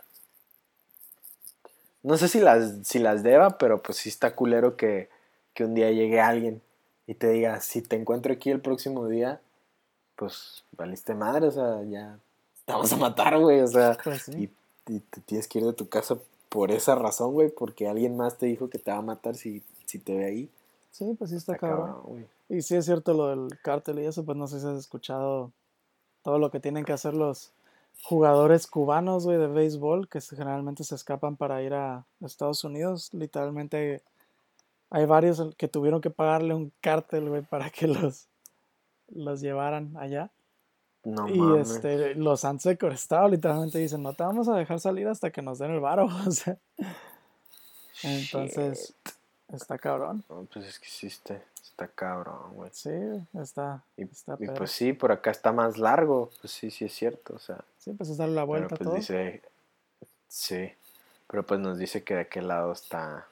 no 2.04 2.16
sé 2.16 2.28
si 2.28 2.38
las, 2.38 2.86
si 2.86 3.00
las 3.00 3.22
deba, 3.24 3.58
pero 3.58 3.82
pues 3.82 3.98
sí 3.98 4.08
está 4.08 4.34
culero 4.36 4.76
que, 4.76 5.08
que 5.54 5.64
un 5.64 5.74
día 5.74 5.90
llegue 5.90 6.20
alguien 6.20 6.62
y 7.06 7.14
te 7.14 7.28
diga, 7.30 7.60
si 7.60 7.82
te 7.82 7.96
encuentro 7.96 8.32
aquí 8.32 8.50
el 8.50 8.60
próximo 8.60 9.08
día, 9.08 9.40
pues 10.16 10.64
valiste 10.72 11.14
madre, 11.14 11.48
o 11.48 11.50
sea, 11.50 11.82
ya 11.82 12.18
te 12.64 12.72
vamos 12.72 12.92
a 12.92 12.96
matar, 12.96 13.38
güey, 13.40 13.60
o 13.60 13.66
sea, 13.66 13.98
Pues 14.04 14.22
sí. 14.22 14.50
y, 14.86 14.92
y 14.94 15.00
te 15.00 15.20
tienes 15.22 15.48
que 15.48 15.58
ir 15.58 15.64
de 15.66 15.72
tu 15.72 15.88
casa 15.88 16.16
por 16.48 16.70
esa 16.70 16.94
razón, 16.94 17.32
güey, 17.32 17.48
porque 17.50 17.88
alguien 17.88 18.16
más 18.16 18.38
te 18.38 18.46
dijo 18.46 18.70
que 18.70 18.78
te 18.78 18.90
va 18.92 18.98
a 18.98 19.02
matar 19.02 19.34
si, 19.34 19.62
si 19.86 19.98
te 19.98 20.16
ve 20.16 20.24
ahí. 20.26 20.50
Sí, 20.92 21.14
pues 21.18 21.30
sí 21.30 21.36
está, 21.36 21.54
Está 21.54 21.66
cabrón. 21.66 21.86
cabrón, 21.86 22.02
güey. 22.06 22.26
Y 22.48 22.62
sí 22.62 22.76
es 22.76 22.84
cierto 22.84 23.12
lo 23.14 23.28
del 23.28 23.58
cártel 23.60 23.98
y 23.98 24.06
eso, 24.06 24.24
pues 24.24 24.38
no 24.38 24.46
sé 24.46 24.60
si 24.60 24.66
has 24.66 24.78
escuchado 24.78 25.50
todo 26.22 26.38
lo 26.38 26.50
que 26.50 26.60
tienen 26.60 26.84
que 26.84 26.92
hacer 26.92 27.14
los 27.14 27.50
jugadores 28.02 28.66
cubanos, 28.66 29.24
güey, 29.24 29.38
de 29.38 29.46
béisbol, 29.46 30.08
que 30.08 30.20
generalmente 30.20 30.84
se 30.84 30.94
escapan 30.94 31.36
para 31.36 31.62
ir 31.62 31.74
a 31.74 32.04
Estados 32.20 32.64
Unidos. 32.64 33.12
Literalmente 33.14 34.02
hay 34.90 35.06
varios 35.06 35.42
que 35.56 35.68
tuvieron 35.68 36.00
que 36.00 36.10
pagarle 36.10 36.54
un 36.54 36.72
cártel, 36.80 37.28
güey, 37.28 37.42
para 37.42 37.70
que 37.70 37.86
los, 37.86 38.26
los 39.08 39.40
llevaran 39.40 39.96
allá. 39.96 40.30
No 41.04 41.28
y 41.28 41.38
mames. 41.38 41.70
este, 41.70 42.14
los 42.14 42.44
han 42.44 42.60
secuestrado, 42.60 43.28
literalmente 43.28 43.78
dicen, 43.78 44.02
no 44.02 44.14
te 44.14 44.22
vamos 44.22 44.48
a 44.48 44.56
dejar 44.56 44.80
salir 44.80 45.06
hasta 45.06 45.30
que 45.30 45.42
nos 45.42 45.58
den 45.58 45.72
el 45.72 45.80
varo, 45.80 46.06
o 46.26 46.30
sea. 46.30 46.56
Entonces, 48.02 48.94
está 49.52 49.78
cabrón. 49.78 50.24
No, 50.28 50.46
pues 50.52 50.66
es 50.66 50.78
que 50.78 50.88
sí 50.88 51.06
está, 51.74 51.88
cabrón, 51.88 52.54
güey. 52.54 52.70
Sí, 52.72 52.90
está, 53.34 53.82
Y, 53.96 54.04
está 54.04 54.36
y 54.38 54.46
pues 54.48 54.70
sí, 54.70 54.92
por 54.92 55.10
acá 55.10 55.30
está 55.32 55.50
más 55.52 55.76
largo. 55.76 56.30
Pues 56.40 56.52
sí, 56.52 56.70
sí 56.70 56.84
es 56.84 56.94
cierto. 56.94 57.34
O 57.34 57.38
sea, 57.38 57.58
Sí, 57.78 57.92
pues 57.92 58.08
es 58.10 58.16
darle 58.16 58.34
la 58.36 58.42
pero 58.42 58.46
vuelta 58.46 58.74
a 58.74 58.78
pues 58.78 58.86
todo. 58.88 58.94
dice. 58.94 59.42
Sí. 60.28 60.72
Pero 61.26 61.42
pues 61.44 61.58
nos 61.60 61.78
dice 61.78 62.04
que 62.04 62.14
de 62.14 62.20
aquel 62.22 62.48
lado 62.48 62.72
está. 62.72 63.26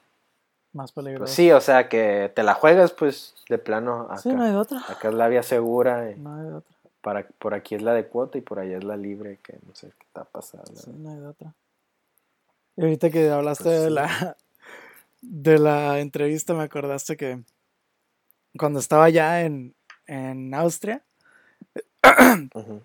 Más 0.73 0.91
Pues 0.91 1.05
peligroso. 1.05 1.33
sí, 1.33 1.51
o 1.51 1.61
sea, 1.61 1.87
que 1.87 2.31
te 2.35 2.43
la 2.43 2.53
juegas, 2.55 2.91
pues 2.91 3.35
de 3.47 3.57
plano. 3.59 4.07
Acá, 4.09 4.17
Sí, 4.17 4.33
no 4.33 4.43
hay 4.43 4.53
otra. 4.55 4.81
acá 4.89 5.07
es 5.09 5.13
la 5.13 5.27
vía 5.27 5.43
segura. 5.43 6.11
y 6.11 6.15
No 6.19 6.35
hay 6.35 6.47
otra. 6.47 6.75
para, 7.01 7.27
por 7.39 7.53
aquí 7.53 7.75
es 7.75 7.81
la 7.81 7.93
de 7.93 8.07
cuota 8.07 8.37
y 8.37 8.41
por 8.41 8.59
allá 8.59 8.77
es 8.77 8.83
la 8.83 8.97
libre, 8.97 9.37
que 9.43 9.57
no 9.67 9.73
sé 9.75 9.87
qué 9.97 10.05
está 10.07 10.23
pasando. 10.25 10.75
Sí, 10.75 10.91
no 10.97 11.09
hay 11.11 11.17
de 11.19 11.27
otra. 11.27 11.53
Y 12.75 12.81
ahorita 12.81 13.09
que 13.11 13.29
hablaste 13.29 13.63
Pues 13.65 13.81
de 13.81 13.87
sí. 13.87 13.93
la 13.93 14.37
de 15.21 15.59
la 15.59 15.99
entrevista, 15.99 16.53
me 16.53 16.63
acordaste 16.63 17.15
que 17.15 17.43
cuando 18.57 18.79
estaba 18.79 19.05
allá 19.05 19.41
en, 19.41 19.75
en 20.07 20.53
Austria, 20.53 21.03
Ujú. 22.53 22.81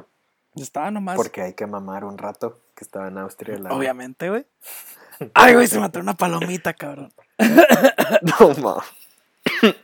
estaba 0.56 0.90
nomás. 0.90 1.16
Porque 1.16 1.42
hay 1.42 1.54
que 1.54 1.66
mamar 1.66 2.04
un 2.04 2.18
rato 2.18 2.60
que 2.74 2.84
estaba 2.84 3.08
en 3.08 3.18
Austria. 3.18 3.58
la- 3.58 3.70
Obviamente, 3.70 4.28
güey. 4.30 4.46
Ay, 5.34 5.54
güey, 5.54 5.66
se 5.66 5.80
mató 5.80 5.98
una 6.00 6.14
palomita, 6.16 6.72
cabrón. 6.74 7.12
No 8.40 8.54
mames. 8.60 9.74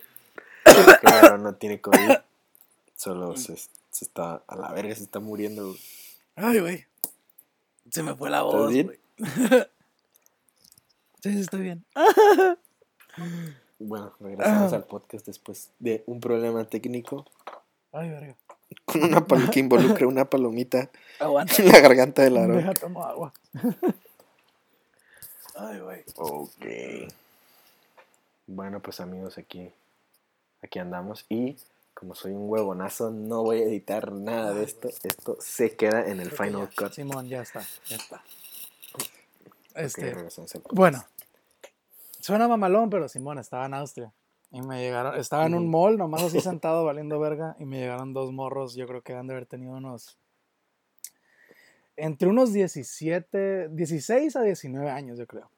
Claro, 1.01 1.39
no 1.39 1.55
tiene 1.57 1.81
COVID. 1.81 2.11
Solo 2.97 3.37
se, 3.37 3.57
se 3.57 4.05
está 4.05 4.43
a 4.47 4.57
la 4.57 4.73
verga, 4.73 4.95
se 4.95 5.03
está 5.03 5.21
muriendo. 5.21 5.67
güey. 5.69 5.81
Ay, 6.37 6.61
güey. 6.61 6.87
Se 7.91 8.03
me 8.03 8.15
fue 8.15 8.31
la 8.31 8.39
¿Estás 8.39 8.53
voz, 8.53 8.71
bien? 8.73 8.87
güey. 8.87 8.99
Sí, 11.23 11.33
sí, 11.33 11.41
estoy 11.41 11.61
bien. 11.63 11.85
Bueno, 13.87 14.13
regresamos 14.21 14.73
Ah. 14.73 14.77
al 14.77 14.85
podcast 14.85 15.27
después 15.27 15.71
de 15.79 16.03
un 16.07 16.21
problema 16.21 16.65
técnico 16.65 17.25
Ay, 17.93 18.09
verga. 18.11 18.35
con 18.85 19.03
una 19.05 19.27
pal 19.27 19.51
que 19.51 19.61
involucra 19.61 20.07
una 20.07 20.25
palomita 20.25 20.91
Aguanta. 21.21 21.55
en 21.63 21.69
la 21.71 21.81
garganta 21.81 22.23
del 22.23 22.37
aro. 22.39 22.55
Deja, 22.57 22.73
tomo 22.75 23.05
agua. 23.05 23.33
Ay, 25.57 25.79
güey. 25.81 26.03
Ok. 26.17 26.67
Bueno, 28.47 28.81
pues 28.81 29.01
amigos, 29.01 29.39
aquí, 29.39 29.71
aquí 30.63 30.79
andamos 30.79 31.25
y 31.29 31.57
como 31.95 32.15
soy 32.15 32.33
un 32.33 32.51
huevonazo, 32.51 33.11
no 33.11 33.43
voy 33.45 33.61
a 33.63 33.65
editar 33.65 34.11
nada 34.13 34.53
de 34.53 34.65
esto. 34.65 34.89
Esto 35.05 35.37
se 35.41 35.77
queda 35.77 36.07
en 36.07 36.21
el 36.21 36.31
final 36.33 36.69
cut. 36.77 36.93
Simón, 36.93 37.29
ya 37.29 37.43
está, 37.43 37.65
ya 37.87 37.97
está. 37.97 38.23
Este, 39.77 40.15
bueno, 40.73 41.05
suena 42.25 42.49
mamalón, 42.49 42.89
pero 42.89 43.07
Simón 43.07 43.39
estaba 43.39 43.67
en 43.67 43.75
Austria. 43.75 44.11
Y 44.51 44.63
me 44.63 44.81
llegaron, 44.81 45.15
estaba 45.17 45.45
en 45.45 45.55
un 45.55 45.71
mall, 45.71 45.99
nomás 45.99 46.23
así 46.23 46.41
sentado 46.41 46.83
valiendo 46.85 47.21
verga, 47.21 47.55
y 47.59 47.67
me 47.67 47.79
llegaron 47.79 48.15
dos 48.15 48.33
morros, 48.33 48.75
yo 48.75 48.87
creo 48.87 49.03
que 49.03 49.13
han 49.13 49.27
de 49.27 49.35
haber 49.35 49.45
tenido 49.45 49.73
unos, 49.73 50.17
entre 51.97 52.29
unos 52.29 52.55
17, 52.55 53.69
16 53.69 54.37
a 54.37 54.43
19 54.43 54.89
años, 54.91 55.19
yo 55.19 55.27
creo. 55.27 55.51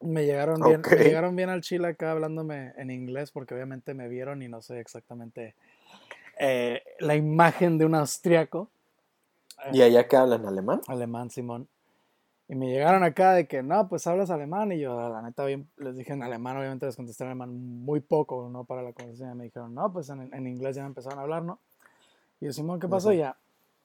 Me 0.00 0.24
llegaron 0.24 0.62
bien, 0.62 0.80
me 0.80 0.86
Ok. 0.86 0.92
llegaron 1.02 1.36
bien 1.36 1.50
al 1.50 1.60
chile 1.60 1.88
acá 1.88 2.12
hablándome 2.12 2.72
en 2.78 2.90
inglés, 2.90 3.30
porque 3.30 3.52
obviamente 3.52 3.92
me 3.92 4.08
vieron 4.08 4.40
y 4.42 4.48
no 4.48 4.62
sé 4.62 4.80
exactamente 4.80 5.54
eh, 6.38 6.82
la 7.00 7.16
imagen 7.16 7.76
de 7.76 7.84
un 7.84 7.94
austriaco. 7.94 8.70
¿Y 9.74 9.82
allá 9.82 10.08
que 10.08 10.16
hablan 10.16 10.46
alemán? 10.46 10.80
alemán, 10.88 11.28
Simón. 11.28 11.68
Y 12.50 12.56
me 12.56 12.66
llegaron 12.66 13.04
acá 13.04 13.34
de 13.34 13.46
que, 13.46 13.62
no, 13.62 13.88
pues 13.88 14.08
hablas 14.08 14.28
alemán. 14.28 14.72
Y 14.72 14.80
yo, 14.80 15.08
la 15.08 15.22
neta, 15.22 15.44
bien, 15.44 15.68
les 15.76 15.94
dije 15.96 16.14
en 16.14 16.24
alemán, 16.24 16.56
obviamente 16.56 16.84
les 16.84 16.96
contesté 16.96 17.22
en 17.22 17.30
alemán 17.30 17.54
muy 17.84 18.00
poco, 18.00 18.48
¿no? 18.48 18.64
Para 18.64 18.82
la 18.82 18.92
conversación. 18.92 19.30
Y 19.30 19.34
me 19.36 19.44
dijeron, 19.44 19.72
no, 19.72 19.92
pues 19.92 20.08
en, 20.08 20.34
en 20.34 20.46
inglés 20.48 20.74
ya 20.74 20.82
me 20.82 20.88
empezaron 20.88 21.20
a 21.20 21.22
hablar, 21.22 21.44
¿no? 21.44 21.60
Y 22.40 22.46
yo, 22.46 22.52
Simón, 22.52 22.80
¿qué 22.80 22.88
pasó? 22.88 23.10
Ujú. 23.10 23.14
Y 23.14 23.18
ya, 23.18 23.36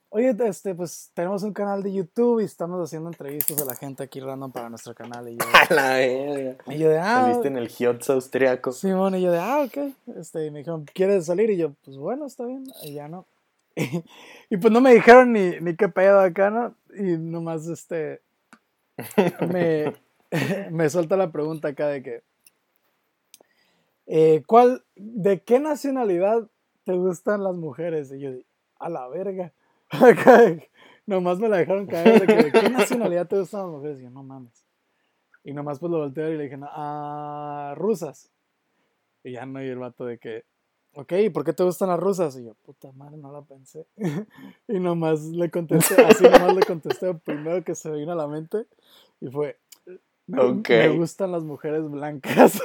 oye, 0.10 0.36
este, 0.46 0.74
pues 0.74 1.12
tenemos 1.14 1.44
un 1.44 1.54
canal 1.54 1.84
de 1.84 1.94
YouTube 1.94 2.40
y 2.42 2.46
estamos 2.46 2.84
haciendo 2.84 3.10
entrevistas 3.10 3.62
a 3.62 3.66
la 3.66 3.76
gente 3.76 4.02
aquí 4.02 4.20
random 4.20 4.52
para 4.52 4.68
nuestro 4.68 4.96
canal. 4.96 5.30
Y 5.30 5.38
yo, 5.38 5.46
A 5.70 5.72
la 5.72 5.90
verga. 5.98 6.58
y 6.66 6.78
yo 6.80 6.90
de, 6.90 6.98
ah, 6.98 7.22
Saliste 7.22 7.48
en 7.50 7.58
el 7.58 7.68
Hiotz 7.68 8.10
austriaco. 8.10 8.72
Simón, 8.72 9.14
y 9.14 9.22
yo 9.22 9.32
de, 9.32 9.38
ah, 9.38 9.62
ok. 9.64 9.94
Este, 10.18 10.48
y 10.48 10.50
me 10.50 10.60
dijeron, 10.60 10.86
¿quieres 10.92 11.28
salir? 11.28 11.52
Y 11.52 11.58
yo, 11.58 11.74
pues 11.86 11.98
bueno, 11.98 12.26
está 12.26 12.44
bien. 12.46 12.64
Y 12.82 12.94
ya 12.94 13.08
no. 13.08 13.28
Y, 13.78 14.04
y 14.50 14.58
pues 14.58 14.74
no 14.74 14.82
me 14.82 14.92
dijeron 14.92 15.34
ni, 15.34 15.60
ni 15.60 15.76
qué 15.76 15.88
pedo 15.88 16.22
acá, 16.22 16.50
¿no? 16.50 16.74
Y 16.98 17.18
nomás, 17.18 17.68
este, 17.68 18.22
me, 19.52 19.94
me 20.72 20.90
suelta 20.90 21.18
la 21.18 21.32
pregunta 21.32 21.70
acá 21.70 21.88
de 21.88 22.04
que, 22.04 22.24
eh, 24.08 24.44
¿cuál, 24.46 24.84
de 24.96 25.42
qué 25.42 25.60
nacionalidad 25.60 26.48
te 26.84 26.94
gustan 26.94 27.44
las 27.44 27.56
mujeres? 27.56 28.12
Y 28.12 28.20
yo, 28.20 28.32
a 28.80 28.90
la 28.90 29.08
verga. 29.08 29.52
Nomás 31.06 31.40
me 31.40 31.50
la 31.50 31.58
dejaron 31.58 31.86
caer 31.86 32.22
de 32.22 32.28
que, 32.28 32.44
¿de 32.44 32.52
qué 32.52 32.70
nacionalidad 32.70 33.28
te 33.28 33.38
gustan 33.40 33.62
las 33.62 33.70
mujeres? 33.70 34.00
Y 34.00 34.04
yo, 34.04 34.10
no 34.10 34.24
mames. 34.24 34.66
Y 35.44 35.54
nomás 35.54 35.80
pues 35.80 35.92
lo 35.92 36.00
volteé 36.00 36.34
y 36.34 36.38
le 36.38 36.44
dije, 36.46 36.58
no, 36.58 36.68
ah, 36.72 37.76
rusas. 37.78 38.32
Y 39.24 39.34
ya 39.34 39.46
no, 39.46 39.64
y 39.64 39.68
el 39.68 39.78
vato 39.78 40.06
de 40.06 40.18
que, 40.18 40.44
ok, 40.96 41.12
¿y 41.14 41.30
por 41.30 41.44
qué 41.44 41.54
te 41.54 41.64
gustan 41.64 41.90
las 41.90 42.00
rusas? 42.00 42.36
Y 42.38 42.46
yo, 42.46 42.54
puta 42.66 42.92
madre, 42.94 43.18
no 43.18 43.32
la 43.32 43.42
pensé. 43.42 43.86
y 44.68 44.80
nomás 44.80 45.22
le 45.24 45.50
contesté, 45.52 46.02
así 46.04 46.24
nomás 46.24 46.56
le 46.56 46.62
contesté 46.64 47.08
lo 47.08 47.20
primero 47.20 47.64
que 47.64 47.76
se 47.76 47.90
me 47.90 47.98
vino 47.98 48.14
a 48.14 48.16
la 48.16 48.28
mente. 48.28 48.66
Y 49.22 49.30
fue, 49.30 49.58
me, 50.28 50.42
Ok. 50.42 50.70
me 50.70 50.90
gustan 50.90 51.32
las 51.32 51.44
mujeres 51.44 51.90
blancas. 51.90 52.62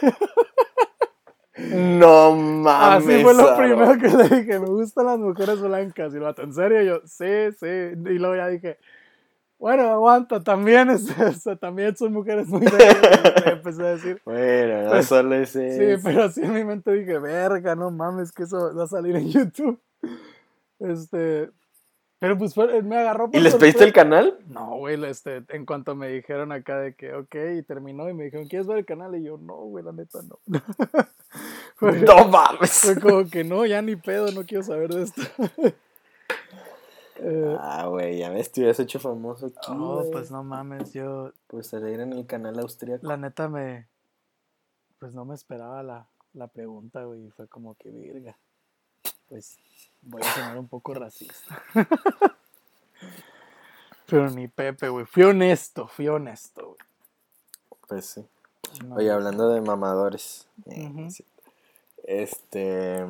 No 1.57 2.35
mames. 2.35 3.07
Así 3.07 3.23
fue 3.23 3.35
lo 3.35 3.57
primero 3.57 3.99
que 3.99 4.09
le 4.09 4.41
dije, 4.41 4.59
me 4.59 4.67
gustan 4.67 5.07
las 5.07 5.19
mujeres 5.19 5.61
blancas. 5.61 6.15
Y 6.15 6.19
vato, 6.19 6.43
¿en 6.43 6.55
serio? 6.55 6.83
Y 6.83 6.87
yo, 6.87 7.01
sí, 7.05 7.53
sí. 7.59 7.67
Y 7.67 8.19
luego 8.19 8.37
ya 8.37 8.49
dije, 8.49 8.79
bueno, 9.61 9.83
aguanta, 9.91 10.43
también, 10.43 10.89
es, 10.91 11.07
también 11.61 11.95
son 11.97 12.13
mujeres 12.15 12.49
muy 12.49 12.61
bellas. 12.63 12.97
Y 13.37 13.45
le 13.45 13.53
empecé 13.53 13.83
a 13.83 13.91
decir, 13.91 14.23
Bueno, 14.25 14.83
no 14.85 14.91
Pues, 14.91 15.07
solo 15.07 15.35
es 15.35 15.51
Sí, 15.51 15.61
pero 16.03 16.25
así 16.25 16.43
en 16.43 16.55
mi 16.55 16.65
mente 16.65 16.91
dije, 16.93 17.19
verga, 17.19 17.77
no 17.77 17.91
mames, 17.91 18.33
que 18.33 18.45
eso 18.45 18.75
va 18.75 18.85
a 18.85 18.89
salir 18.89 19.15
en 19.17 19.29
YouTube. 19.31 19.79
Este, 20.79 21.51
pero 22.19 22.39
pues 22.39 22.55
fue- 22.55 22.83
me 22.83 22.97
agarró 22.97 23.27
¿Y 23.29 23.33
por 23.33 23.41
les 23.43 23.55
pediste 23.55 23.85
el 23.85 23.93
canal? 23.93 24.39
No, 24.49 24.77
güey, 24.79 25.03
este, 25.05 25.45
en 25.51 25.67
cuanto 25.67 25.95
me 25.95 26.09
dijeron 26.09 26.53
acá 26.53 26.79
de 26.81 26.95
que, 26.95 27.13
ok, 27.15 27.35
y 27.59 27.63
terminó 27.63 28.09
y 28.09 28.15
me 28.15 28.25
dijeron, 28.25 28.47
¿quieres 28.49 28.67
ver 28.67 28.79
el 28.79 28.87
canal? 28.87 29.15
Y 29.15 29.25
yo, 29.25 29.37
no, 29.39 29.57
güey, 29.57 29.85
la 29.85 29.93
neta 29.93 30.21
no. 30.23 30.39
fue, 31.77 31.93
No 32.01 32.29
mames. 32.29 32.71
fue 32.81 32.99
como 33.01 33.29
que 33.29 33.45
no, 33.45 33.67
ya 33.67 33.83
ni 33.83 33.97
pedo, 33.97 34.33
no 34.33 34.45
quiero 34.47 34.65
saber 34.65 34.89
de 34.91 35.03
esto. 35.03 35.23
Eh, 37.23 37.57
Ah, 37.61 37.87
güey, 37.87 38.19
ya 38.19 38.31
ves, 38.31 38.51
te 38.51 38.61
hubieras 38.61 38.81
hecho 38.81 38.99
famoso 38.99 39.47
aquí, 39.47 39.71
oh, 39.73 39.99
güey. 40.01 40.11
pues 40.11 40.31
no 40.31 40.43
mames, 40.43 40.93
yo 40.93 41.33
Por 41.47 41.65
salir 41.65 42.01
en 42.01 42.13
el 42.15 42.27
canal 42.27 42.59
austríaco. 42.59 43.07
la 43.07 43.17
neta 43.17 43.49
me, 43.49 43.87
pues 44.99 45.15
no 45.15 45.25
me 45.25 45.35
esperaba 45.35 45.83
la, 45.83 46.07
la 46.35 46.47
pregunta, 46.49 47.05
güey, 47.05 47.29
fue 47.31 47.47
como 47.49 47.75
que 47.75 47.91
virga. 47.91 48.37
Pues 49.29 49.59
voy 50.03 50.23
a 50.23 50.35
sonar 50.35 50.59
un 50.59 50.67
poco 50.69 50.95
racista. 50.95 51.63
Pero 54.07 54.29
ni 54.31 54.49
Pepe, 54.49 54.89
güey, 54.89 55.05
fui 55.07 55.23
honesto, 55.23 55.87
fui 55.87 56.09
honesto, 56.09 56.67
güey. 56.69 56.79
Pues 57.89 58.07
sí. 58.07 58.27
No, 58.85 58.97
Oye, 58.97 59.11
hablando 59.11 59.49
de 59.51 59.61
mamadores. 59.61 60.49
eh. 60.67 61.09
Este. 62.05 63.07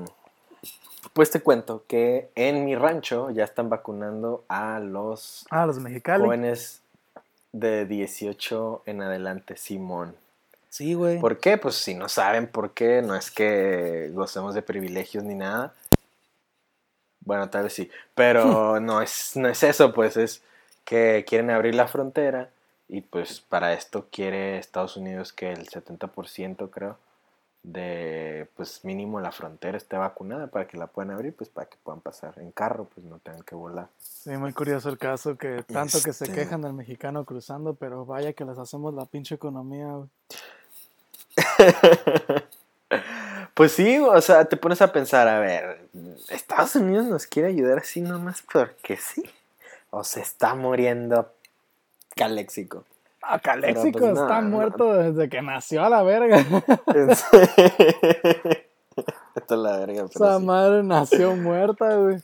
Pues 1.12 1.30
te 1.30 1.40
cuento 1.40 1.84
que 1.86 2.30
en 2.34 2.64
mi 2.64 2.76
rancho 2.76 3.30
ya 3.30 3.44
están 3.44 3.68
vacunando 3.68 4.44
a 4.48 4.78
los 4.78 5.46
Ah, 5.50 5.66
los 5.66 5.78
jóvenes 5.78 6.82
de 7.52 7.86
18 7.86 8.82
en 8.86 9.02
adelante, 9.02 9.56
Simón. 9.56 10.14
Sí, 10.68 10.94
güey. 10.94 11.18
¿Por 11.18 11.38
qué? 11.38 11.58
Pues 11.58 11.74
si 11.74 11.94
no 11.94 12.08
saben 12.08 12.46
por 12.46 12.74
qué, 12.74 13.02
no 13.02 13.16
es 13.16 13.30
que 13.30 14.10
gocemos 14.12 14.54
de 14.54 14.62
privilegios 14.62 15.24
ni 15.24 15.34
nada. 15.34 15.74
Bueno, 17.24 17.50
tal 17.50 17.64
vez 17.64 17.72
sí, 17.72 17.90
pero 18.14 18.78
no 18.80 19.02
es, 19.02 19.36
no 19.36 19.48
es 19.48 19.62
eso, 19.62 19.92
pues 19.92 20.16
es 20.16 20.42
que 20.84 21.24
quieren 21.26 21.50
abrir 21.50 21.74
la 21.74 21.88
frontera 21.88 22.50
y 22.88 23.00
pues 23.00 23.40
para 23.40 23.72
esto 23.72 24.06
quiere 24.10 24.58
Estados 24.58 24.96
Unidos 24.96 25.32
que 25.32 25.52
el 25.52 25.68
70% 25.68 26.70
creo 26.70 26.96
de 27.62 28.48
pues 28.56 28.84
mínimo 28.84 29.20
la 29.20 29.32
frontera 29.32 29.76
esté 29.76 29.96
vacunada 29.98 30.46
para 30.46 30.66
que 30.66 30.78
la 30.78 30.86
puedan 30.86 31.10
abrir, 31.10 31.34
pues 31.34 31.50
para 31.50 31.68
que 31.68 31.76
puedan 31.82 32.00
pasar 32.00 32.38
en 32.38 32.52
carro, 32.52 32.88
pues 32.94 33.04
no 33.06 33.18
tengan 33.18 33.42
que 33.42 33.54
volar. 33.54 33.88
Sí, 33.98 34.30
muy 34.30 34.52
curioso 34.52 34.88
el 34.88 34.96
caso 34.98 35.36
que 35.36 35.62
tanto 35.64 35.98
que 36.02 36.12
se 36.14 36.24
Este- 36.24 36.36
quejan 36.36 36.62
del 36.62 36.72
mexicano 36.72 37.24
cruzando, 37.24 37.74
pero 37.74 38.06
vaya 38.06 38.32
que 38.32 38.44
les 38.46 38.58
hacemos 38.58 38.94
la 38.94 39.04
pinche 39.06 39.34
economía, 39.34 39.88
güey. 39.88 40.08
Pues 43.54 43.72
sí, 43.72 43.98
o 43.98 44.20
sea, 44.22 44.46
te 44.46 44.56
pones 44.56 44.80
a 44.80 44.90
pensar, 44.92 45.28
a 45.28 45.38
ver, 45.38 45.86
Estados 46.30 46.76
Unidos 46.76 47.04
nos 47.06 47.26
quiere 47.26 47.48
ayudar 47.48 47.78
así 47.80 48.00
nomás 48.00 48.42
porque 48.50 48.96
sí. 48.96 49.22
O 49.90 50.02
se 50.02 50.20
está 50.22 50.54
muriendo 50.54 51.30
Caléxico. 52.16 52.84
Ah, 53.22 53.38
Caléxico 53.38 53.98
pues, 53.98 54.14
no, 54.14 54.22
está 54.22 54.40
no. 54.40 54.48
muerto 54.48 54.94
desde 54.94 55.28
que 55.28 55.42
nació 55.42 55.84
a 55.84 55.90
la 55.90 56.02
verga. 56.02 56.38
Esto 59.34 59.54
es 59.54 59.60
la 59.60 59.78
verga, 59.78 60.06
pero 60.12 60.24
Esa 60.24 60.38
sí. 60.38 60.44
madre 60.44 60.82
nació 60.82 61.36
muerta, 61.36 61.96
güey. 61.96 62.18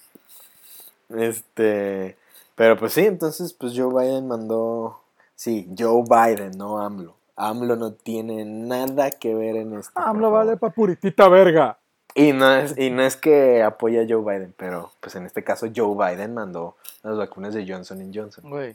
Este, 1.11 2.17
pero 2.55 2.77
pues 2.77 2.93
sí, 2.95 3.07
entonces 3.07 3.53
pues 3.53 3.73
Joe 3.77 3.93
Biden 3.93 4.27
mandó, 4.27 5.01
sí, 5.35 5.69
Joe 5.79 6.03
Biden, 6.09 6.53
no 6.57 6.81
AMLO. 6.81 7.15
AMLO 7.37 7.77
no 7.77 7.93
tiene 7.93 8.45
nada 8.45 9.11
que 9.11 9.35
ver 9.35 9.57
en 9.57 9.75
esto. 9.75 9.93
AMLO 9.95 10.31
vale 10.31 10.57
pa' 10.57 10.71
puritita 10.71 11.29
verga. 11.29 11.79
Y 12.15 12.33
no, 12.33 12.51
es, 12.55 12.77
y 12.79 12.89
no 12.91 13.03
es 13.03 13.15
que 13.15 13.63
apoya 13.63 14.01
a 14.01 14.07
Joe 14.09 14.23
Biden, 14.23 14.55
pero 14.57 14.91
pues 15.01 15.15
en 15.17 15.27
este 15.27 15.45
caso 15.45 15.67
Joe 15.75 15.95
Biden 15.95 16.33
mandó 16.33 16.77
las 17.03 17.17
vacunas 17.19 17.53
de 17.53 17.71
Johnson 17.71 18.11
Johnson. 18.13 18.49
Güey. 18.49 18.75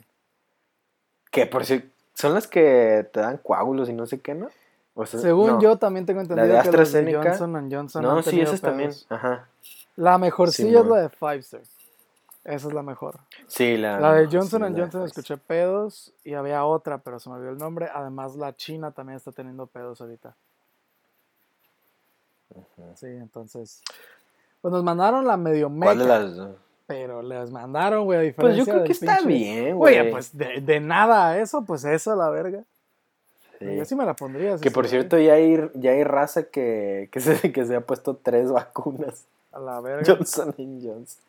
Que 1.32 1.46
por 1.46 1.64
si 1.66 1.90
son 2.14 2.34
las 2.34 2.46
que 2.46 3.08
te 3.12 3.20
dan 3.20 3.38
coágulos 3.38 3.88
y 3.88 3.92
no 3.92 4.06
sé 4.06 4.20
qué, 4.20 4.34
¿no? 4.34 4.48
O 4.94 5.06
sea, 5.06 5.20
Según 5.20 5.52
no. 5.52 5.60
yo 5.60 5.76
también 5.78 6.04
tengo 6.04 6.20
entendido 6.20 6.46
de 6.46 6.52
que 6.62 6.70
los 6.70 6.92
de 6.92 7.00
AstraZeneca- 7.00 7.30
Johnson 7.38 7.70
Johnson 7.70 8.02
No, 8.02 8.22
sí, 8.22 8.40
esas 8.40 8.60
también. 8.60 8.92
Ajá. 9.08 9.48
La 9.96 10.18
mejorcilla 10.18 10.78
es 10.80 10.82
Simón. 10.84 10.90
la 10.98 11.02
de 11.02 11.08
Pfizer. 11.08 11.62
Esa 12.44 12.68
es 12.68 12.74
la 12.74 12.82
mejor. 12.82 13.20
Sí, 13.46 13.76
la, 13.76 14.00
La 14.00 14.14
de 14.14 14.28
sí, 14.28 14.36
Johnson 14.36 14.62
la 14.62 14.70
de 14.70 14.80
Johnson 14.80 15.04
escuché 15.04 15.36
pedos 15.36 16.12
y 16.24 16.34
había 16.34 16.64
otra, 16.64 16.98
pero 16.98 17.20
se 17.20 17.30
me 17.30 17.36
olvidó 17.36 17.52
el 17.52 17.58
nombre. 17.58 17.88
Además, 17.94 18.34
la 18.36 18.54
China 18.56 18.90
también 18.90 19.16
está 19.16 19.30
teniendo 19.32 19.66
pedos 19.66 20.00
ahorita. 20.00 20.34
Sí, 22.96 23.06
entonces. 23.06 23.80
Pues 24.60 24.72
nos 24.72 24.84
mandaron 24.84 25.26
la 25.26 25.36
medio 25.36 25.70
¿Cuál 25.74 25.98
de 25.98 26.04
las? 26.04 26.32
Pero 26.92 27.22
les 27.22 27.50
mandaron, 27.50 28.04
güey, 28.04 28.18
a 28.18 28.20
Pues 28.34 28.54
diferencia 28.56 28.58
yo 28.60 28.64
creo 28.64 28.76
del 28.78 28.86
que 28.86 28.92
está 28.92 29.18
pinche- 29.18 29.26
bien, 29.26 29.76
güey. 29.76 29.98
Oye, 29.98 30.10
pues 30.10 30.36
de, 30.36 30.60
de 30.60 30.80
nada 30.80 31.28
a 31.30 31.38
eso, 31.40 31.64
pues 31.64 31.84
eso, 31.84 32.14
la 32.14 32.28
verga. 32.28 32.62
Sí. 33.58 33.76
Yo 33.76 33.84
sí 33.86 33.94
me 33.94 34.04
la 34.04 34.14
pondría. 34.14 34.56
Que 34.58 34.70
por 34.70 34.86
cierto, 34.88 35.18
ya 35.18 35.34
hay, 35.34 35.56
ya 35.74 35.92
hay 35.92 36.04
raza 36.04 36.44
que, 36.44 37.08
que, 37.12 37.20
se, 37.20 37.52
que 37.52 37.64
se 37.64 37.76
ha 37.76 37.80
puesto 37.80 38.16
tres 38.22 38.50
vacunas. 38.52 39.24
A 39.52 39.58
la 39.60 39.80
verga. 39.80 40.04
Johnson 40.06 40.52
Johnson. 40.58 41.22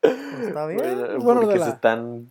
Pues 0.00 0.14
está 0.46 0.66
bien. 0.66 0.78
Bueno, 0.80 1.18
Bueno, 1.24 1.40
porque 1.40 1.54
de 1.54 1.58
se 1.60 1.66
la, 1.66 1.68
están. 1.74 2.30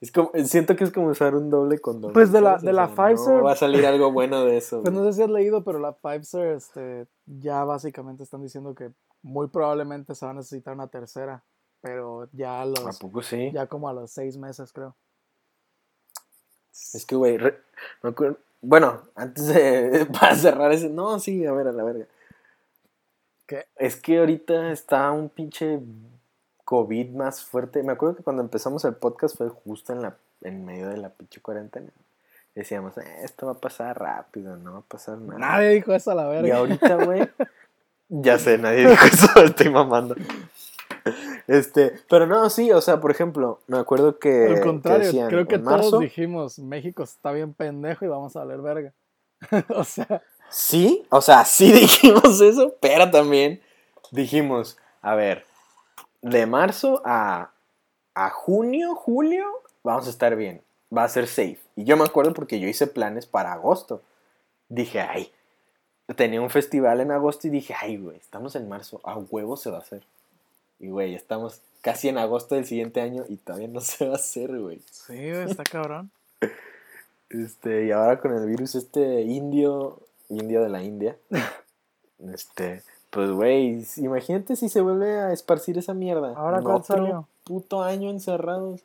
Es 0.00 0.10
como, 0.12 0.30
siento 0.44 0.76
que 0.76 0.84
es 0.84 0.92
como 0.92 1.08
usar 1.08 1.34
un 1.34 1.50
doble 1.50 1.78
condón. 1.80 2.12
Pues 2.12 2.32
de 2.32 2.40
la- 2.40 2.52
¿sabes? 2.52 2.62
de 2.64 2.72
la 2.72 2.88
Pfizer- 2.94 3.36
No 3.38 3.42
va 3.44 3.52
a 3.52 3.56
salir 3.56 3.84
algo 3.86 4.10
bueno 4.12 4.44
de 4.44 4.56
eso. 4.56 4.80
Pues 4.82 4.92
no 4.94 5.00
güey. 5.00 5.12
sé 5.12 5.16
si 5.18 5.22
has 5.24 5.30
leído, 5.30 5.62
pero 5.64 5.78
la 5.78 5.92
Pfizer 5.92 6.54
este, 6.54 7.06
ya 7.26 7.64
básicamente 7.64 8.22
están 8.22 8.42
diciendo 8.42 8.74
que 8.74 8.90
muy 9.22 9.48
probablemente 9.48 10.14
se 10.14 10.24
va 10.24 10.30
a 10.32 10.34
necesitar 10.34 10.72
una 10.74 10.86
tercera, 10.86 11.42
pero 11.80 12.28
ya 12.32 12.58
a 12.58 12.62
¿A 12.62 12.66
los, 12.66 12.98
poco 12.98 13.22
sí? 13.22 13.50
ya 13.52 13.66
como 13.66 13.88
a 13.88 13.92
los 13.92 14.10
seis 14.10 14.36
meses 14.36 14.72
creo. 14.72 14.94
Es 16.94 17.04
que, 17.06 17.14
güey, 17.16 17.36
re- 17.36 17.60
bueno, 18.62 19.02
antes 19.14 19.46
de, 19.46 20.06
para 20.20 20.34
cerrar 20.36 20.72
ese, 20.72 20.88
no, 20.88 21.18
sí, 21.18 21.44
a 21.46 21.52
ver, 21.52 21.68
a 21.68 21.72
la 21.72 21.82
verga. 21.84 22.06
¿Qué? 23.46 23.66
Es 23.76 23.96
que 23.96 24.18
ahorita 24.18 24.70
está 24.72 25.10
un 25.10 25.28
pinche 25.28 25.80
COVID 26.64 27.10
más 27.10 27.42
fuerte. 27.44 27.82
Me 27.82 27.92
acuerdo 27.92 28.16
que 28.16 28.22
cuando 28.22 28.42
empezamos 28.42 28.84
el 28.84 28.94
podcast 28.94 29.36
fue 29.36 29.48
justo 29.48 29.92
en 29.92 30.02
la 30.02 30.16
en 30.42 30.64
medio 30.64 30.88
de 30.88 30.96
la 30.96 31.10
pinche 31.10 31.40
cuarentena. 31.42 31.90
Decíamos, 32.54 32.96
"Eh, 32.98 33.16
esto 33.22 33.46
va 33.46 33.52
a 33.52 33.58
pasar 33.58 33.98
rápido, 33.98 34.56
no 34.56 34.72
va 34.74 34.78
a 34.78 34.82
pasar 34.82 35.18
nada. 35.18 35.38
Nadie 35.38 35.70
dijo 35.70 35.92
eso 35.94 36.10
a 36.12 36.14
la 36.14 36.26
verga. 36.28 36.48
Y 36.48 36.50
ahorita, 36.50 36.94
güey, 37.04 37.28
ya 38.08 38.38
sé, 38.38 38.56
nadie 38.58 38.88
dijo 38.88 39.04
eso, 39.06 39.26
estoy 39.44 39.68
mamando. 39.68 40.14
Este, 41.46 41.94
pero 42.08 42.26
no, 42.26 42.48
sí, 42.48 42.70
o 42.70 42.80
sea, 42.80 43.00
por 43.00 43.10
ejemplo, 43.10 43.60
me 43.66 43.78
acuerdo 43.78 44.18
que. 44.18 44.46
Al 44.46 44.54
que 44.56 44.60
contrario, 44.60 45.06
decían, 45.06 45.28
creo 45.28 45.48
que 45.48 45.58
marzo, 45.58 45.90
todos 45.90 46.02
dijimos, 46.02 46.58
México 46.58 47.02
está 47.02 47.32
bien 47.32 47.54
pendejo 47.54 48.04
y 48.04 48.08
vamos 48.08 48.36
a 48.36 48.40
valer 48.40 48.60
verga. 48.60 48.92
o 49.74 49.82
sea, 49.82 50.22
Sí, 50.50 51.06
o 51.10 51.20
sea, 51.20 51.44
sí 51.44 51.72
dijimos 51.72 52.40
eso, 52.40 52.74
pero 52.80 53.10
también 53.10 53.62
dijimos, 54.10 54.76
a 55.00 55.14
ver, 55.14 55.46
de 56.22 56.44
marzo 56.46 57.00
a, 57.04 57.52
a 58.14 58.30
junio, 58.30 58.96
julio, 58.96 59.46
vamos 59.84 60.08
a 60.08 60.10
estar 60.10 60.34
bien, 60.34 60.62
va 60.96 61.04
a 61.04 61.08
ser 61.08 61.28
safe. 61.28 61.60
Y 61.76 61.84
yo 61.84 61.96
me 61.96 62.04
acuerdo 62.04 62.34
porque 62.34 62.58
yo 62.58 62.66
hice 62.66 62.88
planes 62.88 63.26
para 63.26 63.52
agosto. 63.52 64.02
Dije, 64.68 65.00
ay, 65.00 65.32
tenía 66.16 66.42
un 66.42 66.50
festival 66.50 67.00
en 67.00 67.12
agosto 67.12 67.46
y 67.46 67.50
dije, 67.50 67.74
ay, 67.80 67.96
güey, 67.96 68.16
estamos 68.16 68.56
en 68.56 68.68
marzo, 68.68 69.00
a 69.04 69.16
huevo 69.16 69.56
se 69.56 69.70
va 69.70 69.78
a 69.78 69.82
hacer. 69.82 70.04
Y, 70.80 70.88
güey, 70.88 71.14
estamos 71.14 71.60
casi 71.82 72.08
en 72.08 72.18
agosto 72.18 72.54
del 72.56 72.64
siguiente 72.66 73.00
año 73.00 73.24
y 73.28 73.36
todavía 73.36 73.68
no 73.68 73.80
se 73.82 74.06
va 74.06 74.12
a 74.12 74.16
hacer, 74.16 74.58
güey. 74.58 74.80
sí, 74.90 75.14
güey, 75.14 75.50
está 75.50 75.62
cabrón. 75.62 76.10
Este, 77.28 77.86
y 77.86 77.92
ahora 77.92 78.18
con 78.20 78.34
el 78.34 78.46
virus 78.46 78.74
este 78.74 79.22
indio, 79.22 80.00
indio 80.28 80.62
de 80.62 80.68
la 80.68 80.82
India, 80.82 81.16
este, 82.32 82.82
pues 83.10 83.30
güey, 83.30 83.84
imagínate 83.98 84.56
si 84.56 84.68
se 84.68 84.80
vuelve 84.80 85.18
a 85.20 85.32
esparcir 85.32 85.78
esa 85.78 85.94
mierda. 85.94 86.34
¿Ahora 86.36 86.60
cuál 86.60 86.76
otro 86.76 86.96
salió? 86.96 87.28
puto 87.44 87.82
año 87.82 88.10
encerrados. 88.10 88.80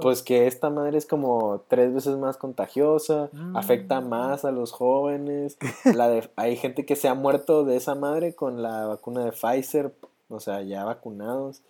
Pues 0.00 0.22
que 0.22 0.46
esta 0.46 0.70
madre 0.70 0.96
es 0.96 1.06
como 1.06 1.62
tres 1.68 1.92
veces 1.92 2.16
más 2.16 2.36
contagiosa, 2.36 3.28
Mm. 3.32 3.56
afecta 3.56 4.00
más 4.00 4.44
a 4.44 4.52
los 4.52 4.70
jóvenes. 4.72 5.56
La 5.84 6.08
de, 6.08 6.28
hay 6.36 6.56
gente 6.56 6.86
que 6.86 6.94
se 6.96 7.08
ha 7.08 7.14
muerto 7.14 7.64
de 7.64 7.76
esa 7.76 7.94
madre 7.96 8.34
con 8.34 8.62
la 8.62 8.86
vacuna 8.86 9.24
de 9.24 9.32
Pfizer, 9.32 9.92
o 10.28 10.40
sea, 10.40 10.62
ya 10.62 10.84
vacunados. 10.84 11.62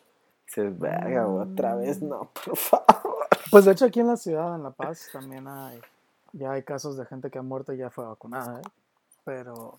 Dices, 0.46 0.78
verga, 0.78 1.26
otra 1.28 1.74
vez, 1.74 2.00
no, 2.02 2.30
por 2.44 2.56
favor. 2.56 3.26
Pues 3.50 3.64
de 3.64 3.72
hecho 3.72 3.84
aquí 3.86 4.00
en 4.00 4.06
la 4.08 4.16
ciudad, 4.16 4.54
en 4.54 4.62
La 4.62 4.70
Paz, 4.70 5.08
también 5.12 5.46
hay, 5.48 5.80
ya 6.32 6.52
hay 6.52 6.62
casos 6.62 6.96
de 6.96 7.04
gente 7.06 7.30
que 7.30 7.38
ha 7.38 7.42
muerto 7.42 7.72
y 7.72 7.78
ya 7.78 7.90
fue 7.90 8.04
vacunada, 8.04 8.60
¿eh? 8.60 8.64
Pero 9.24 9.78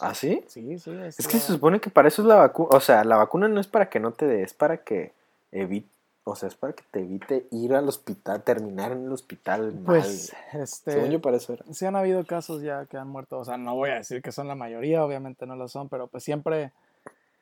¿Ah, 0.00 0.14
sí? 0.14 0.44
sí, 0.48 0.78
sí. 0.78 0.90
Es 0.90 1.16
ya- 1.18 1.28
que 1.30 1.38
se 1.40 1.52
supone 1.52 1.80
que 1.80 1.90
para 1.90 2.08
eso 2.08 2.22
es 2.22 2.28
la 2.28 2.36
vacuna. 2.36 2.68
O 2.72 2.80
sea, 2.80 3.02
la 3.04 3.16
vacuna 3.16 3.48
no 3.48 3.60
es 3.60 3.66
para 3.66 3.88
que 3.88 3.98
no 4.00 4.12
te 4.12 4.26
dé, 4.26 4.42
es 4.42 4.54
para 4.54 4.78
que 4.78 5.12
evite. 5.50 5.88
O 6.24 6.36
sea, 6.36 6.48
es 6.48 6.54
para 6.54 6.72
que 6.72 6.84
te 6.92 7.00
evite 7.00 7.48
ir 7.50 7.74
al 7.74 7.88
hospital, 7.88 8.42
terminar 8.44 8.92
en 8.92 9.06
el 9.06 9.12
hospital 9.12 9.72
mal. 9.74 9.82
Pues, 9.84 10.32
Según 10.52 10.62
este, 10.62 11.10
yo, 11.10 11.20
para 11.20 11.36
eso 11.38 11.52
era. 11.54 11.64
sí 11.72 11.84
han 11.84 11.96
habido 11.96 12.24
casos 12.24 12.62
ya 12.62 12.86
que 12.86 12.96
han 12.96 13.08
muerto, 13.08 13.40
o 13.40 13.44
sea, 13.44 13.56
no 13.56 13.74
voy 13.74 13.90
a 13.90 13.94
decir 13.94 14.22
que 14.22 14.30
son 14.30 14.46
la 14.46 14.54
mayoría, 14.54 15.04
obviamente 15.04 15.46
no 15.46 15.56
lo 15.56 15.66
son, 15.66 15.88
pero 15.88 16.06
pues 16.06 16.22
siempre, 16.22 16.70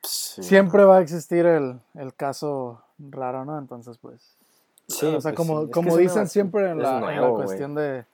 Sí. 0.03 0.41
siempre 0.43 0.83
va 0.83 0.97
a 0.97 1.01
existir 1.01 1.45
el, 1.45 1.79
el 1.93 2.13
caso 2.15 2.83
raro, 2.97 3.45
¿no? 3.45 3.57
Entonces, 3.59 3.97
pues, 3.97 4.35
Sí, 4.87 5.05
o 5.05 5.21
sea, 5.21 5.31
pues 5.31 5.35
como, 5.35 5.65
sí. 5.65 5.71
Como 5.71 5.89
es 5.91 5.97
dicen 5.97 6.27
siempre 6.27 6.69
en 6.69 6.79
la, 6.81 7.15
en 7.15 7.33
cuestión 7.35 7.75
de, 7.75 8.05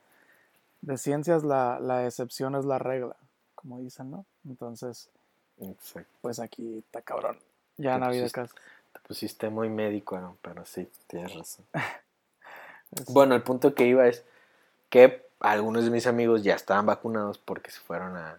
de 0.82 0.98
ciencias, 0.98 1.44
la, 1.44 1.80
la 1.80 2.06
excepción 2.06 2.54
es 2.56 2.66
la 2.66 2.78
regla, 2.78 3.16
como 3.56 3.80
dicen, 3.80 4.12
¿no? 4.12 4.26
Entonces, 4.48 5.10
Exacto. 5.60 6.10
pues 6.22 6.40
aquí 6.40 6.78
está 6.80 7.02
cabrón. 7.02 7.40
Ya 7.78 7.96
han 7.96 8.02
Pues, 8.02 8.10
habido 8.10 8.30
casos. 8.30 8.56
Te 8.94 9.00
pusiste 9.08 9.50
muy 9.50 9.70
médico, 9.70 10.20
¿no? 10.20 10.38
Pero 10.42 10.66
sí, 10.66 10.88
tienes 11.08 11.36
razón. 11.36 11.66
Bueno, 13.10 13.36
el 13.36 13.44
punto 13.44 13.76
que 13.76 13.86
iba 13.86 14.08
es 14.08 14.24
que 14.90 15.26
algunos 15.42 15.84
de 15.84 15.90
mis 15.92 16.08
amigos 16.08 16.44
ya 16.44 16.56
estaban 16.56 16.86
vacunados 16.86 17.38
porque 17.38 17.70
se 17.70 17.82
fueron 17.82 18.16
a, 18.16 18.38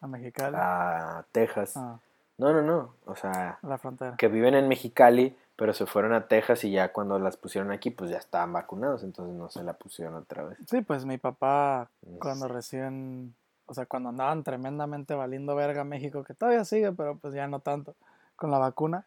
a 0.00 0.06
Mexicali. 0.06 0.56
a 0.58 1.24
Texas. 1.30 1.76
Ah, 1.76 1.98
No, 2.38 2.52
no, 2.52 2.62
no. 2.62 2.94
O 3.06 3.16
sea, 3.16 3.58
a 3.62 3.66
la 3.66 3.78
frontera. 3.78 4.16
que 4.16 4.28
viven 4.28 4.54
en 4.54 4.68
Mexicali, 4.68 5.36
pero 5.56 5.72
se 5.72 5.86
fueron 5.86 6.12
a 6.12 6.28
Texas 6.28 6.64
y 6.64 6.70
ya 6.70 6.92
cuando 6.92 7.18
las 7.18 7.36
pusieron 7.36 7.70
aquí, 7.72 7.90
pues 7.90 8.10
ya 8.10 8.18
estaban 8.18 8.52
vacunados, 8.52 9.02
entonces 9.04 9.34
no 9.34 9.48
se 9.48 9.62
la 9.62 9.72
pusieron 9.72 10.14
otra 10.14 10.44
vez. 10.44 10.58
Sí, 10.68 10.82
pues 10.82 11.04
mi 11.06 11.16
papá, 11.18 11.88
Es- 12.02 12.18
cuando 12.18 12.46
recién, 12.48 13.34
o 13.64 13.72
sea, 13.74 13.86
cuando 13.86 14.10
andaban 14.10 14.42
tremendamente 14.44 15.14
valiendo 15.14 15.54
verga 15.56 15.84
México, 15.84 16.24
que 16.24 16.34
todavía 16.34 16.64
sigue, 16.64 16.92
pero 16.92 17.16
pues 17.16 17.32
ya 17.32 17.46
no 17.48 17.60
tanto, 17.60 17.94
con 18.36 18.50
la 18.50 18.58
vacuna, 18.58 19.06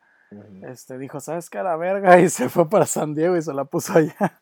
este, 0.63 0.97
dijo, 0.97 1.19
¿sabes 1.19 1.49
qué? 1.49 1.61
La 1.63 1.75
verga, 1.75 2.19
y 2.19 2.29
se 2.29 2.49
fue 2.49 2.67
para 2.67 2.85
San 2.85 3.13
Diego 3.13 3.37
y 3.37 3.41
se 3.41 3.53
la 3.53 3.65
puso 3.65 3.93
allá. 3.93 4.38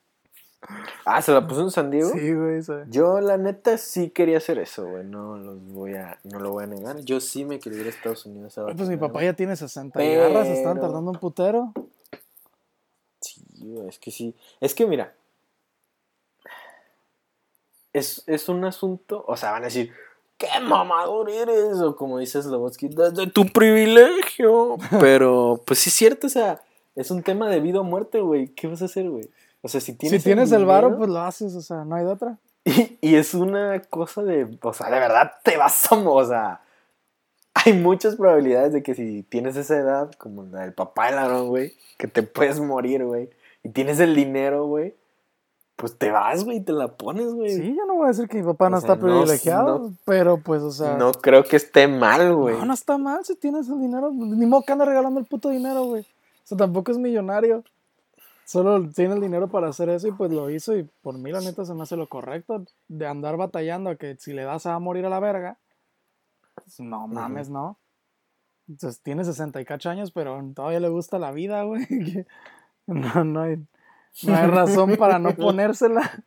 Ah, 1.05 1.21
¿se 1.21 1.31
la 1.31 1.47
puso 1.47 1.61
en 1.61 1.71
San 1.71 1.89
Diego? 1.91 2.09
Sí, 2.09 2.33
güey, 2.33 2.61
se- 2.61 2.83
Yo, 2.89 3.21
la 3.21 3.37
neta, 3.37 3.77
sí 3.77 4.09
quería 4.09 4.37
hacer 4.37 4.59
eso, 4.59 4.85
güey. 4.85 5.05
No, 5.05 5.37
los 5.37 5.61
voy 5.71 5.93
a, 5.95 6.19
no 6.23 6.39
lo 6.39 6.51
voy 6.51 6.65
a 6.65 6.67
negar. 6.67 6.99
Yo 6.99 7.21
sí 7.21 7.45
me 7.45 7.59
quería 7.59 7.79
ir 7.81 7.87
a 7.87 7.89
Estados 7.89 8.25
Unidos 8.25 8.57
a 8.57 8.65
Pues 8.65 8.89
mi 8.89 8.97
papá 8.97 9.23
ya 9.23 9.33
tiene 9.33 9.55
60 9.55 10.03
y 10.03 10.15
garras, 10.15 10.47
están 10.47 10.73
Pero- 10.75 10.87
tardando 10.87 11.11
un 11.11 11.17
putero. 11.19 11.71
Sí, 13.21 13.41
güey, 13.59 13.87
es 13.87 13.97
que 13.99 14.11
sí. 14.11 14.35
Es 14.59 14.73
que 14.75 14.85
mira. 14.85 15.13
Es, 17.93 18.23
es 18.27 18.49
un 18.49 18.63
asunto. 18.65 19.23
O 19.27 19.37
sea, 19.37 19.51
van 19.51 19.63
a 19.63 19.65
decir. 19.65 19.91
¡Qué 20.37 20.47
mamador 20.61 21.31
eres! 21.31 21.79
O 21.81 21.95
como 21.95 22.19
dices 22.19 22.45
Slobotsky, 22.45 22.89
desde 22.89 23.25
tu 23.25 23.45
privilegio. 23.47 24.77
Pero, 24.99 25.63
pues 25.65 25.79
sí 25.79 25.89
es 25.89 25.95
cierto, 25.95 26.27
o 26.27 26.29
sea, 26.29 26.61
es 26.95 27.09
un 27.09 27.23
tema 27.23 27.49
de 27.49 27.59
vida 27.59 27.79
o 27.79 27.83
muerte, 27.83 28.19
güey. 28.21 28.49
¿Qué 28.49 28.67
vas 28.67 28.83
a 28.83 28.85
hacer, 28.85 29.09
güey? 29.09 29.27
O 29.61 29.67
sea, 29.67 29.81
si 29.81 29.93
tienes, 29.93 30.21
si 30.21 30.25
tienes 30.29 30.51
el 30.51 30.65
varo, 30.65 30.97
pues 30.97 31.09
lo 31.09 31.19
haces, 31.19 31.55
o 31.55 31.61
sea, 31.61 31.83
no 31.83 31.95
hay 31.95 32.05
de 32.05 32.11
otra. 32.11 32.37
Y, 32.65 32.97
y 33.01 33.15
es 33.15 33.33
una 33.33 33.79
cosa 33.83 34.23
de, 34.23 34.57
o 34.61 34.73
sea, 34.73 34.89
de 34.89 34.99
verdad 34.99 35.31
te 35.41 35.55
vas 35.55 35.89
a, 35.89 35.95
o 35.95 36.25
sea, 36.25 36.61
hay 37.53 37.73
muchas 37.73 38.15
probabilidades 38.15 38.73
de 38.73 38.83
que 38.83 38.93
si 38.93 39.23
tienes 39.23 39.55
esa 39.55 39.77
edad, 39.77 40.11
como 40.17 40.43
la 40.43 40.61
del 40.61 40.73
papá 40.73 41.07
del 41.07 41.17
Aarón, 41.17 41.47
güey, 41.47 41.73
que 41.97 42.07
te 42.07 42.23
puedes 42.23 42.59
morir, 42.59 43.05
güey, 43.05 43.29
y 43.63 43.69
tienes 43.69 43.99
el 44.01 44.15
dinero, 44.15 44.65
güey, 44.65 44.95
pues 45.77 45.97
te 45.97 46.11
vas, 46.11 46.43
güey, 46.43 46.57
y 46.57 46.61
te 46.61 46.73
la 46.73 46.87
pones, 46.97 47.33
güey. 47.33 47.51
Sí, 47.51 47.75
yo 47.75 47.85
no 47.85 47.95
voy 47.95 48.05
a 48.05 48.07
decir 48.09 48.27
que 48.27 48.37
mi 48.37 48.43
papá 48.43 48.69
no 48.69 48.77
O 48.77 48.81
sea, 48.81 48.93
está 48.93 49.01
privilegiado, 49.05 49.79
no. 49.79 49.93
pero 50.05 50.37
pues, 50.37 50.61
o 50.63 50.71
sea, 50.71 50.97
No 50.97 51.11
creo 51.13 51.43
que 51.43 51.55
esté 51.55 51.87
mal, 51.87 52.33
güey. 52.35 52.57
no, 52.57 52.65
no 52.65 52.73
está 52.73 52.97
mal 52.97 53.23
si 53.23 53.35
tienes 53.35 53.69
el 53.69 53.79
dinero. 53.79 54.11
Ni 54.11 54.45
modo 54.47 54.63
que 54.63 54.73
anda 54.73 54.85
regalando 54.85 55.19
el 55.19 55.27
puto 55.27 55.49
dinero, 55.49 55.85
güey. 55.85 56.01
O 56.01 56.45
sea, 56.45 56.57
tampoco 56.57 56.91
es 56.91 56.97
millonario. 56.97 57.63
Solo 58.47 58.89
tiene 58.91 59.15
el 59.15 59.19
dinero 59.19 59.49
para 59.49 59.67
hacer 59.67 59.89
eso 59.89 60.07
y 60.07 60.13
pues 60.13 60.31
lo 60.31 60.49
hizo 60.49 60.73
y 60.77 60.83
por 61.01 61.17
mí 61.17 61.33
la 61.33 61.41
neta 61.41 61.65
se 61.65 61.73
me 61.73 61.83
hace 61.83 61.97
lo 61.97 62.07
correcto 62.07 62.63
de 62.87 63.05
andar 63.05 63.35
batallando 63.35 63.89
a 63.89 63.97
que 63.97 64.15
si 64.15 64.31
le 64.31 64.45
das 64.45 64.63
se 64.63 64.69
va 64.69 64.75
a 64.75 64.79
morir 64.79 65.05
a 65.05 65.09
la 65.09 65.19
verga. 65.19 65.57
Pues, 66.55 66.79
no 66.79 67.09
mames, 67.09 67.49
no. 67.49 67.77
Entonces 68.69 69.01
tiene 69.01 69.25
60 69.25 69.59
y 69.59 69.65
cacho 69.65 69.89
años, 69.89 70.11
pero 70.11 70.41
todavía 70.55 70.79
le 70.79 70.87
gusta 70.87 71.19
la 71.19 71.31
vida, 71.31 71.63
güey. 71.63 71.85
No, 72.89 73.25
no 73.25 73.41
hay, 73.41 73.57
no 74.23 74.33
hay 74.37 74.47
razón 74.47 74.95
para 74.95 75.19
no 75.19 75.31
ponérsela. 75.35 76.23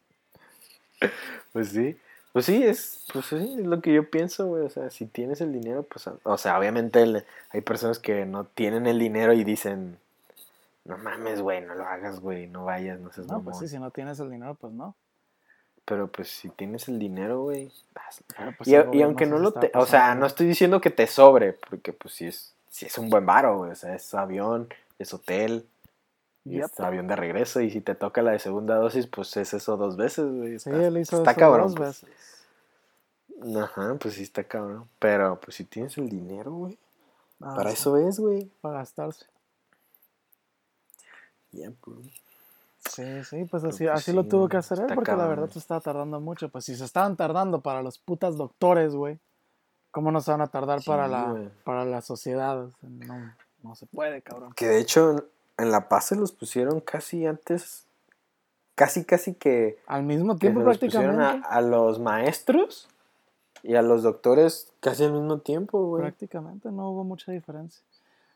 Pues 1.55 1.69
sí. 1.71 1.97
Pues 2.35 2.45
sí, 2.45 2.63
es, 2.63 3.07
pues 3.15 3.25
sí, 3.25 3.37
es 3.37 3.67
lo 3.67 3.81
que 3.81 3.95
yo 3.95 4.11
pienso, 4.11 4.47
güey. 4.47 4.63
O 4.65 4.69
sea, 4.69 4.91
si 4.91 5.07
tienes 5.07 5.41
el 5.41 5.53
dinero, 5.55 5.83
pues, 5.85 6.07
o 6.23 6.37
sea, 6.37 6.59
obviamente 6.59 7.03
el- 7.03 7.25
hay 7.49 7.61
personas 7.63 7.99
que 7.99 8.27
no 8.27 8.45
tienen 8.45 8.87
el 8.87 8.99
dinero 8.99 9.33
y 9.33 9.43
dicen, 9.43 9.97
no 10.85 10.99
mames, 10.99 11.41
güey, 11.41 11.61
no 11.61 11.75
lo 11.75 11.85
hagas, 11.85 12.21
güey, 12.21 12.47
no 12.47 12.65
vayas, 12.65 12.99
no 13.01 13.13
seas 13.13 13.27
No, 13.27 13.35
pues 13.43 13.57
mamón". 13.57 13.61
sí, 13.61 13.69
si 13.69 13.79
no 13.79 13.91
tienes 13.91 14.19
el 14.21 14.31
dinero, 14.31 14.55
pues 14.55 14.73
no. 14.73 14.95
Pero 15.85 16.11
pues 16.11 16.29
si 16.29 16.51
tienes 16.51 16.89
el 16.89 16.99
dinero, 16.99 17.43
güey, 17.43 17.71
pues, 18.57 18.69
y, 18.69 18.73
y 18.97 19.03
aunque 19.03 19.27
no 19.27 19.39
lo 19.39 19.53
te, 19.53 19.69
o 19.69 19.71
pasando, 19.73 19.87
sea, 19.87 20.15
no 20.15 20.27
estoy 20.27 20.47
diciendo 20.47 20.81
que 20.81 20.91
te 20.91 21.07
sobre, 21.07 21.55
porque 21.55 21.93
pues 21.93 22.15
sí 22.15 22.27
es, 22.27 22.55
sí 22.69 22.87
es 22.87 22.97
un 22.99 23.11
buen 23.11 23.27
varo, 23.27 23.59
güey, 23.59 23.73
o 23.73 23.75
sea, 23.75 23.95
es 23.95 24.15
avión, 24.15 24.69
es 24.99 25.13
hotel, 25.15 25.67
y 26.45 26.57
Yep. 26.57 26.65
es 26.65 26.81
avión 26.81 27.07
de 27.09 27.17
regreso, 27.17 27.61
y 27.61 27.71
si 27.71 27.81
te 27.81 27.95
toca 27.95 28.23
la 28.23 28.33
de 28.33 28.39
segunda 28.39 28.77
dosis, 28.77 29.07
pues 29.07 29.37
es 29.37 29.53
eso 29.53 29.77
dos 29.77 29.97
veces, 29.97 30.27
güey. 30.33 30.59
Sí, 30.59 30.71
él 30.71 30.97
hizo 30.99 31.19
está 31.19 31.33
eso 31.33 31.41
cabrón. 31.41 31.75
dos 31.75 31.75
pues. 31.77 32.03
veces. 32.03 33.57
Ajá, 33.57 33.97
pues 33.99 34.15
sí 34.15 34.23
está 34.23 34.45
cabrón. 34.45 34.89
Pero 34.99 35.41
pues 35.41 35.57
si 35.57 35.65
tienes 35.65 35.97
el 35.99 36.09
dinero, 36.09 36.53
güey, 36.53 36.79
Ah, 37.41 37.55
para 37.57 37.71
sí, 37.71 37.77
eso 37.77 37.97
es, 37.97 38.21
güey. 38.21 38.51
Para 38.61 38.79
gastarse. 38.79 39.27
Ya, 41.53 41.71
pues. 41.81 41.99
Sí, 42.89 43.25
sí, 43.25 43.45
pues 43.45 43.63
así, 43.65 43.85
pues, 43.85 43.99
así 43.99 44.13
lo 44.13 44.25
tuvo 44.25 44.49
que 44.49 44.57
hacer 44.57 44.81
él, 44.81 44.87
porque 44.95 45.13
la 45.13 45.27
verdad 45.27 45.51
se 45.51 45.59
estaba 45.59 45.81
tardando 45.81 46.19
mucho. 46.19 46.49
Pues 46.49 46.65
si 46.65 46.75
se 46.75 46.85
estaban 46.85 47.17
tardando 47.17 47.61
para 47.61 47.83
los 47.83 47.99
putas 47.99 48.37
doctores, 48.37 48.95
güey, 48.95 49.19
¿cómo 49.91 50.11
no 50.11 50.21
se 50.21 50.31
van 50.31 50.41
a 50.41 50.47
tardar 50.47 50.81
para, 50.85 51.07
la, 51.07 51.51
para 51.65 51.85
la 51.85 52.01
sociedad? 52.01 52.69
No, 52.81 53.35
no 53.63 53.75
se 53.75 53.87
puede, 53.87 54.23
cabrón. 54.23 54.55
Que 54.55 54.67
de 54.67 54.81
hecho 54.81 55.29
en, 55.59 55.71
La 55.71 55.89
Paz 55.89 56.07
se 56.07 56.17
los 56.17 56.33
pusieron 56.33 56.81
casi 56.81 57.27
antes, 57.27 57.85
casi, 58.75 59.05
casi 59.05 59.35
que 59.35 59.79
Al 59.87 60.03
mismo 60.03 60.37
tiempo 60.37 60.61
se 60.61 60.67
los 60.67 60.79
pusieron 60.79 61.17
prácticamente. 61.17 61.49
a, 61.49 61.57
a 61.57 61.61
los 61.61 62.01
maestros 62.01 62.89
y 63.63 63.75
a 63.75 63.83
los 63.83 64.03
doctores 64.03 64.73
casi 64.81 65.05
al 65.05 65.13
mismo 65.13 65.39
tiempo, 65.39 65.85
güey. 65.85 66.03
Prácticamente 66.03 66.73
no 66.73 66.91
hubo 66.91 67.05
mucha 67.05 67.31
diferencia. 67.31 67.83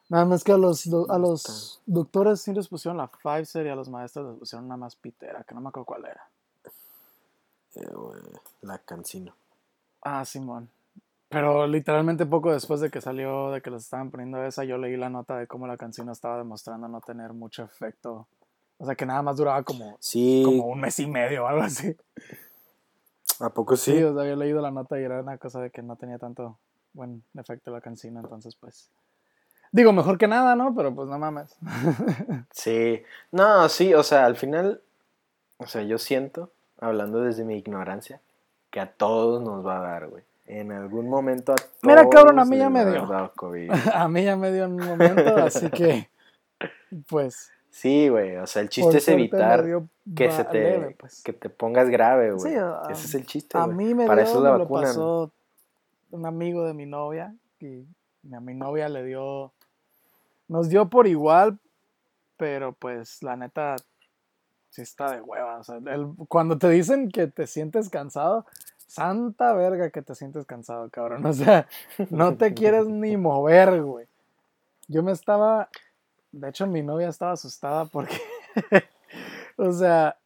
Nada 0.08 0.24
más 0.26 0.44
que 0.44 0.52
a 0.52 0.58
los, 0.58 0.88
do- 0.88 1.10
a 1.10 1.18
los 1.18 1.80
doctores 1.86 2.40
sí 2.42 2.52
les 2.52 2.68
pusieron 2.68 2.98
la 2.98 3.06
Pfizer 3.08 3.66
y 3.66 3.70
a 3.70 3.74
los 3.74 3.88
maestros 3.88 4.30
les 4.30 4.38
pusieron 4.38 4.66
una 4.66 4.76
más 4.76 4.96
pitera, 4.96 5.44
que 5.44 5.54
no 5.54 5.60
me 5.60 5.68
acuerdo 5.68 5.86
cuál 5.86 6.04
era. 6.04 6.28
Eh, 7.76 7.90
güey, 7.92 8.20
la 8.62 8.78
cancino. 8.78 9.34
Ah, 10.02 10.24
Simón. 10.24 10.68
Pero 11.30 11.66
literalmente 11.66 12.26
poco 12.26 12.52
después 12.52 12.80
de 12.80 12.90
que 12.90 13.00
salió, 13.00 13.50
de 13.50 13.60
que 13.62 13.70
les 13.70 13.82
estaban 13.84 14.10
poniendo 14.10 14.44
esa, 14.44 14.62
yo 14.64 14.78
leí 14.78 14.96
la 14.96 15.08
nota 15.10 15.36
de 15.36 15.46
cómo 15.48 15.66
la 15.66 15.76
canción 15.76 16.08
estaba 16.10 16.36
demostrando 16.38 16.86
no 16.86 17.00
tener 17.00 17.32
mucho 17.32 17.64
efecto. 17.64 18.28
O 18.78 18.84
sea, 18.86 18.94
que 18.94 19.06
nada 19.06 19.22
más 19.22 19.36
duraba 19.38 19.62
como, 19.64 19.96
Sí, 20.00 20.42
como 20.44 20.66
un 20.66 20.80
mes 20.80 20.98
y 21.00 21.06
medio 21.06 21.44
o 21.44 21.46
algo 21.48 21.62
así. 21.62 21.96
¿a 23.40 23.50
poco 23.50 23.76
Sí, 23.76 23.92
sí? 23.96 24.02
o 24.04 24.12
sea, 24.12 24.22
había 24.22 24.36
leído 24.36 24.60
la 24.60 24.70
nota 24.70 25.00
y 25.00 25.02
era 25.02 25.20
una 25.20 25.38
cosa 25.38 25.60
de 25.60 25.70
que 25.70 25.82
no 25.82 25.96
tenía 25.96 26.18
tanto 26.18 26.58
buen 26.92 27.24
efecto 27.34 27.70
la 27.72 27.80
canción, 27.80 28.16
entonces 28.16 28.54
pues... 28.54 28.90
Digo, 29.74 29.92
mejor 29.92 30.18
que 30.18 30.28
nada, 30.28 30.54
¿no? 30.54 30.72
Pero 30.72 30.94
pues 30.94 31.08
no 31.08 31.18
mames. 31.18 31.56
Sí, 32.52 33.02
no, 33.32 33.68
sí, 33.68 33.92
o 33.92 34.04
sea, 34.04 34.24
al 34.24 34.36
final, 34.36 34.80
o 35.56 35.66
sea, 35.66 35.82
yo 35.82 35.98
siento, 35.98 36.52
hablando 36.80 37.20
desde 37.22 37.44
mi 37.44 37.56
ignorancia, 37.56 38.20
que 38.70 38.78
a 38.78 38.92
todos 38.92 39.42
nos 39.42 39.66
va 39.66 39.78
a 39.78 39.82
dar, 39.82 40.06
güey. 40.08 40.22
En 40.46 40.70
algún 40.70 41.08
momento 41.08 41.52
a 41.52 41.56
todos 41.56 41.70
Mira, 41.82 42.08
cabrón, 42.08 42.38
a 42.38 42.44
mí 42.44 42.56
ya 42.56 42.70
me 42.70 42.84
dio. 42.84 43.32
COVID. 43.34 43.70
A 43.94 44.08
mí 44.08 44.22
ya 44.22 44.36
me 44.36 44.52
dio 44.52 44.66
en 44.66 44.74
un 44.80 44.86
momento, 44.86 45.36
así 45.38 45.68
que... 45.70 46.08
Pues... 47.08 47.50
Sí, 47.70 48.08
güey, 48.08 48.36
o 48.36 48.46
sea, 48.46 48.62
el 48.62 48.68
chiste 48.68 48.98
es 48.98 49.08
evitar 49.08 49.64
que 50.14 50.30
se 50.30 50.44
te, 50.44 50.60
leve, 50.60 50.96
pues. 50.96 51.20
que 51.24 51.32
te 51.32 51.48
pongas 51.48 51.90
grave, 51.90 52.30
güey. 52.30 52.52
Sí, 52.52 52.56
a- 52.56 52.82
Ese 52.90 53.06
es 53.06 53.14
el 53.16 53.26
chiste, 53.26 53.58
A 53.58 53.66
mí 53.66 53.92
me 53.92 54.06
Para 54.06 54.22
dio, 54.22 54.30
eso 54.30 54.38
es 54.38 54.44
la 54.44 54.58
me 54.58 54.66
pasó 54.66 55.32
un 56.12 56.26
amigo 56.26 56.64
de 56.64 56.74
mi 56.74 56.86
novia 56.86 57.34
y 57.58 57.84
a 58.32 58.38
mi 58.38 58.54
novia 58.54 58.88
le 58.88 59.02
dio, 59.02 59.52
nos 60.48 60.68
dio 60.68 60.88
por 60.88 61.06
igual, 61.06 61.58
pero 62.36 62.72
pues 62.72 63.22
la 63.22 63.36
neta 63.36 63.76
sí 64.70 64.82
está 64.82 65.10
de 65.12 65.20
hueva. 65.20 65.58
O 65.58 65.64
sea, 65.64 65.76
el- 65.76 66.08
cuando 66.28 66.58
te 66.58 66.68
dicen 66.68 67.10
que 67.10 67.26
te 67.26 67.46
sientes 67.46 67.88
cansado, 67.88 68.44
santa 68.86 69.52
verga 69.54 69.90
que 69.90 70.02
te 70.02 70.14
sientes 70.14 70.44
cansado, 70.46 70.88
cabrón. 70.90 71.24
O 71.26 71.32
sea, 71.32 71.66
no 72.10 72.36
te 72.36 72.54
quieres 72.54 72.86
ni 72.86 73.16
mover, 73.16 73.82
güey. 73.82 74.06
Yo 74.88 75.02
me 75.02 75.12
estaba, 75.12 75.68
de 76.32 76.48
hecho 76.48 76.66
mi 76.66 76.82
novia 76.82 77.08
estaba 77.08 77.32
asustada 77.32 77.86
porque, 77.86 78.16
o 79.56 79.72
sea, 79.72 80.16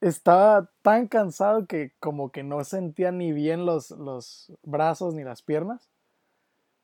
estaba 0.00 0.70
tan 0.82 1.08
cansado 1.08 1.66
que 1.66 1.92
como 2.00 2.30
que 2.30 2.42
no 2.42 2.62
sentía 2.64 3.12
ni 3.12 3.32
bien 3.32 3.66
los, 3.66 3.90
los 3.90 4.52
brazos 4.62 5.14
ni 5.14 5.24
las 5.24 5.42
piernas. 5.42 5.88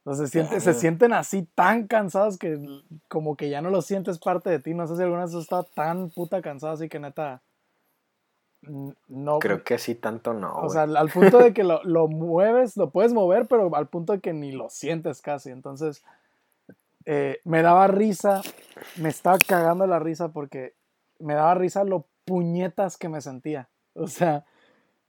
Entonces 0.06 0.30
se, 0.30 0.38
siente- 0.38 0.60
se 0.60 0.70
Ajá. 0.70 0.78
sienten 0.78 1.12
así 1.12 1.48
tan 1.56 1.88
cansados 1.88 2.38
que 2.38 2.60
como 3.08 3.36
que 3.36 3.50
ya 3.50 3.60
no 3.60 3.70
lo 3.70 3.82
sientes 3.82 4.20
parte 4.20 4.50
de 4.50 4.60
ti. 4.60 4.72
No 4.72 4.86
sé 4.86 4.94
si 4.94 5.02
alguna 5.02 5.24
vez 5.24 5.34
has 5.34 5.42
estado 5.42 5.64
tan 5.64 6.10
puta 6.10 6.40
cansado 6.40 6.74
así 6.74 6.88
que 6.88 7.00
neta... 7.00 7.42
No, 9.08 9.40
Creo 9.40 9.64
que 9.64 9.74
así 9.74 9.96
tanto 9.96 10.32
no, 10.32 10.54
o 10.56 10.70
sea, 10.70 10.82
al 10.82 11.08
punto 11.10 11.38
de 11.38 11.52
que 11.52 11.62
lo, 11.62 11.82
lo 11.84 12.06
mueves, 12.08 12.76
lo 12.76 12.90
puedes 12.90 13.12
mover, 13.12 13.46
pero 13.46 13.74
al 13.76 13.86
punto 13.88 14.12
de 14.12 14.20
que 14.20 14.32
ni 14.32 14.50
lo 14.52 14.70
sientes 14.70 15.20
casi. 15.22 15.50
Entonces, 15.50 16.02
eh, 17.04 17.38
me 17.44 17.62
daba 17.62 17.86
risa, 17.88 18.42
me 18.96 19.08
estaba 19.08 19.38
cagando 19.38 19.86
la 19.88 19.98
risa 19.98 20.28
porque 20.28 20.74
me 21.18 21.34
daba 21.34 21.54
risa 21.54 21.84
lo 21.84 22.06
puñetas 22.24 22.96
que 22.96 23.08
me 23.08 23.20
sentía. 23.20 23.68
O 23.94 24.06
sea, 24.08 24.44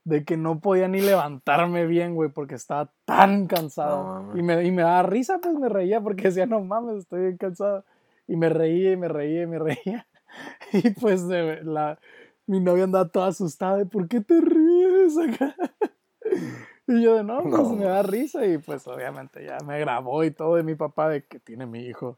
de 0.08 0.24
que 0.24 0.36
no 0.36 0.60
podía 0.60 0.88
ni 0.88 1.00
levantarme 1.00 1.86
bien, 1.86 2.14
güey, 2.14 2.30
porque 2.30 2.54
estaba 2.54 2.90
tan 3.04 3.46
cansado. 3.46 4.22
No 4.22 4.36
y, 4.38 4.42
me, 4.42 4.64
y 4.64 4.70
me 4.70 4.82
daba 4.82 5.02
risa, 5.02 5.38
pues 5.38 5.54
me 5.54 5.68
reía 5.68 6.00
porque 6.00 6.24
decía, 6.24 6.46
no 6.46 6.60
mames, 6.60 6.98
estoy 6.98 7.20
bien 7.22 7.36
cansado. 7.36 7.84
Y 8.26 8.36
me 8.36 8.48
reía 8.48 8.92
y 8.92 8.96
me 8.96 9.08
reía 9.08 9.42
y 9.42 9.46
me 9.46 9.58
reía. 9.58 10.06
Y 10.72 10.90
pues 10.90 11.22
la, 11.22 11.98
mi 12.46 12.60
novia 12.60 12.84
andaba 12.84 13.08
toda 13.08 13.28
asustada 13.28 13.78
de 13.78 13.86
¿por 13.86 14.08
qué 14.08 14.20
te 14.20 14.40
ríes 14.40 15.16
acá? 15.16 15.54
Y 16.86 17.02
yo 17.02 17.16
de 17.16 17.24
no, 17.24 17.42
pues 17.42 17.68
me 17.68 17.84
da 17.84 18.02
risa 18.02 18.46
y 18.46 18.56
pues 18.56 18.86
obviamente 18.86 19.44
ya 19.44 19.58
me 19.66 19.78
grabó 19.78 20.24
y 20.24 20.30
todo 20.30 20.56
de 20.56 20.62
mi 20.62 20.74
papá 20.74 21.10
de 21.10 21.22
que 21.22 21.38
tiene 21.38 21.66
mi 21.66 21.80
hijo. 21.80 22.16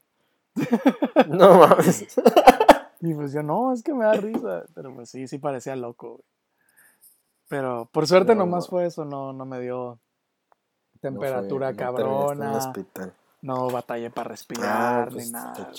No 1.29 1.59
mames. 1.59 2.07
Y 3.03 3.15
pues 3.15 3.33
yo 3.33 3.43
no, 3.43 3.73
es 3.73 3.83
que 3.83 3.95
me 3.95 4.05
da 4.05 4.13
risa. 4.13 4.65
Pero 4.75 4.95
pues 4.95 5.09
sí, 5.09 5.27
sí 5.27 5.39
parecía 5.39 5.75
loco, 5.75 6.21
Pero 7.51 7.89
por 7.91 8.07
suerte 8.07 8.37
nomás 8.37 8.69
fue 8.69 8.87
eso, 8.87 9.05
no, 9.05 9.33
no 9.33 9.45
me 9.45 9.61
dio 9.61 9.99
temperatura 11.01 11.75
cabrona. 11.75 12.73
No 13.43 13.69
batallé 13.71 14.11
para 14.11 14.29
respirar 14.29 14.69
ah, 14.69 15.07
ni 15.09 15.15
pues, 15.15 15.33
nada. 15.33 15.73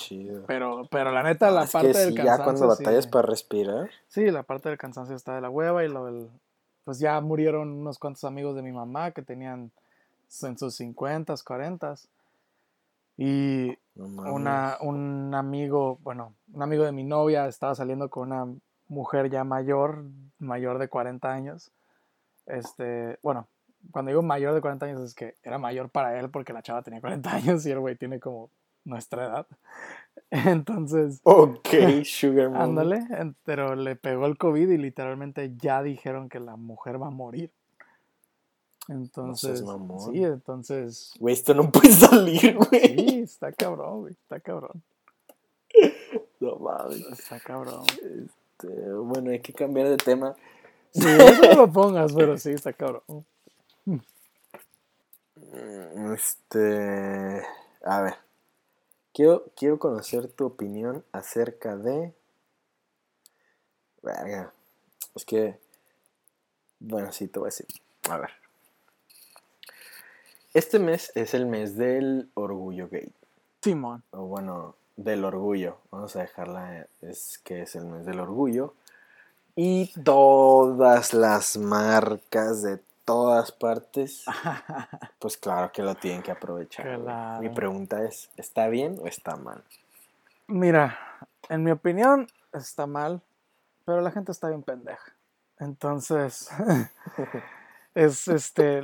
Pero, 0.48 0.88
pero 0.92 1.12
la 1.12 1.24
neta, 1.24 1.50
la 1.50 1.66
parte 1.66 1.94
del 1.94 2.16
cansancio. 2.16 2.24
Ya 2.26 2.44
cuando 2.44 2.68
batallas 2.68 3.08
para 3.08 3.28
respirar. 3.28 3.90
Sí, 4.10 4.30
la 4.32 4.44
parte 4.44 4.68
del 4.68 4.78
cansancio 4.78 5.16
está 5.16 5.36
de 5.36 5.42
la 5.42 5.50
hueva 5.50 5.86
y 5.86 5.88
lo 5.88 6.06
del 6.06 6.30
pues 6.84 7.00
ya 7.00 7.22
murieron 7.22 7.70
unos 7.70 8.00
cuantos 8.00 8.26
amigos 8.26 8.54
de 8.56 8.64
mi 8.64 8.74
mamá 8.74 9.12
que 9.12 9.22
tenían 9.22 9.72
en 10.42 10.58
sus 10.58 10.76
50, 10.76 11.36
40. 11.46 11.96
Y 13.16 13.78
una, 13.96 14.78
un 14.82 15.34
amigo, 15.36 16.00
bueno, 16.04 16.34
un 16.52 16.64
amigo 16.64 16.84
de 16.84 16.92
mi 16.92 17.06
novia 17.06 17.48
estaba 17.48 17.76
saliendo 17.76 18.10
con 18.10 18.34
una 18.34 18.52
mujer 18.92 19.30
ya 19.30 19.44
mayor, 19.46 20.04
mayor 20.38 20.78
de 20.78 20.89
40 20.89 21.32
años. 21.32 21.72
Este, 22.46 23.18
bueno, 23.24 23.48
cuando 23.89 24.10
digo 24.10 24.22
mayor 24.22 24.54
de 24.54 24.62
40 24.62 24.86
años 24.86 25.02
es 25.02 25.16
que 25.16 25.36
era 25.44 25.58
mayor 25.58 25.89
para 25.89 26.20
él 26.20 26.30
porque 26.30 26.54
la 26.54 26.62
chava 26.62 26.82
tenía 26.82 27.00
40 27.00 27.34
años 27.34 27.66
y 27.66 27.72
el 27.72 27.80
güey 27.80 27.96
tiene 27.96 28.20
como 28.20 28.50
nuestra 28.84 29.26
edad. 29.26 29.48
Entonces. 30.30 31.22
Ok, 31.24 31.70
Sugar 32.04 32.52
Ándale, 32.54 33.08
pero 33.46 33.76
le 33.76 33.96
pegó 33.96 34.26
el 34.26 34.38
COVID 34.38 34.70
y 34.70 34.78
literalmente 34.78 35.54
ya 35.56 35.82
dijeron 35.82 36.28
que 36.28 36.42
la 36.42 36.58
mujer 36.58 37.02
va 37.02 37.08
a 37.08 37.12
morir. 37.12 37.50
Entonces. 38.89 39.64
sí, 40.12 40.24
entonces. 40.24 41.14
Güey, 41.20 41.34
esto 41.34 41.54
no 41.54 41.72
puede 41.72 41.92
salir, 41.94 42.58
güey. 42.58 42.82
Sí, 42.82 43.20
está 43.20 43.54
cabrón, 43.54 44.02
güey. 44.02 44.14
Está 44.14 44.39
cabrón. 44.39 44.84
No 46.42 46.56
mames. 46.58 47.08
Está 47.12 47.39
cabrón. 47.39 47.86
Este, 48.62 48.93
bueno, 48.93 49.32
hay 49.32 49.39
que 49.39 49.53
cambiar 49.53 49.89
de 49.89 49.97
tema. 49.97 50.36
Sí, 50.91 51.07
eso 51.07 51.41
no 51.41 51.53
lo 51.53 51.72
pongas, 51.72 52.14
pero 52.14 52.38
sí, 52.38 52.51
está 52.51 52.74
cabrón. 52.74 53.26
Este. 56.14 57.43
A 57.84 58.01
ver. 58.01 58.16
Quiero, 59.14 59.45
quiero 59.55 59.80
conocer 59.80 60.30
tu 60.30 60.45
opinión 60.45 61.03
acerca 61.12 61.76
de... 61.76 62.14
Verga. 64.01 64.53
Es 65.16 65.26
que... 65.26 65.59
Bueno, 66.80 67.12
sí, 67.12 67.28
te 67.28 67.39
voy 67.39 67.47
a 67.47 67.49
decir. 67.49 67.68
A 68.09 68.18
ver. 68.18 68.30
Este 70.53 70.80
mes 70.80 71.12
es 71.16 71.34
el 71.34 71.45
mes 71.45 71.76
del 71.76 72.30
orgullo 72.36 72.88
gay. 72.89 73.12
Simón. 73.62 74.03
O 74.12 74.26
bueno, 74.28 74.76
del 74.96 75.26
orgullo. 75.26 75.78
Vamos 75.92 76.16
a 76.16 76.22
dejarla. 76.22 76.88
Es 77.02 77.39
que 77.44 77.64
es 77.64 77.76
el 77.76 77.86
mes 77.86 78.06
del 78.06 78.20
orgullo. 78.20 78.74
Y 79.56 79.92
todas 80.04 81.14
las 81.14 81.58
marcas 81.58 82.62
de 82.62 82.80
todas 83.06 83.52
partes, 83.52 84.24
pues 85.20 85.36
claro 85.38 85.72
que 85.72 85.84
lo 85.84 85.96
tienen 85.96 86.22
que 86.22 86.32
aprovechar. 86.32 86.98
Mi 87.42 87.50
pregunta 87.50 88.04
es, 88.04 88.30
¿está 88.38 88.68
bien 88.68 88.98
o 89.02 89.08
está 89.08 89.36
mal? 89.36 89.64
Mira, 90.48 90.98
en 91.50 91.64
mi 91.64 91.72
opinión 91.72 92.28
está 92.54 92.88
mal, 92.88 93.22
pero 93.86 94.02
la 94.02 94.12
gente 94.12 94.32
está 94.32 94.48
bien 94.48 94.64
pendeja. 94.64 95.14
Entonces, 95.60 96.50
es 97.96 98.28
este... 98.28 98.84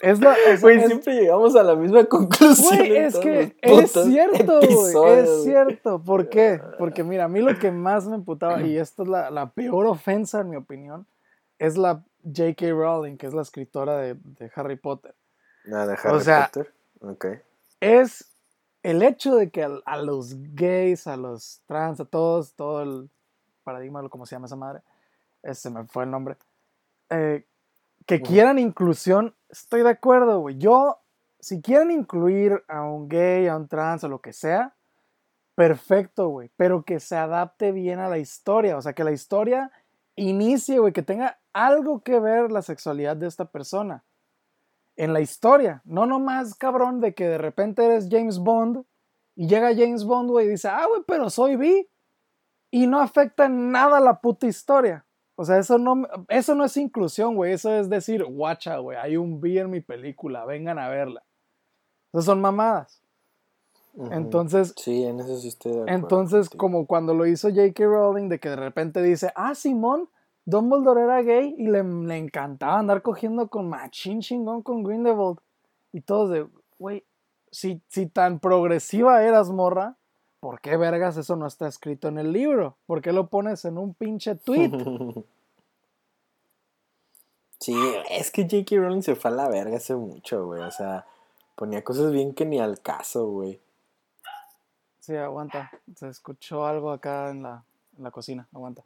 Es 0.00 0.20
la, 0.20 0.36
siempre 0.58 1.14
llegamos 1.14 1.56
a 1.56 1.62
la 1.62 1.74
misma 1.74 2.04
conclusión. 2.04 2.84
es 2.84 3.16
que 3.16 3.56
es 3.62 3.92
cierto, 3.92 4.60
es 4.60 5.42
cierto. 5.42 6.02
¿Por 6.02 6.28
qué? 6.28 6.60
Porque 6.78 7.02
mira, 7.02 7.24
a 7.24 7.28
mí 7.28 7.40
lo 7.40 7.58
que 7.58 7.70
más 7.70 8.06
me 8.06 8.16
emputaba, 8.16 8.60
y 8.62 8.76
esto 8.76 9.04
es 9.04 9.08
la, 9.08 9.30
la 9.30 9.50
peor 9.50 9.86
ofensa 9.86 10.40
en 10.40 10.50
mi 10.50 10.56
opinión, 10.56 11.06
es 11.58 11.78
la 11.78 12.04
J.K. 12.24 12.70
Rowling, 12.70 13.16
que 13.16 13.26
es 13.26 13.34
la 13.34 13.42
escritora 13.42 13.98
de, 13.98 14.18
Harry 14.54 14.76
Potter. 14.76 15.14
Ah, 15.72 15.86
de 15.86 15.94
Harry 15.94 16.24
Potter. 16.24 16.74
Ok. 17.00 17.26
Es 17.80 18.32
el 18.82 19.02
hecho 19.02 19.36
de 19.36 19.50
que 19.50 19.64
a, 19.64 19.96
los 19.96 20.34
gays, 20.54 21.06
a 21.06 21.16
los 21.16 21.62
trans, 21.66 22.00
a 22.00 22.04
todos, 22.04 22.54
todo 22.54 22.82
el 22.82 23.10
paradigma, 23.64 24.06
como 24.08 24.26
se 24.26 24.34
llama 24.34 24.46
esa 24.46 24.56
madre, 24.56 24.82
ese 25.42 25.70
me 25.70 25.84
fue 25.86 26.04
el 26.04 26.10
nombre, 26.10 26.36
eh, 27.10 27.44
que 28.06 28.22
quieran 28.22 28.58
inclusión, 28.58 29.34
estoy 29.48 29.82
de 29.82 29.90
acuerdo, 29.90 30.40
güey. 30.40 30.56
Yo, 30.58 31.00
si 31.40 31.60
quieren 31.60 31.90
incluir 31.90 32.64
a 32.68 32.82
un 32.82 33.08
gay, 33.08 33.48
a 33.48 33.56
un 33.56 33.68
trans, 33.68 34.04
o 34.04 34.08
lo 34.08 34.20
que 34.20 34.32
sea, 34.32 34.76
perfecto, 35.56 36.28
güey. 36.28 36.50
Pero 36.56 36.84
que 36.84 37.00
se 37.00 37.16
adapte 37.16 37.72
bien 37.72 37.98
a 37.98 38.08
la 38.08 38.18
historia. 38.18 38.76
O 38.76 38.82
sea, 38.82 38.92
que 38.92 39.04
la 39.04 39.12
historia 39.12 39.72
inicie, 40.14 40.78
güey, 40.78 40.92
que 40.92 41.02
tenga 41.02 41.38
algo 41.52 42.02
que 42.02 42.20
ver 42.20 42.52
la 42.52 42.62
sexualidad 42.62 43.16
de 43.16 43.26
esta 43.26 43.46
persona 43.46 44.04
en 44.96 45.12
la 45.12 45.20
historia. 45.20 45.82
No 45.84 46.06
nomás, 46.06 46.54
cabrón, 46.54 47.00
de 47.00 47.14
que 47.14 47.26
de 47.26 47.38
repente 47.38 47.84
eres 47.84 48.08
James 48.10 48.38
Bond 48.38 48.84
y 49.34 49.48
llega 49.48 49.74
James 49.74 50.04
Bond, 50.04 50.30
güey, 50.30 50.46
y 50.46 50.50
dice, 50.50 50.68
ah, 50.68 50.86
güey, 50.88 51.02
pero 51.06 51.28
soy 51.28 51.56
bi. 51.56 51.88
Y 52.70 52.86
no 52.86 53.00
afecta 53.00 53.46
en 53.46 53.70
nada 53.70 54.00
la 54.00 54.20
puta 54.20 54.46
historia. 54.46 55.05
O 55.36 55.44
sea, 55.44 55.58
eso 55.58 55.78
no, 55.78 56.06
eso 56.28 56.54
no 56.54 56.64
es 56.64 56.76
inclusión, 56.76 57.36
güey. 57.36 57.52
Eso 57.52 57.72
es 57.72 57.88
decir, 57.90 58.24
guacha, 58.24 58.78
güey, 58.78 58.98
hay 58.98 59.16
un 59.16 59.40
bi 59.40 59.58
en 59.58 59.70
mi 59.70 59.80
película, 59.80 60.44
vengan 60.46 60.78
a 60.78 60.88
verla. 60.88 61.22
Esas 62.12 62.24
son 62.24 62.40
mamadas. 62.40 63.02
Entonces, 64.10 64.74
sí, 64.76 65.04
en 65.04 65.20
eso 65.20 65.38
sí 65.38 65.48
estoy 65.48 65.72
de 65.72 65.78
acuerdo, 65.82 65.96
Entonces, 65.98 66.50
como 66.50 66.86
cuando 66.86 67.14
lo 67.14 67.26
hizo 67.26 67.48
J.K. 67.48 67.84
Rowling, 67.84 68.28
de 68.28 68.38
que 68.38 68.50
de 68.50 68.56
repente 68.56 69.02
dice, 69.02 69.32
ah, 69.34 69.54
Simón, 69.54 70.08
Dumbledore 70.44 71.02
era 71.02 71.22
gay 71.22 71.54
y 71.56 71.66
le, 71.66 71.82
le 71.82 72.16
encantaba 72.16 72.78
andar 72.78 73.02
cogiendo 73.02 73.48
con 73.48 73.68
machín 73.68 74.20
chingón 74.20 74.62
con 74.62 74.82
Grindelwald. 74.82 75.38
Y 75.92 76.02
todos 76.02 76.30
de, 76.30 76.46
güey, 76.78 77.04
si, 77.50 77.82
si 77.88 78.06
tan 78.06 78.38
progresiva 78.38 79.22
eras, 79.22 79.50
morra, 79.50 79.96
¿por 80.40 80.60
qué 80.60 80.76
vergas 80.76 81.16
eso 81.16 81.36
no 81.36 81.46
está 81.46 81.68
escrito 81.68 82.08
en 82.08 82.18
el 82.18 82.32
libro? 82.32 82.76
¿Por 82.86 83.02
qué 83.02 83.12
lo 83.12 83.28
pones 83.28 83.64
en 83.64 83.78
un 83.78 83.94
pinche 83.94 84.34
tweet? 84.34 84.70
Sí, 87.58 87.74
es 88.10 88.30
que 88.30 88.42
J.K. 88.42 88.76
Rowling 88.76 89.02
se 89.02 89.16
fue 89.16 89.30
a 89.30 89.34
la 89.34 89.48
verga 89.48 89.78
hace 89.78 89.94
mucho, 89.94 90.46
güey. 90.46 90.62
O 90.62 90.70
sea, 90.70 91.06
ponía 91.54 91.82
cosas 91.82 92.12
bien 92.12 92.34
que 92.34 92.44
ni 92.44 92.60
al 92.60 92.80
caso, 92.80 93.26
güey. 93.28 93.60
Sí, 95.00 95.16
aguanta. 95.16 95.70
Se 95.96 96.08
escuchó 96.08 96.66
algo 96.66 96.90
acá 96.90 97.30
en 97.30 97.42
la, 97.42 97.64
cocina. 98.10 98.46
Aguanta. 98.52 98.84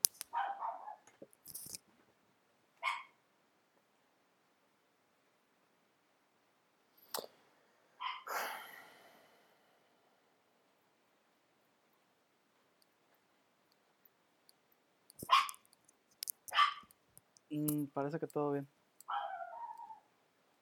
Mm, 17.51 17.87
parece 17.93 18.19
que 18.19 18.27
todo 18.27 18.53
bien. 18.53 18.67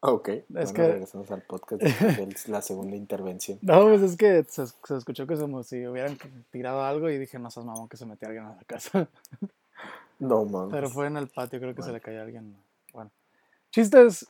Ok, 0.00 0.28
es 0.54 0.72
que 0.72 0.86
regresamos 0.86 1.28
al 1.32 1.42
podcast 1.42 1.82
de 1.82 1.88
la 2.46 2.62
segunda 2.62 2.94
intervención. 2.96 3.58
No, 3.62 3.82
pues 3.88 4.02
es 4.02 4.16
que 4.16 4.44
se, 4.44 4.62
escuchó 4.62 5.26
que 5.26 5.36
como 5.36 5.64
si 5.64 5.84
hubieran 5.88 6.16
tirado 6.50 6.84
algo 6.84 7.10
y 7.10 7.18
dije, 7.18 7.40
no 7.40 7.50
seas 7.50 7.66
mamón 7.66 7.88
que 7.88 7.96
se 7.96 8.06
metió 8.06 8.28
alguien 8.28 8.46
a 8.46 8.54
la 8.54 8.64
casa. 8.64 9.08
No 10.20 10.44
mames. 10.44 10.72
Pero 10.72 10.90
fue 10.90 11.06
en 11.06 11.16
el 11.16 11.28
patio, 11.28 11.60
creo 11.60 11.76
que 11.76 11.82
se 11.82 11.92
le 11.92 12.00
cayó 12.00 12.18
a 12.18 12.22
alguien. 12.22 12.56
Bueno, 12.92 13.12
chistes 13.70 14.26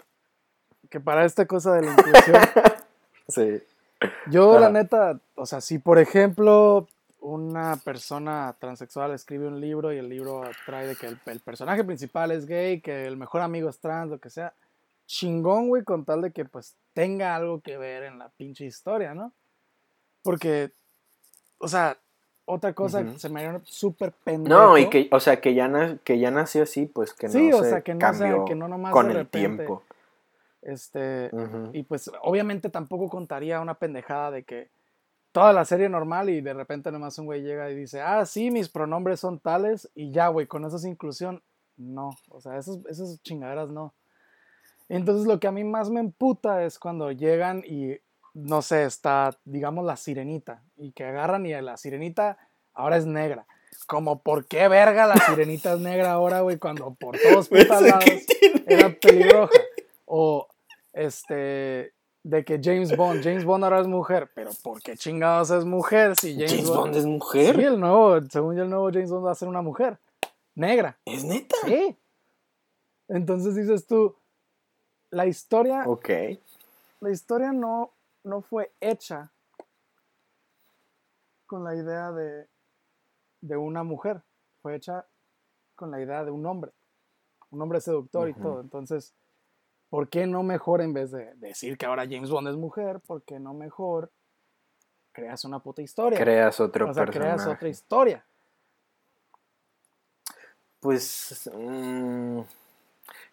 que 0.90 1.00
para 1.00 1.24
esta 1.24 1.46
cosa 1.46 1.72
de 1.72 1.86
la 1.86 1.92
inclusión. 1.92 2.42
sí. 3.28 3.62
Yo, 4.30 4.60
la 4.60 4.68
neta, 4.68 5.18
o 5.34 5.46
sea, 5.46 5.62
si 5.62 5.78
por 5.78 5.98
ejemplo 5.98 6.86
una 7.28 7.76
persona 7.76 8.56
transexual 8.58 9.12
escribe 9.12 9.46
un 9.46 9.60
libro 9.60 9.92
y 9.92 9.98
el 9.98 10.08
libro 10.08 10.42
trae 10.66 10.86
de 10.86 10.96
que 10.96 11.06
el, 11.06 11.20
el 11.26 11.40
personaje 11.40 11.84
principal 11.84 12.30
es 12.30 12.46
gay, 12.46 12.80
que 12.80 13.06
el 13.06 13.16
mejor 13.16 13.42
amigo 13.42 13.68
es 13.68 13.78
trans, 13.78 14.10
lo 14.10 14.18
que 14.18 14.30
sea 14.30 14.54
chingón, 15.08 15.68
güey, 15.68 15.82
con 15.82 16.04
tal 16.04 16.22
de 16.22 16.30
que 16.30 16.44
pues 16.44 16.76
tenga 16.92 17.34
algo 17.34 17.60
que 17.60 17.76
ver 17.76 18.04
en 18.04 18.18
la 18.18 18.28
pinche 18.28 18.66
historia, 18.66 19.14
¿no? 19.14 19.32
Porque, 20.22 20.70
o 21.58 21.66
sea, 21.66 21.98
otra 22.44 22.72
cosa 22.74 23.04
que 23.04 23.18
se 23.18 23.28
me 23.28 23.44
haría 23.44 23.60
súper 23.64 24.12
pendejo. 24.12 24.56
No, 24.56 24.78
y 24.78 24.88
que, 24.88 25.08
o 25.10 25.18
sea, 25.18 25.40
que 25.40 25.54
ya, 25.54 25.98
que 26.04 26.18
ya 26.18 26.30
nació 26.30 26.62
así, 26.62 26.86
pues 26.86 27.14
que 27.14 27.26
no 27.26 27.32
sí, 27.32 27.52
o 27.52 27.64
sea, 27.64 27.80
que 27.80 27.94
no, 27.94 28.00
cambió 28.00 28.44
que 28.44 28.54
no 28.54 28.68
nomás 28.68 28.92
con 28.92 29.10
el 29.10 29.26
tiempo. 29.26 29.82
Este, 30.60 31.30
y 31.72 31.82
pues 31.84 32.10
obviamente 32.22 32.68
tampoco 32.68 33.08
contaría 33.08 33.60
una 33.60 33.74
pendejada 33.74 34.30
de 34.30 34.42
que 34.42 34.68
toda 35.38 35.52
la 35.52 35.64
serie 35.64 35.88
normal 35.88 36.30
y 36.30 36.40
de 36.40 36.52
repente 36.52 36.90
nomás 36.90 37.16
un 37.20 37.26
güey 37.26 37.42
llega 37.42 37.70
y 37.70 37.76
dice, 37.76 38.00
ah, 38.00 38.26
sí, 38.26 38.50
mis 38.50 38.68
pronombres 38.68 39.20
son 39.20 39.38
tales 39.38 39.88
y 39.94 40.10
ya, 40.10 40.26
güey, 40.26 40.48
con 40.48 40.64
eso 40.64 40.78
es 40.78 40.84
inclusión. 40.84 41.44
No, 41.76 42.10
o 42.30 42.40
sea, 42.40 42.56
esas, 42.56 42.78
esas 42.90 43.22
chingaderas 43.22 43.70
no. 43.70 43.94
Entonces 44.88 45.28
lo 45.28 45.38
que 45.38 45.46
a 45.46 45.52
mí 45.52 45.62
más 45.62 45.90
me 45.90 46.00
emputa 46.00 46.64
es 46.64 46.80
cuando 46.80 47.12
llegan 47.12 47.62
y, 47.64 48.00
no 48.34 48.62
sé, 48.62 48.82
está, 48.82 49.30
digamos, 49.44 49.84
la 49.84 49.94
sirenita 49.96 50.64
y 50.76 50.90
que 50.90 51.04
agarran 51.04 51.46
y 51.46 51.52
la 51.52 51.76
sirenita 51.76 52.36
ahora 52.74 52.96
es 52.96 53.06
negra. 53.06 53.46
Como, 53.86 54.20
¿por 54.20 54.44
qué 54.46 54.66
verga 54.66 55.06
la 55.06 55.18
sirenita 55.18 55.74
es 55.74 55.78
negra 55.78 56.10
ahora, 56.10 56.40
güey? 56.40 56.58
Cuando 56.58 56.94
por 56.94 57.16
todos 57.16 57.48
putas 57.48 57.80
lados 57.80 58.26
era 58.66 58.92
pelirroja. 58.92 59.52
O, 60.04 60.48
este, 60.92 61.92
de 62.28 62.44
que 62.44 62.60
James 62.62 62.94
Bond, 62.94 63.22
James 63.24 63.42
Bond 63.42 63.64
ahora 63.64 63.80
es 63.80 63.86
mujer, 63.86 64.30
pero 64.34 64.50
¿por 64.62 64.82
qué 64.82 64.98
chingados 64.98 65.50
es 65.50 65.64
mujer 65.64 66.14
si 66.14 66.34
James, 66.34 66.50
James 66.52 66.68
Bond, 66.68 66.94
es 66.94 67.06
mujer? 67.06 67.56
Sí, 67.56 67.62
el 67.62 67.80
nuevo, 67.80 68.20
según 68.28 68.54
yo 68.54 68.64
el 68.64 68.68
nuevo 68.68 68.90
James 68.92 69.10
Bond 69.10 69.24
va 69.26 69.32
a 69.32 69.34
ser 69.34 69.48
una 69.48 69.62
mujer, 69.62 69.98
negra. 70.54 70.98
¿Es 71.06 71.24
neta? 71.24 71.56
Sí. 71.64 71.96
Entonces 73.08 73.54
dices 73.54 73.86
tú, 73.86 74.14
la 75.08 75.24
historia, 75.24 75.84
Ok. 75.86 76.10
la 77.00 77.10
historia 77.10 77.52
no, 77.52 77.92
no 78.24 78.42
fue 78.42 78.72
hecha 78.78 79.32
con 81.46 81.64
la 81.64 81.74
idea 81.74 82.12
de, 82.12 82.46
de 83.40 83.56
una 83.56 83.84
mujer, 83.84 84.20
fue 84.60 84.76
hecha 84.76 85.06
con 85.76 85.90
la 85.90 86.02
idea 86.02 86.26
de 86.26 86.30
un 86.30 86.44
hombre, 86.44 86.72
un 87.50 87.62
hombre 87.62 87.80
seductor 87.80 88.28
y 88.28 88.34
todo. 88.34 88.60
Entonces, 88.60 89.14
¿por 89.88 90.08
qué 90.08 90.26
no 90.26 90.42
mejor 90.42 90.80
en 90.80 90.92
vez 90.92 91.10
de 91.10 91.34
decir 91.36 91.78
que 91.78 91.86
ahora 91.86 92.04
James 92.08 92.30
Bond 92.30 92.48
es 92.48 92.56
mujer, 92.56 93.00
por 93.00 93.22
qué 93.22 93.38
no 93.40 93.54
mejor 93.54 94.10
creas 95.12 95.44
una 95.44 95.60
puta 95.60 95.82
historia? 95.82 96.18
Creas 96.18 96.60
otro 96.60 96.90
o 96.90 96.94
sea, 96.94 97.04
personaje. 97.04 97.34
creas 97.34 97.46
otra 97.46 97.68
historia. 97.68 98.24
Pues. 100.80 101.50
mm, 101.52 102.38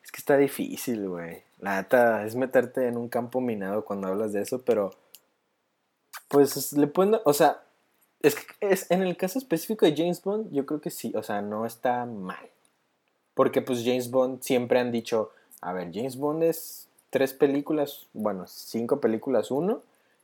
es 0.03 0.11
que 0.11 0.17
está 0.17 0.37
difícil, 0.37 1.07
güey. 1.07 1.43
La 1.59 1.77
neta 1.77 2.25
es 2.25 2.35
meterte 2.35 2.87
en 2.87 2.97
un 2.97 3.07
campo 3.09 3.39
minado 3.41 3.85
cuando 3.85 4.07
hablas 4.07 4.33
de 4.33 4.41
eso, 4.41 4.63
pero. 4.63 4.91
Pues 6.27 6.57
es- 6.57 6.73
le 6.73 6.87
pueden. 6.87 7.19
O 7.25 7.33
sea, 7.33 7.61
es 8.21 8.35
que 8.35 8.43
es, 8.61 8.89
en 8.89 9.03
el 9.03 9.15
caso 9.17 9.37
específico 9.37 9.85
de 9.85 9.95
James 9.95 10.21
Bond, 10.23 10.51
yo 10.51 10.65
creo 10.65 10.81
que 10.81 10.89
sí. 10.89 11.13
O 11.15 11.23
sea, 11.23 11.41
no 11.41 11.65
está 11.65 12.05
mal. 12.05 12.49
Porque, 13.35 13.61
pues, 13.61 13.83
James 13.83 14.09
Bond 14.09 14.41
siempre 14.41 14.79
han 14.79 14.91
dicho: 14.91 15.31
A 15.65 15.73
ver, 15.73 15.91
James 15.93 16.17
Bond 16.17 16.43
es 16.43 16.87
tres 17.09 17.33
películas, 17.33 18.07
bueno, 18.13 18.45
cinco 18.47 18.99
películas, 18.99 19.49
uno. 19.51 19.81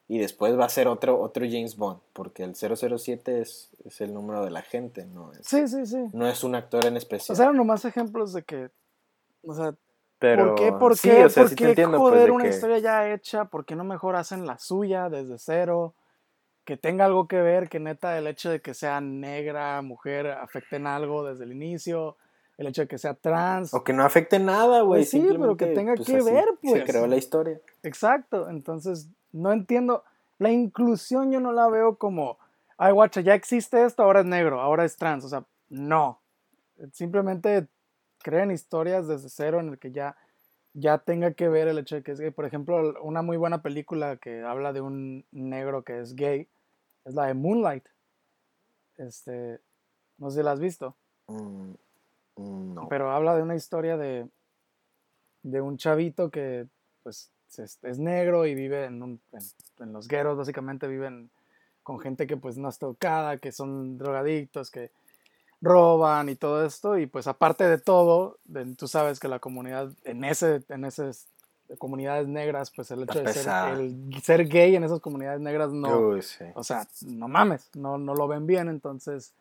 Y 0.08 0.18
después 0.20 0.60
va 0.60 0.66
a 0.66 0.70
ser 0.70 0.88
otro, 0.90 1.20
otro 1.22 1.46
James 1.46 1.78
Bond. 1.78 2.00
Porque 2.14 2.44
el 2.44 2.54
007 2.56 3.40
es, 3.42 3.70
es 3.86 4.02
el 4.02 4.14
número 4.14 4.44
de 4.44 4.52
la 4.52 4.62
gente, 4.62 5.06
no 5.06 5.32
es, 5.32 5.40
Sí, 5.48 5.68
sí, 5.70 5.86
sí. 5.86 5.98
no 6.12 6.28
es 6.28 6.44
un 6.44 6.54
actor 6.56 6.86
en 6.86 6.96
O 6.96 6.98
especial. 6.98 7.36
sea, 7.36 7.46
eran 7.46 7.56
nomás 7.58 7.86
ejemplos 7.86 8.34
de 8.34 8.44
que, 8.44 8.70
o 9.44 9.54
sea, 9.54 9.74
Pero, 10.20 10.48
¿Por 10.48 10.56
qué, 10.56 10.72
por 10.74 10.98
sí, 10.98 11.10
qué, 11.10 11.26
o 11.26 11.30
sea, 11.30 11.44
por 11.44 11.50
sí 11.50 11.56
qué 11.56 11.70
entiendo, 11.70 11.98
pues, 11.98 12.12
joder 12.12 12.26
de 12.26 12.32
una 12.32 12.44
que- 12.44 12.50
historia 12.50 12.78
ya 12.80 13.12
hecha? 13.14 13.46
¿Por 13.46 13.66
qué 13.66 13.76
no 13.76 13.84
mejor 13.86 14.16
hacen 14.18 14.46
la 14.46 14.60
suya 14.60 15.10
desde 15.10 15.38
cero? 15.40 15.96
Que 16.66 16.76
tenga 16.78 17.06
algo 17.06 17.28
que 17.28 17.42
ver, 17.42 17.70
que 17.70 17.80
neta 17.80 18.16
el 18.18 18.28
hecho 18.28 18.50
de 18.52 18.62
que 18.62 18.74
sea 18.76 19.00
negra, 19.02 19.82
mujer, 19.82 20.28
afecten 20.28 20.86
algo 20.88 21.24
desde 21.24 21.46
el 21.46 21.54
inicio, 21.54 22.18
el 22.62 22.68
hecho 22.68 22.84
de 22.84 22.88
que 22.88 22.98
sea 22.98 23.16
trans. 23.16 23.74
O 23.74 23.84
que 23.84 23.92
no 23.92 24.04
afecte 24.04 24.40
nada, 24.40 24.82
güey. 24.82 25.02
Pues 25.02 25.10
sí, 25.10 25.26
pero 25.28 25.58
que 25.58 25.68
tenga 25.68 25.96
pues, 25.96 26.08
que 26.08 26.18
así 26.18 26.32
ver, 26.32 26.46
Se 26.62 26.70
pues. 26.70 26.84
creó 26.86 27.08
la 27.08 27.18
historia. 27.18 27.60
Exacto, 27.84 28.50
entonces 28.50 29.10
no 29.32 29.52
entiendo. 29.52 30.04
La 30.38 30.52
inclusión 30.52 31.32
yo 31.32 31.40
no 31.40 31.52
la 31.52 31.68
veo 31.68 31.98
como, 31.98 32.38
ay, 32.78 32.94
guacha, 32.94 33.22
ya 33.22 33.34
existe 33.34 33.84
esto, 33.84 34.04
ahora 34.04 34.22
es 34.22 34.26
negro, 34.26 34.62
ahora 34.62 34.86
es 34.86 34.96
trans. 34.96 35.26
O 35.26 35.30
sea, 35.30 35.44
no. 35.70 36.20
Simplemente 36.94 37.68
creen 38.20 38.52
historias 38.52 39.08
desde 39.08 39.30
cero 39.30 39.60
en 39.60 39.70
el 39.70 39.80
que 39.80 39.92
ya, 39.92 40.16
ya 40.74 41.00
tenga 41.00 41.34
que 41.34 41.50
ver 41.50 41.68
el 41.68 41.80
hecho 41.80 41.96
de 41.96 42.04
que 42.04 42.12
es 42.12 42.20
gay. 42.20 42.32
Por 42.32 42.46
ejemplo, 42.46 42.94
una 43.02 43.24
muy 43.24 43.38
buena 43.38 43.62
película 43.64 44.18
que 44.18 44.42
habla 44.44 44.72
de 44.72 44.82
un 44.82 45.26
negro 45.32 45.84
que 45.84 46.00
es 46.00 46.16
gay 46.16 46.48
es 47.06 47.16
la 47.16 47.26
de 47.26 47.34
Moonlight. 47.34 47.86
Este, 48.98 49.60
no 50.20 50.30
sé 50.30 50.40
si 50.40 50.44
la 50.44 50.52
has 50.52 50.60
visto. 50.60 50.96
Mm, 51.28 51.74
no. 52.42 52.88
Pero 52.90 53.12
habla 53.12 53.36
de 53.36 53.44
una 53.44 53.56
historia 53.56 53.98
de, 53.98 54.28
de 55.44 55.62
un 55.62 55.78
chavito 55.78 56.30
que 56.30 56.68
pues 57.04 57.32
es, 57.58 57.80
es 57.84 58.00
negro 58.00 58.46
y 58.46 58.56
vive 58.56 58.86
en, 58.86 59.02
un- 59.02 59.22
en, 59.34 59.84
en 59.84 59.94
los 59.94 60.08
gueros, 60.08 60.38
básicamente 60.38 60.88
viven 60.88 61.30
con 61.84 62.00
gente 62.00 62.28
que 62.28 62.38
pues 62.38 62.58
no 62.58 62.70
está 62.70 62.86
educada, 62.86 63.38
que 63.38 63.52
son 63.52 63.98
drogadictos, 63.98 64.70
que 64.70 64.92
roban 65.62 66.30
y 66.30 66.36
todo 66.36 66.66
esto. 66.66 66.98
Y 66.98 67.08
pues 67.08 67.28
aparte 67.28 67.64
de 67.68 67.78
todo, 67.78 68.38
de- 68.46 68.76
tú 68.76 68.88
sabes 68.88 69.20
que 69.20 69.28
la 69.28 69.40
comunidad, 69.40 69.92
en, 70.04 70.24
ese, 70.24 70.64
en 70.70 70.86
esas 70.86 71.28
comunidades 71.78 72.28
negras, 72.28 72.72
pues 72.76 72.92
el 72.92 73.04
hecho 73.04 73.22
Está 73.24 73.66
de 73.68 73.74
ser, 73.76 73.80
el 73.80 74.22
ser 74.24 74.48
gay 74.48 74.76
en 74.76 74.84
esas 74.84 75.00
comunidades 75.00 75.40
negras 75.42 75.72
no, 75.72 76.00
Uy, 76.10 76.22
sí. 76.22 76.44
o 76.54 76.64
sea, 76.64 76.86
no 77.08 77.28
mames, 77.28 77.70
no, 77.76 77.98
no 77.98 78.14
lo 78.14 78.28
ven 78.28 78.46
bien, 78.46 78.68
entonces, 78.68 79.34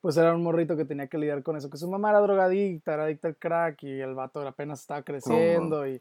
pues 0.00 0.16
era 0.16 0.34
un 0.34 0.42
morrito 0.42 0.76
que 0.76 0.84
tenía 0.84 1.06
que 1.08 1.18
lidiar 1.18 1.42
con 1.42 1.56
eso, 1.56 1.70
que 1.70 1.76
su 1.78 1.88
mamá 1.90 2.10
era 2.10 2.20
drogadicta, 2.20 2.94
era 2.94 3.04
adicta 3.04 3.28
al 3.28 3.36
crack 3.36 3.82
y 3.82 4.00
el 4.00 4.14
vato 4.14 4.46
apenas 4.46 4.80
estaba 4.80 5.02
creciendo 5.02 5.86
y 5.86 6.00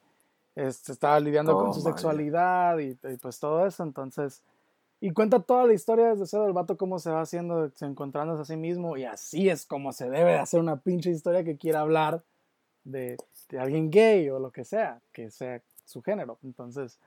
este, 0.55 0.91
estaba 0.91 1.19
lidiando 1.19 1.57
Oh, 1.57 1.63
con 1.63 1.73
su 1.73 1.81
vaya. 1.83 1.95
sexualidad 1.95 2.77
y, 2.79 2.91
y, 2.91 3.17
pues 3.17 3.39
todo 3.39 3.65
eso, 3.65 3.83
entonces, 3.83 4.41
y 5.01 5.11
cuenta 5.11 5.39
toda 5.39 5.65
la 5.65 5.73
historia 5.73 6.09
desde 6.09 6.25
cero 6.27 6.43
del 6.43 6.53
vato, 6.53 6.77
cómo 6.77 6.99
se 6.99 7.09
va 7.11 7.21
haciendo, 7.21 7.69
se 7.75 7.85
encontrándose 7.85 8.41
a 8.41 8.45
sí 8.45 8.57
mismo 8.57 8.95
y 8.97 9.05
así 9.05 9.49
es 9.49 9.65
como 9.65 9.91
se 9.91 10.09
debe 10.09 10.31
de 10.31 10.39
hacer 10.39 10.59
una 10.59 10.77
pinche 10.77 11.09
historia 11.09 11.43
que 11.43 11.57
quiera 11.57 11.81
hablar 11.81 12.21
de, 12.83 13.17
de 13.49 13.59
alguien 13.59 13.89
gay 13.89 14.29
o 14.29 14.39
lo 14.39 14.51
que 14.51 14.63
sea, 14.63 14.99
que 15.11 15.31
sea 15.31 15.61
su 15.85 16.01
género, 16.01 16.37
entonces... 16.43 16.99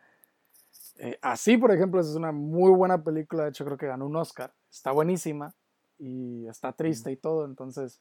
Eh, 1.01 1.17
así, 1.23 1.57
por 1.57 1.71
ejemplo, 1.71 2.01
es 2.01 2.09
una 2.17 2.33
muy 2.33 2.73
buena 2.73 3.03
película. 3.05 3.45
De 3.45 3.51
hecho, 3.51 3.65
creo 3.65 3.77
que 3.79 3.87
ganó 3.87 4.05
un 4.07 4.17
Oscar. 4.17 4.51
Está 4.69 4.91
buenísima 4.91 5.55
y 5.99 6.47
está 6.49 6.73
triste 6.73 7.11
y 7.13 7.17
todo. 7.17 7.45
Entonces, 7.45 8.01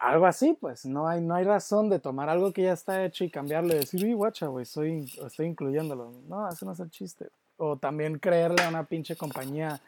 algo 0.00 0.26
así, 0.26 0.56
pues 0.60 0.84
no 0.84 1.08
hay, 1.08 1.20
no 1.20 1.34
hay 1.34 1.44
razón 1.44 1.88
de 1.90 1.98
tomar 1.98 2.28
algo 2.28 2.52
que 2.52 2.62
ya 2.62 2.72
está 2.72 3.04
hecho 3.04 3.24
y 3.24 3.30
cambiarle 3.30 3.74
y 3.74 3.78
decir, 3.78 4.04
uy, 4.04 4.12
guacha, 4.14 4.46
güey, 4.46 4.64
soy, 4.64 5.10
estoy 5.24 5.46
incluyéndolo. 5.46 6.12
No, 6.28 6.48
eso 6.48 6.66
no 6.66 6.72
es 6.72 6.80
el 6.80 6.90
chiste. 6.90 7.28
O 7.56 7.76
también 7.76 8.18
creerle 8.18 8.62
a 8.62 8.68
una 8.68 8.84
pinche 8.84 9.16
compañía 9.16 9.80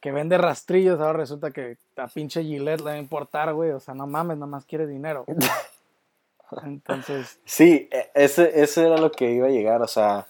que 0.00 0.12
vende 0.12 0.38
rastrillos. 0.38 0.98
Ahora 1.00 1.18
resulta 1.18 1.50
que 1.50 1.76
a 1.96 2.08
pinche 2.08 2.42
Gillette 2.42 2.80
le 2.80 2.84
va 2.84 2.92
a 2.92 2.98
importar, 2.98 3.52
güey. 3.52 3.70
O 3.72 3.80
sea, 3.80 3.94
no 3.94 4.06
mames, 4.06 4.38
nada 4.38 4.46
más 4.50 4.64
quiere 4.64 4.86
dinero. 4.86 5.24
Entonces, 6.64 7.38
Sí, 7.44 7.88
e- 7.90 8.10
ese, 8.14 8.62
ese 8.62 8.86
era 8.86 8.98
lo 8.98 9.10
que 9.12 9.30
iba 9.32 9.46
a 9.46 9.50
llegar. 9.50 9.82
O 9.82 9.86
sea, 9.88 10.26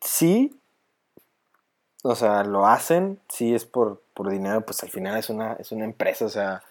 sí. 0.00 0.58
O 2.02 2.14
sea, 2.14 2.42
lo 2.42 2.66
hacen, 2.66 3.20
sí 3.28 3.54
es 3.54 3.64
por, 3.64 4.01
por 4.14 4.28
dinero, 4.30 4.60
pues 4.62 4.82
al 4.82 4.90
final 4.90 5.16
es 5.18 5.30
una, 5.30 5.54
es 5.54 5.72
una 5.72 5.84
empresa, 5.84 6.24
o 6.24 6.28
sea. 6.28 6.62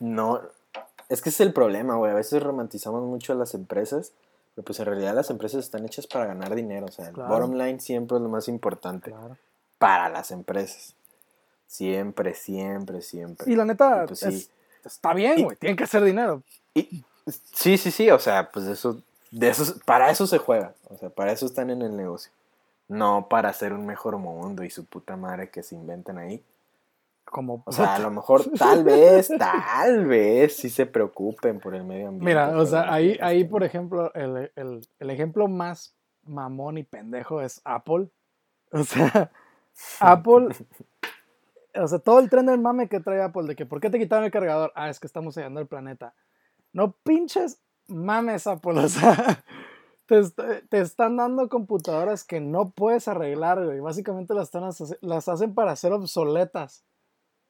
No. 0.00 0.40
Es 1.08 1.22
que 1.22 1.30
ese 1.30 1.42
es 1.42 1.48
el 1.48 1.52
problema, 1.54 1.96
güey. 1.96 2.10
A 2.12 2.14
veces 2.14 2.42
romantizamos 2.42 3.02
mucho 3.02 3.32
a 3.32 3.36
las 3.36 3.54
empresas, 3.54 4.12
pero 4.54 4.64
pues 4.64 4.78
en 4.80 4.86
realidad 4.86 5.14
las 5.14 5.30
empresas 5.30 5.64
están 5.64 5.84
hechas 5.86 6.06
para 6.06 6.26
ganar 6.26 6.54
dinero. 6.54 6.86
O 6.86 6.92
sea, 6.92 7.08
el 7.08 7.14
Claro. 7.14 7.30
bottom 7.30 7.54
line 7.54 7.80
siempre 7.80 8.16
es 8.16 8.22
lo 8.22 8.28
más 8.28 8.48
importante 8.48 9.10
claro. 9.10 9.36
para 9.78 10.08
las 10.08 10.30
empresas. 10.30 10.94
Siempre, 11.66 12.34
siempre, 12.34 13.02
siempre. 13.02 13.50
Y 13.50 13.56
la 13.56 13.64
neta, 13.64 14.04
Y 14.04 14.06
pues 14.08 14.22
es- 14.22 14.44
sí. 14.44 14.50
está 14.84 15.14
bien, 15.14 15.42
güey. 15.44 15.56
Tienen 15.56 15.76
que 15.76 15.84
hacer 15.84 16.02
dinero. 16.02 16.42
Y- 16.74 17.04
sí, 17.54 17.76
sí, 17.78 17.90
sí, 17.90 18.10
o 18.10 18.18
sea, 18.18 18.50
pues 18.50 18.66
eso, 18.66 19.00
de 19.30 19.48
eso, 19.50 19.74
para 19.84 20.10
eso 20.10 20.26
se 20.26 20.38
juega, 20.38 20.72
o 20.88 20.96
sea, 20.96 21.10
para 21.10 21.32
eso 21.32 21.44
están 21.46 21.68
en 21.70 21.82
el 21.82 21.94
negocio, 21.96 22.30
no 22.88 23.28
para 23.28 23.50
hacer 23.50 23.72
un 23.72 23.86
mejor 23.86 24.16
mundo 24.18 24.64
y 24.64 24.70
su 24.70 24.86
puta 24.86 25.16
madre 25.16 25.50
que 25.50 25.62
se 25.62 25.74
inventan 25.74 26.18
ahí. 26.18 26.42
Como, 27.24 27.62
O 27.66 27.72
sea, 27.72 27.96
a 27.96 27.98
lo 27.98 28.10
mejor 28.10 28.42
tal 28.58 28.84
vez, 28.84 29.28
tal 29.38 30.06
vez 30.06 30.56
sí 30.56 30.70
se 30.70 30.86
preocupen 30.86 31.60
por 31.60 31.74
el 31.74 31.84
medio 31.84 32.08
ambiente. 32.08 32.24
Mira, 32.24 32.56
o 32.58 32.64
sea, 32.64 32.90
ahí, 32.92 33.18
ahí 33.20 33.44
por 33.44 33.62
ejemplo, 33.64 34.12
el, 34.14 34.50
el- 34.56 34.88
el 34.98 35.10
ejemplo 35.10 35.46
más 35.46 35.94
mamón 36.24 36.78
y 36.78 36.84
pendejo 36.84 37.42
es 37.42 37.60
Apple. 37.64 38.08
O 38.72 38.82
sea, 38.82 39.30
Apple, 40.00 40.48
o 41.74 41.86
sea, 41.86 41.98
todo 41.98 42.18
el 42.18 42.30
tren 42.30 42.46
del 42.46 42.58
mame 42.58 42.88
que 42.88 43.00
trae 43.00 43.22
Apple 43.22 43.44
de 43.46 43.56
que 43.56 43.66
¿por 43.66 43.80
qué 43.80 43.90
te 43.90 43.98
quitaron 43.98 44.24
el 44.24 44.30
cargador? 44.30 44.72
Ah, 44.74 44.88
es 44.88 44.98
que 44.98 45.06
estamos 45.06 45.34
sellando 45.34 45.60
el 45.60 45.66
planeta. 45.66 46.14
No 46.72 46.92
pinches 46.92 47.60
mames, 47.88 48.46
Apple, 48.46 48.78
o 48.80 48.88
sea, 48.88 49.42
te, 50.08 50.18
est- 50.18 50.40
te 50.68 50.80
están 50.80 51.16
dando 51.16 51.48
computadoras 51.48 52.24
que 52.24 52.40
no 52.40 52.70
puedes 52.70 53.06
arreglar, 53.06 53.64
güey. 53.64 53.78
Básicamente 53.80 54.34
las, 54.34 54.46
están 54.48 54.68
las 55.02 55.28
hacen 55.28 55.54
para 55.54 55.76
ser 55.76 55.92
obsoletas. 55.92 56.82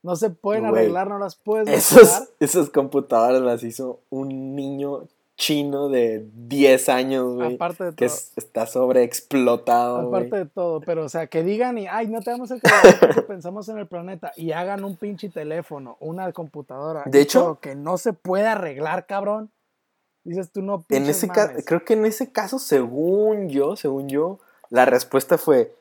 No 0.02 0.14
se 0.16 0.30
pueden 0.30 0.68
Güey, 0.68 0.82
arreglar, 0.82 1.08
no 1.08 1.18
las 1.18 1.34
puedes 1.36 1.68
Esos, 1.68 2.28
esas 2.40 2.70
computadoras 2.70 3.40
las 3.40 3.62
hizo 3.64 4.00
un 4.10 4.54
niño 4.54 5.04
chino 5.36 5.88
de 5.88 6.28
10 6.34 6.88
años, 6.88 7.34
güey. 7.34 7.54
Aparte 7.54 7.84
de 7.84 7.90
Que 7.94 8.06
todo. 8.06 8.16
es- 8.16 8.32
está 8.36 8.66
sobreexplotado, 8.66 10.08
güey. 10.08 10.08
Aparte 10.26 10.36
de 10.44 10.46
todo, 10.50 10.80
pero 10.80 11.04
o 11.04 11.08
sea, 11.08 11.26
que 11.26 11.42
digan 11.42 11.78
y, 11.78 11.86
ay, 11.86 12.08
no 12.08 12.20
tenemos 12.20 12.50
el 12.50 12.60
porque 13.00 13.22
pensamos 13.22 13.68
en 13.68 13.78
el 13.78 13.86
planeta 13.86 14.32
y 14.36 14.52
hagan 14.52 14.84
un 14.84 14.96
pinche 14.96 15.28
teléfono, 15.28 15.96
una 16.00 16.32
computadora. 16.32 17.02
De 17.06 17.20
hecho- 17.20 17.40
todo 17.40 17.60
que 17.60 17.74
no 17.74 17.98
se 17.98 18.12
puede 18.12 18.46
arreglar, 18.46 19.06
cabrón. 19.06 19.50
Dices 20.24 20.50
tú 20.50 20.62
no 20.62 20.84
En 20.90 21.06
ese 21.06 21.26
mames. 21.26 21.64
creo 21.64 21.84
que 21.84 21.94
en 21.94 22.04
ese 22.04 22.30
caso, 22.32 22.58
según 22.58 23.48
yo, 23.48 23.76
según 23.76 24.08
yo, 24.08 24.38
la 24.70 24.84
respuesta 24.84 25.38
fue 25.38 25.74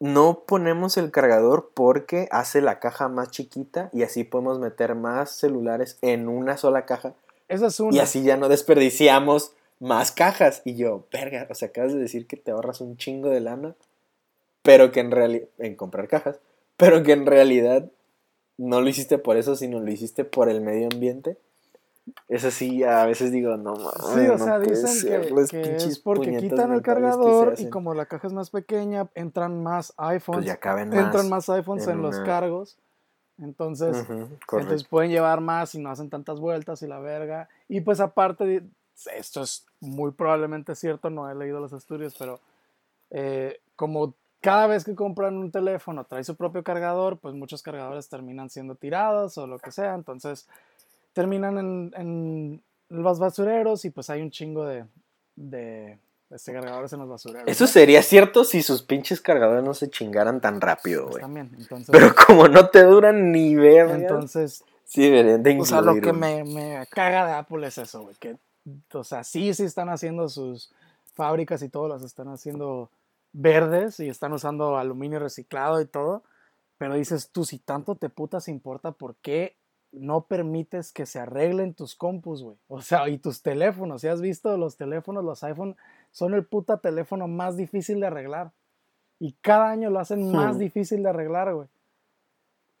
no 0.00 0.44
ponemos 0.46 0.96
el 0.96 1.10
cargador 1.10 1.72
porque 1.74 2.26
hace 2.30 2.62
la 2.62 2.80
caja 2.80 3.08
más 3.08 3.30
chiquita 3.30 3.90
y 3.92 4.02
así 4.02 4.24
podemos 4.24 4.58
meter 4.58 4.94
más 4.94 5.30
celulares 5.30 5.98
en 6.00 6.26
una 6.26 6.56
sola 6.56 6.86
caja 6.86 7.14
Esa 7.48 7.66
es 7.66 7.78
una. 7.80 7.94
y 7.94 8.00
así 8.00 8.22
ya 8.22 8.38
no 8.38 8.48
desperdiciamos 8.48 9.52
más 9.78 10.12
cajas. 10.12 10.62
Y 10.64 10.76
yo, 10.76 11.06
verga, 11.12 11.46
o 11.50 11.54
sea, 11.54 11.68
acabas 11.68 11.92
de 11.92 11.98
decir 11.98 12.26
que 12.26 12.36
te 12.36 12.50
ahorras 12.50 12.80
un 12.80 12.96
chingo 12.96 13.28
de 13.28 13.40
lana, 13.40 13.74
pero 14.62 14.92
que 14.92 15.00
en 15.00 15.10
realidad, 15.10 15.48
en 15.58 15.74
comprar 15.74 16.08
cajas, 16.08 16.38
pero 16.76 17.02
que 17.02 17.12
en 17.12 17.26
realidad 17.26 17.90
no 18.56 18.80
lo 18.80 18.88
hiciste 18.88 19.18
por 19.18 19.36
eso, 19.36 19.56
sino 19.56 19.80
lo 19.80 19.90
hiciste 19.90 20.24
por 20.24 20.48
el 20.48 20.60
medio 20.60 20.88
ambiente. 20.92 21.36
Eso 22.28 22.50
sí, 22.50 22.82
a 22.82 23.04
veces 23.04 23.30
digo, 23.32 23.56
no 23.56 23.74
mames. 23.74 23.92
Sí, 24.14 24.26
o 24.28 24.38
no 24.38 24.44
sea, 24.44 24.58
puede 24.58 24.70
dicen 24.70 24.94
ser, 24.94 25.28
que, 25.28 25.46
que 25.50 25.76
es 25.76 25.98
porque 25.98 26.36
quitan 26.38 26.72
el 26.72 26.82
cargador 26.82 27.54
y 27.58 27.68
como 27.68 27.94
la 27.94 28.06
caja 28.06 28.26
es 28.26 28.32
más 28.32 28.50
pequeña, 28.50 29.08
entran 29.14 29.62
más 29.62 29.92
iPhones. 29.96 30.44
Pues 30.44 30.46
ya 30.46 30.60
más. 30.90 31.04
entran 31.06 31.28
más 31.28 31.48
iPhones 31.48 31.86
en, 31.86 31.92
en 31.94 32.02
los 32.02 32.16
una- 32.16 32.24
cargos. 32.24 32.78
Entonces, 33.38 33.96
Ujú, 33.96 34.12
entonces 34.12 34.38
correcto. 34.46 34.88
pueden 34.90 35.10
llevar 35.10 35.40
más 35.40 35.74
y 35.74 35.78
no 35.78 35.90
hacen 35.90 36.10
tantas 36.10 36.40
vueltas 36.40 36.82
y 36.82 36.86
la 36.86 36.98
verga. 36.98 37.48
Y 37.68 37.80
pues 37.80 38.00
aparte, 38.00 38.62
esto 39.14 39.42
es 39.42 39.64
muy 39.80 40.10
probablemente 40.10 40.74
cierto, 40.74 41.08
no 41.10 41.30
he 41.30 41.34
leído 41.34 41.58
los 41.60 41.72
estudios, 41.72 42.14
pero 42.18 42.38
eh, 43.10 43.60
como 43.76 44.14
cada 44.42 44.66
vez 44.66 44.84
que 44.84 44.94
compran 44.94 45.36
un 45.38 45.50
teléfono 45.50 46.04
trae 46.04 46.22
su 46.24 46.36
propio 46.36 46.62
cargador, 46.62 47.18
pues 47.18 47.34
muchos 47.34 47.62
cargadores 47.62 48.08
terminan 48.08 48.50
siendo 48.50 48.74
tirados 48.74 49.38
o 49.38 49.46
lo 49.46 49.58
que 49.58 49.72
sea. 49.72 49.94
Entonces 49.94 50.46
terminan 51.12 51.58
en, 51.58 51.92
en 51.96 52.62
los 52.88 53.18
basureros 53.18 53.84
y 53.84 53.90
pues 53.90 54.10
hay 54.10 54.22
un 54.22 54.30
chingo 54.30 54.64
de, 54.64 54.84
de 55.36 55.98
este, 56.30 56.52
cargadores 56.52 56.92
en 56.92 57.00
los 57.00 57.08
basureros. 57.08 57.48
Eso 57.48 57.66
sería 57.66 58.02
cierto 58.02 58.44
si 58.44 58.62
sus 58.62 58.82
pinches 58.82 59.20
cargadores 59.20 59.64
no 59.64 59.74
se 59.74 59.90
chingaran 59.90 60.40
tan 60.40 60.60
rápido, 60.60 61.02
Pues 61.04 61.12
güey. 61.12 61.22
también, 61.22 61.50
entonces, 61.58 61.88
Pero 61.90 62.14
como 62.26 62.48
no 62.48 62.68
te 62.68 62.82
duran 62.84 63.32
ni 63.32 63.54
verga, 63.56 63.94
entonces 63.96 64.64
sí 64.84 65.02
deberían 65.02 65.42
de 65.42 65.58
O 65.58 65.64
sea, 65.64 65.80
lo 65.80 65.96
incluir 65.96 66.04
que 66.04 66.12
me, 66.12 66.44
me 66.44 66.86
caga 66.90 67.26
de 67.26 67.32
Apple 67.34 67.66
es 67.66 67.78
eso, 67.78 68.02
güey. 68.02 68.16
Que, 68.16 68.36
o 68.92 69.04
sea, 69.04 69.24
sí, 69.24 69.54
sí 69.54 69.64
están 69.64 69.88
haciendo 69.88 70.28
sus 70.28 70.72
fábricas 71.14 71.62
y 71.62 71.68
todo, 71.68 71.88
las 71.88 72.02
están 72.02 72.28
haciendo 72.28 72.90
verdes 73.32 74.00
y 74.00 74.08
están 74.08 74.32
usando 74.32 74.76
aluminio 74.78 75.18
reciclado 75.18 75.80
y 75.80 75.86
todo. 75.86 76.22
Pero 76.78 76.94
dices 76.94 77.30
tú, 77.30 77.44
si 77.44 77.58
tanto 77.58 77.94
te 77.94 78.08
putas 78.08 78.48
importa, 78.48 78.92
¿por 78.92 79.14
qué 79.16 79.56
no 79.92 80.22
permites 80.22 80.92
que 80.92 81.04
se 81.06 81.18
arreglen 81.18 81.74
tus 81.74 81.94
compus, 81.94 82.42
güey? 82.42 82.56
O 82.68 82.80
sea, 82.80 83.08
y 83.08 83.18
tus 83.18 83.42
teléfonos. 83.42 84.00
Si 84.02 84.08
has 84.08 84.20
visto 84.20 84.56
los 84.56 84.76
teléfonos, 84.76 85.24
los 85.24 85.42
iPhone 85.44 85.76
son 86.12 86.34
el 86.34 86.44
puta 86.44 86.78
teléfono 86.78 87.26
más 87.28 87.56
difícil 87.56 88.00
de 88.00 88.06
arreglar. 88.06 88.52
Y 89.18 89.32
cada 89.42 89.70
año 89.70 89.90
lo 89.90 89.98
hacen 90.00 90.30
más 90.30 90.56
Hmm. 90.56 90.60
difícil 90.60 91.02
de 91.02 91.10
arreglar, 91.10 91.54
güey. 91.54 91.68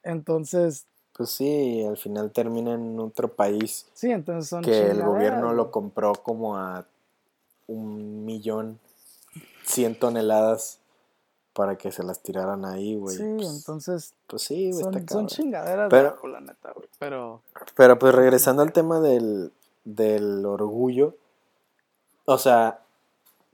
Entonces, 0.02 0.86
Pues 1.12 1.30
sí, 1.30 1.84
al 1.84 1.96
final 1.98 2.30
termina 2.30 2.74
en 2.74 2.98
otro 2.98 3.28
país 3.34 3.86
sí, 3.92 4.10
entonces 4.10 4.48
son 4.48 4.62
que 4.62 4.90
el 4.90 5.02
gobierno 5.02 5.52
lo 5.52 5.70
compró 5.70 6.14
como 6.14 6.56
a 6.56 6.86
un 7.66 8.24
millón 8.24 8.78
cien 9.64 9.94
toneladas 9.98 10.79
para 11.52 11.76
que 11.76 11.90
se 11.92 12.02
las 12.02 12.20
tiraran 12.22 12.64
ahí, 12.64 12.96
güey. 12.96 13.16
Sí, 13.16 13.24
pues, 13.36 13.48
entonces 13.56 14.14
pues 14.26 14.42
sí, 14.42 14.70
güey, 14.70 14.84
son, 14.84 14.96
está 14.96 15.14
son 15.14 15.26
chingaderas 15.26 15.88
Pero- 15.90 16.02
de 16.02 16.08
Apple, 16.08 16.30
la 16.32 16.40
neta, 16.40 16.72
güey. 16.72 16.88
Pero 16.98 17.42
Pero 17.74 17.98
pues 17.98 18.14
regresando 18.14 18.62
al 18.62 18.72
tema 18.72 19.00
del, 19.00 19.52
del 19.84 20.44
orgullo, 20.46 21.16
o 22.24 22.38
sea, 22.38 22.80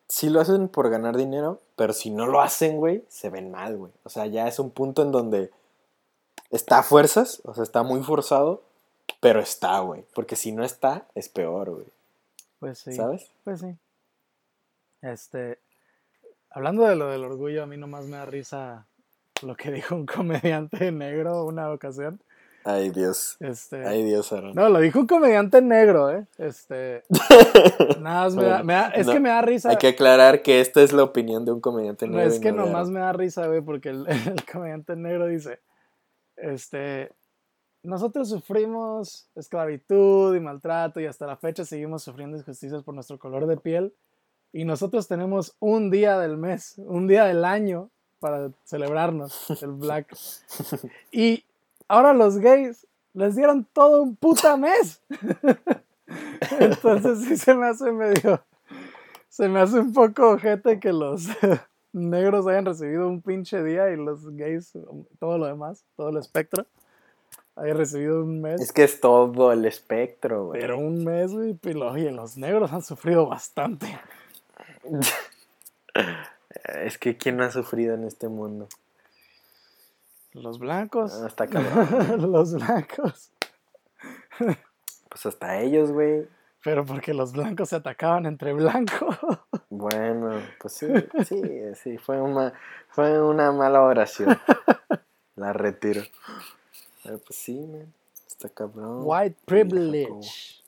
sí 0.09 0.28
lo 0.28 0.40
hacen 0.40 0.68
por 0.68 0.90
ganar 0.90 1.16
dinero, 1.16 1.61
pero 1.76 1.92
si 1.92 2.11
no 2.11 2.26
lo 2.26 2.40
hacen, 2.40 2.76
güey, 2.76 3.05
se 3.09 3.30
ven 3.30 3.51
mal, 3.51 3.76
güey. 3.76 3.92
O 4.05 4.09
sea, 4.11 4.26
ya 4.26 4.47
es 4.47 4.59
un 4.59 4.70
punto 4.70 5.03
en 5.03 5.12
donde 5.12 5.51
está 6.51 6.78
a 6.78 6.82
fuerzas, 6.82 7.40
o 7.44 7.55
sea, 7.55 7.62
está 7.64 7.82
muy 7.82 8.03
forzado, 8.03 8.62
pero 9.20 9.40
está, 9.40 9.80
güey. 9.80 10.05
Porque 10.14 10.36
si 10.36 10.53
no 10.53 10.64
está, 10.64 11.07
es 11.14 11.28
peor, 11.28 11.70
güey. 11.70 11.86
pues 12.61 12.78
sí. 12.78 12.92
¿Sabes? 12.92 13.30
Pues 13.44 13.61
sí. 13.61 13.74
Este, 15.03 15.59
hablando 16.57 16.84
de 16.86 16.96
lo 16.96 17.11
del 17.11 17.22
orgullo, 17.22 17.62
a 17.62 17.66
mí 17.66 17.76
nomás 17.76 18.07
me 18.07 18.16
da 18.16 18.24
risa 18.24 18.86
lo 19.42 19.54
que 19.54 19.70
dijo 19.72 19.94
un 19.94 20.07
comediante 20.07 20.90
negro 20.90 21.44
una 21.44 21.70
ocasión. 21.70 22.20
Ay, 22.64 22.90
Dios. 22.90 23.36
Este, 23.38 23.86
Ay, 23.86 24.02
Dios, 24.02 24.32
Aaron. 24.32 24.52
no, 24.54 24.68
lo 24.68 24.80
dijo 24.80 24.98
un 24.98 25.07
comediante 25.07 25.61
negro, 25.62 26.11
¿eh? 26.11 26.26
Este, 26.38 27.04
nada 28.00 28.24
más 28.24 28.34
me 28.34 28.42
da, 28.42 28.48
Bueno, 28.48 28.64
me 28.64 28.72
da- 28.72 28.88
es 28.88 29.07
no, 29.07 29.12
que 29.12 29.20
me 29.20 29.28
da 29.28 29.42
risa. 29.42 29.70
Hay 29.70 29.76
que 29.76 29.88
aclarar 29.88 30.42
que 30.42 30.61
esta 30.61 30.82
es 30.82 30.92
la 30.92 31.04
opinión 31.04 31.44
de 31.44 31.52
un 31.52 31.61
comediante 31.61 32.07
No, 32.09 32.14
negro. 32.16 32.28
es 32.32 32.38
y 32.38 32.40
que 32.40 32.50
no 32.50 32.66
nomás 32.66 32.88
me 32.90 32.98
da 33.00 33.12
risa, 33.12 33.46
güey, 33.46 33.61
porque 33.61 33.90
el, 33.90 34.07
el 34.09 34.44
comediante 34.50 34.96
negro 34.96 35.26
dice, 35.26 35.61
este, 36.36 37.12
nosotros 37.84 38.28
sufrimos 38.28 39.28
esclavitud 39.36 40.34
y 40.34 40.40
maltrato 40.40 40.98
y 41.00 41.07
hasta 41.07 41.26
la 41.26 41.36
fecha 41.36 41.64
seguimos 41.64 42.02
sufriendo 42.02 42.36
injusticias 42.36 42.82
por 42.82 42.94
nuestro 42.94 43.16
color 43.18 43.46
de 43.46 43.59
piel 43.59 43.94
y 44.57 44.64
nosotros 44.64 45.07
tenemos 45.07 45.54
un 45.61 45.90
día 45.90 46.18
del 46.18 46.38
mes, 46.38 46.76
un 46.78 47.07
día 47.07 47.26
del 47.26 47.44
año 47.44 47.90
para 48.20 48.50
celebrarnos, 48.64 49.50
el 49.62 49.72
Black. 49.72 50.16
Y 51.12 51.44
ahora 51.88 52.14
los 52.14 52.38
gays 52.38 52.86
les 53.12 53.36
dieron 53.36 53.66
todo 53.74 54.02
un 54.02 54.16
puta 54.16 54.57
mes. 54.57 55.02
Entonces 56.59 57.24
sí 57.24 57.36
se 57.36 57.54
me 57.54 57.66
hace 57.66 57.92
medio, 57.92 58.42
se 59.28 59.46
me 59.46 59.61
hace 59.61 59.78
un 59.78 59.92
poco 59.92 60.30
ojete 60.30 60.80
que 60.80 60.90
los 60.90 61.26
negros 61.92 62.46
hayan 62.46 62.64
recibido 62.64 63.09
un 63.09 63.20
pinche 63.20 63.62
día 63.62 63.90
y 63.90 63.96
los 63.96 64.26
gays, 64.36 64.72
todo 65.18 65.36
lo 65.36 65.44
demás, 65.44 65.84
todo 65.96 66.09
el 66.09 66.16
espectro, 66.16 66.64
hayan 67.57 67.76
recibido 67.76 68.22
un 68.22 68.40
mes. 68.40 68.62
Es 68.62 68.72
que 68.72 68.84
es 68.84 69.00
todo 69.00 69.52
el 69.52 69.66
espectro, 69.66 70.46
güey. 70.46 70.62
Pero 70.62 70.78
un 70.78 71.04
mes, 71.04 71.30
güey, 71.30 71.59
oye, 71.82 72.11
los 72.11 72.38
negros 72.38 72.72
han 72.72 72.82
sufrido 72.82 73.26
bastante. 73.26 73.98
Es 76.84 76.99
que 76.99 77.16
¿quién 77.16 77.37
no 77.37 77.45
ha 77.45 77.51
sufrido 77.51 77.95
en 77.95 78.05
este 78.05 78.28
mundo? 78.28 78.68
Los 80.32 80.59
blancos, 80.59 81.12
Ah, 81.22 81.26
está 81.26 81.47
cabrón. 81.47 82.20
los 82.32 82.55
blancos. 82.55 83.30
Pues 84.39 85.26
hasta 85.26 85.61
ellos, 85.61 85.93
güey. 85.93 86.26
Pero 86.62 86.84
porque 86.84 87.14
los 87.14 87.32
blancos 87.32 87.68
se 87.70 87.76
atacaban 87.76 88.26
entre 88.26 88.53
blancos. 88.53 89.16
Bueno, 89.68 90.41
pues 90.59 90.72
sí, 90.72 90.87
sí, 91.26 91.43
sí, 91.74 91.99
fue 91.99 92.18
una, 92.22 92.55
fue 92.89 93.20
una 93.20 93.53
mala 93.53 93.82
oración. 93.82 94.39
La 95.34 95.53
retiro. 95.53 96.01
Pero 97.03 97.18
pues 97.18 97.39
sí, 97.39 97.59
man. 97.59 97.93
Está 98.26 98.49
cabrón. 98.49 99.01
White 99.05 99.37
privilege. 99.45 100.62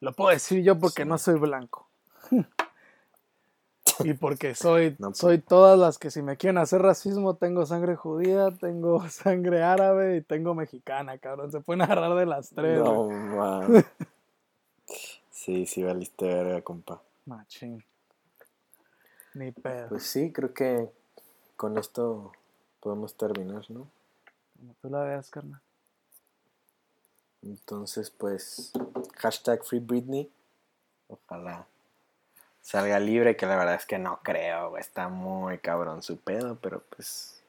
Lo 0.00 0.12
puedo 0.12 0.30
decir 0.30 0.62
yo 0.62 0.78
porque 0.78 1.04
Sí. 1.04 1.08
no 1.08 1.16
soy 1.16 1.38
blanco. 1.38 1.86
Y 4.04 4.14
porque 4.14 4.54
soy, 4.54 4.96
No, 4.98 5.08
pues. 5.08 5.18
soy 5.18 5.38
todas 5.38 5.78
las 5.78 5.98
que 5.98 6.10
si 6.10 6.22
me 6.22 6.36
quieren 6.36 6.58
hacer 6.58 6.82
racismo, 6.82 7.34
tengo 7.36 7.66
sangre 7.66 7.96
judía, 7.96 8.50
tengo 8.60 9.08
sangre 9.08 9.62
árabe 9.62 10.16
y 10.16 10.20
tengo 10.22 10.54
mexicana, 10.54 11.18
cabrón. 11.18 11.50
Se 11.52 11.60
pueden 11.60 11.82
agarrar 11.82 12.14
de 12.14 12.26
las 12.26 12.50
tres. 12.50 12.78
No, 12.78 13.08
man. 13.08 13.84
Sí, 15.30 15.66
sí, 15.66 15.82
valiste 15.82 16.24
verga, 16.24 16.62
compa. 16.62 17.02
Machín. 17.26 17.82
Ni 19.34 19.50
pedo. 19.50 19.88
Pues 19.88 20.04
sí, 20.04 20.30
creo 20.30 20.54
que 20.54 20.88
con 21.56 21.78
esto 21.78 22.30
podemos 22.78 23.14
terminar, 23.16 23.68
¿no? 23.68 23.88
Como 24.56 24.74
tú 24.80 24.88
la 24.88 25.02
veas, 25.02 25.30
carnal. 25.30 25.60
Entonces, 27.42 28.08
pues, 28.10 28.72
hashtag 29.16 29.64
Free 29.64 29.80
Britney. 29.80 30.30
Ojalá 31.08 31.66
salga 32.62 32.98
libre, 33.00 33.36
que 33.36 33.44
la 33.46 33.56
verdad 33.56 33.74
es 33.74 33.84
que 33.86 33.98
no 33.98 34.20
creo, 34.22 34.70
güey. 34.70 34.80
Está 34.80 35.08
muy 35.08 35.58
cabrón 35.58 36.02
su 36.02 36.16
pedo, 36.18 36.56
pero 36.62 36.82
pues, 36.96 37.40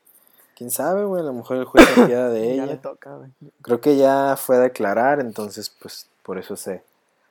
quién 0.57 0.69
sabe, 0.71 1.05
güey. 1.05 1.21
A 1.21 1.25
lo 1.25 1.33
mejor 1.33 1.57
el 1.57 1.65
juez 1.65 1.87
se 1.87 1.93
queda 2.07 2.29
de 2.29 2.55
Ya 2.57 2.65
le 2.65 2.73
ella. 2.73 2.81
toca, 2.81 3.15
güey. 3.15 3.29
Creo 3.61 3.79
que 3.79 3.95
ya 3.95 4.35
fue 4.37 4.57
a 4.57 4.59
declarar, 4.59 5.19
entonces, 5.21 5.69
pues, 5.69 6.09
por 6.23 6.37
eso 6.37 6.55
se, 6.57 6.83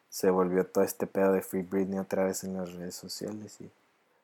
se 0.08 0.30
volvió 0.30 0.66
todo 0.66 0.84
este 0.84 1.06
pedo 1.06 1.32
de 1.32 1.42
Free 1.42 1.62
Britney 1.62 1.98
otra 1.98 2.24
vez 2.24 2.44
en 2.44 2.56
las 2.56 2.72
redes 2.72 2.94
sociales. 2.94 3.60
Y 3.60 3.70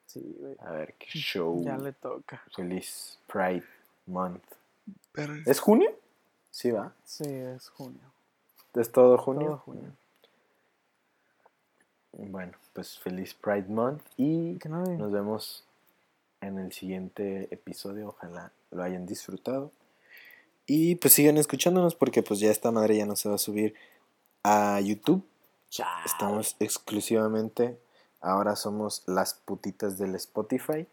Sí, 0.07 0.37
güey. 0.41 0.57
a 0.61 0.71
ver 0.71 0.95
qué 0.95 1.07
show. 1.07 1.63
Ya 1.63 1.77
le 1.77 1.93
toca. 1.93 2.43
Feliz 2.57 3.19
Pride 3.27 3.65
Month. 4.07 4.43
Pero 5.13 5.35
¿Es 5.45 5.61
junio? 5.61 5.91
Sí, 6.51 6.71
va. 6.71 6.93
Sí, 7.05 7.25
es 7.29 7.69
junio. 7.69 8.01
¿Es 8.75 8.91
todo 8.91 9.19
junio? 9.19 9.47
Todo 9.49 9.59
junio. 9.59 9.91
Bueno, 12.13 12.53
pues 12.73 12.99
feliz 12.99 13.35
Pride 13.35 13.69
Month 13.69 14.03
y 14.17 14.59
no- 14.69 14.85
nos 14.85 15.13
vemos 15.13 15.65
en 16.41 16.59
el 16.59 16.73
siguiente 16.73 17.49
episodio. 17.51 18.09
Ojalá 18.09 18.53
lo 18.71 18.83
hayan 18.83 19.07
disfrutado. 19.07 19.71
Y 20.67 20.97
pues 20.97 21.15
sigan 21.15 21.37
escuchándonos 21.39 21.95
porque 21.95 22.23
pues 22.23 22.41
ya 22.41 22.51
esta 22.51 22.71
madre 22.71 22.97
ya 22.97 23.07
no 23.07 23.17
se 23.17 23.29
va 23.29 23.37
a 23.37 23.39
subir 23.39 23.75
a 24.43 24.81
YouTube. 24.81 25.25
Estamos 26.05 26.57
exclusivamente, 26.61 27.79
ahora 28.21 28.57
somos 28.57 29.03
las 29.07 29.35
putitas 29.35 29.99
del 29.99 30.15
Spotify. 30.15 30.87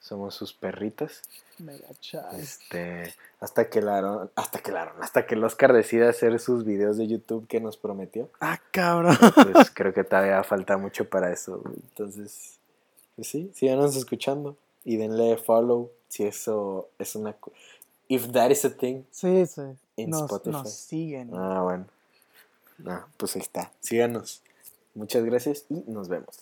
Somos 0.00 0.34
sus 0.34 0.52
perritas. 0.52 1.22
Mega. 1.58 1.86
Este, 2.38 3.14
hasta 3.40 3.68
que 3.68 3.80
el 3.80 3.88
Aaron- 3.88 4.30
hasta 4.36 4.60
que 4.60 4.70
el 4.70 4.76
Aaron- 4.76 5.02
hasta 5.02 5.26
que 5.26 5.34
el 5.34 5.42
Oscar 5.44 5.72
decida 5.72 6.08
hacer 6.08 6.38
sus 6.38 6.64
videos 6.64 6.96
de 6.96 7.08
YouTube 7.08 7.46
que 7.48 7.60
nos 7.60 7.76
prometió. 7.76 8.30
Ah, 8.40 8.60
cabrón. 8.70 9.16
Pues 9.52 9.70
creo 9.72 9.92
que 9.92 10.04
todavía 10.04 10.42
falta 10.44 10.76
mucho 10.76 11.08
para 11.08 11.32
eso. 11.32 11.62
Entonces, 11.66 12.58
pues 13.16 13.28
sí, 13.28 13.50
síganos 13.54 13.96
escuchando 13.96 14.56
y 14.84 14.96
denle 14.96 15.36
follow 15.36 15.90
si 16.08 16.24
eso 16.24 16.88
es 16.98 17.14
una 17.16 17.34
if 18.06 18.30
that 18.32 18.50
is 18.50 18.64
a 18.64 18.70
thing. 18.70 19.02
Sí, 19.10 19.44
sí. 19.46 19.62
En 19.96 20.10
Nos, 20.10 20.22
Spotify. 20.22 20.50
nos 20.52 20.72
siguen. 20.72 21.30
Ah, 21.34 21.60
bueno. 21.62 21.86
Ah, 22.86 23.04
pues 23.16 23.34
ahí 23.34 23.42
está. 23.42 23.72
Síganos. 23.80 24.42
Muchas 24.94 25.24
gracias 25.24 25.64
y 25.68 25.82
nos 25.88 26.08
vemos. 26.08 26.36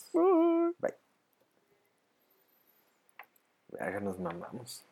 Uh. 3.73 3.77
Háganos 3.81 4.19
mamamos. 4.19 4.85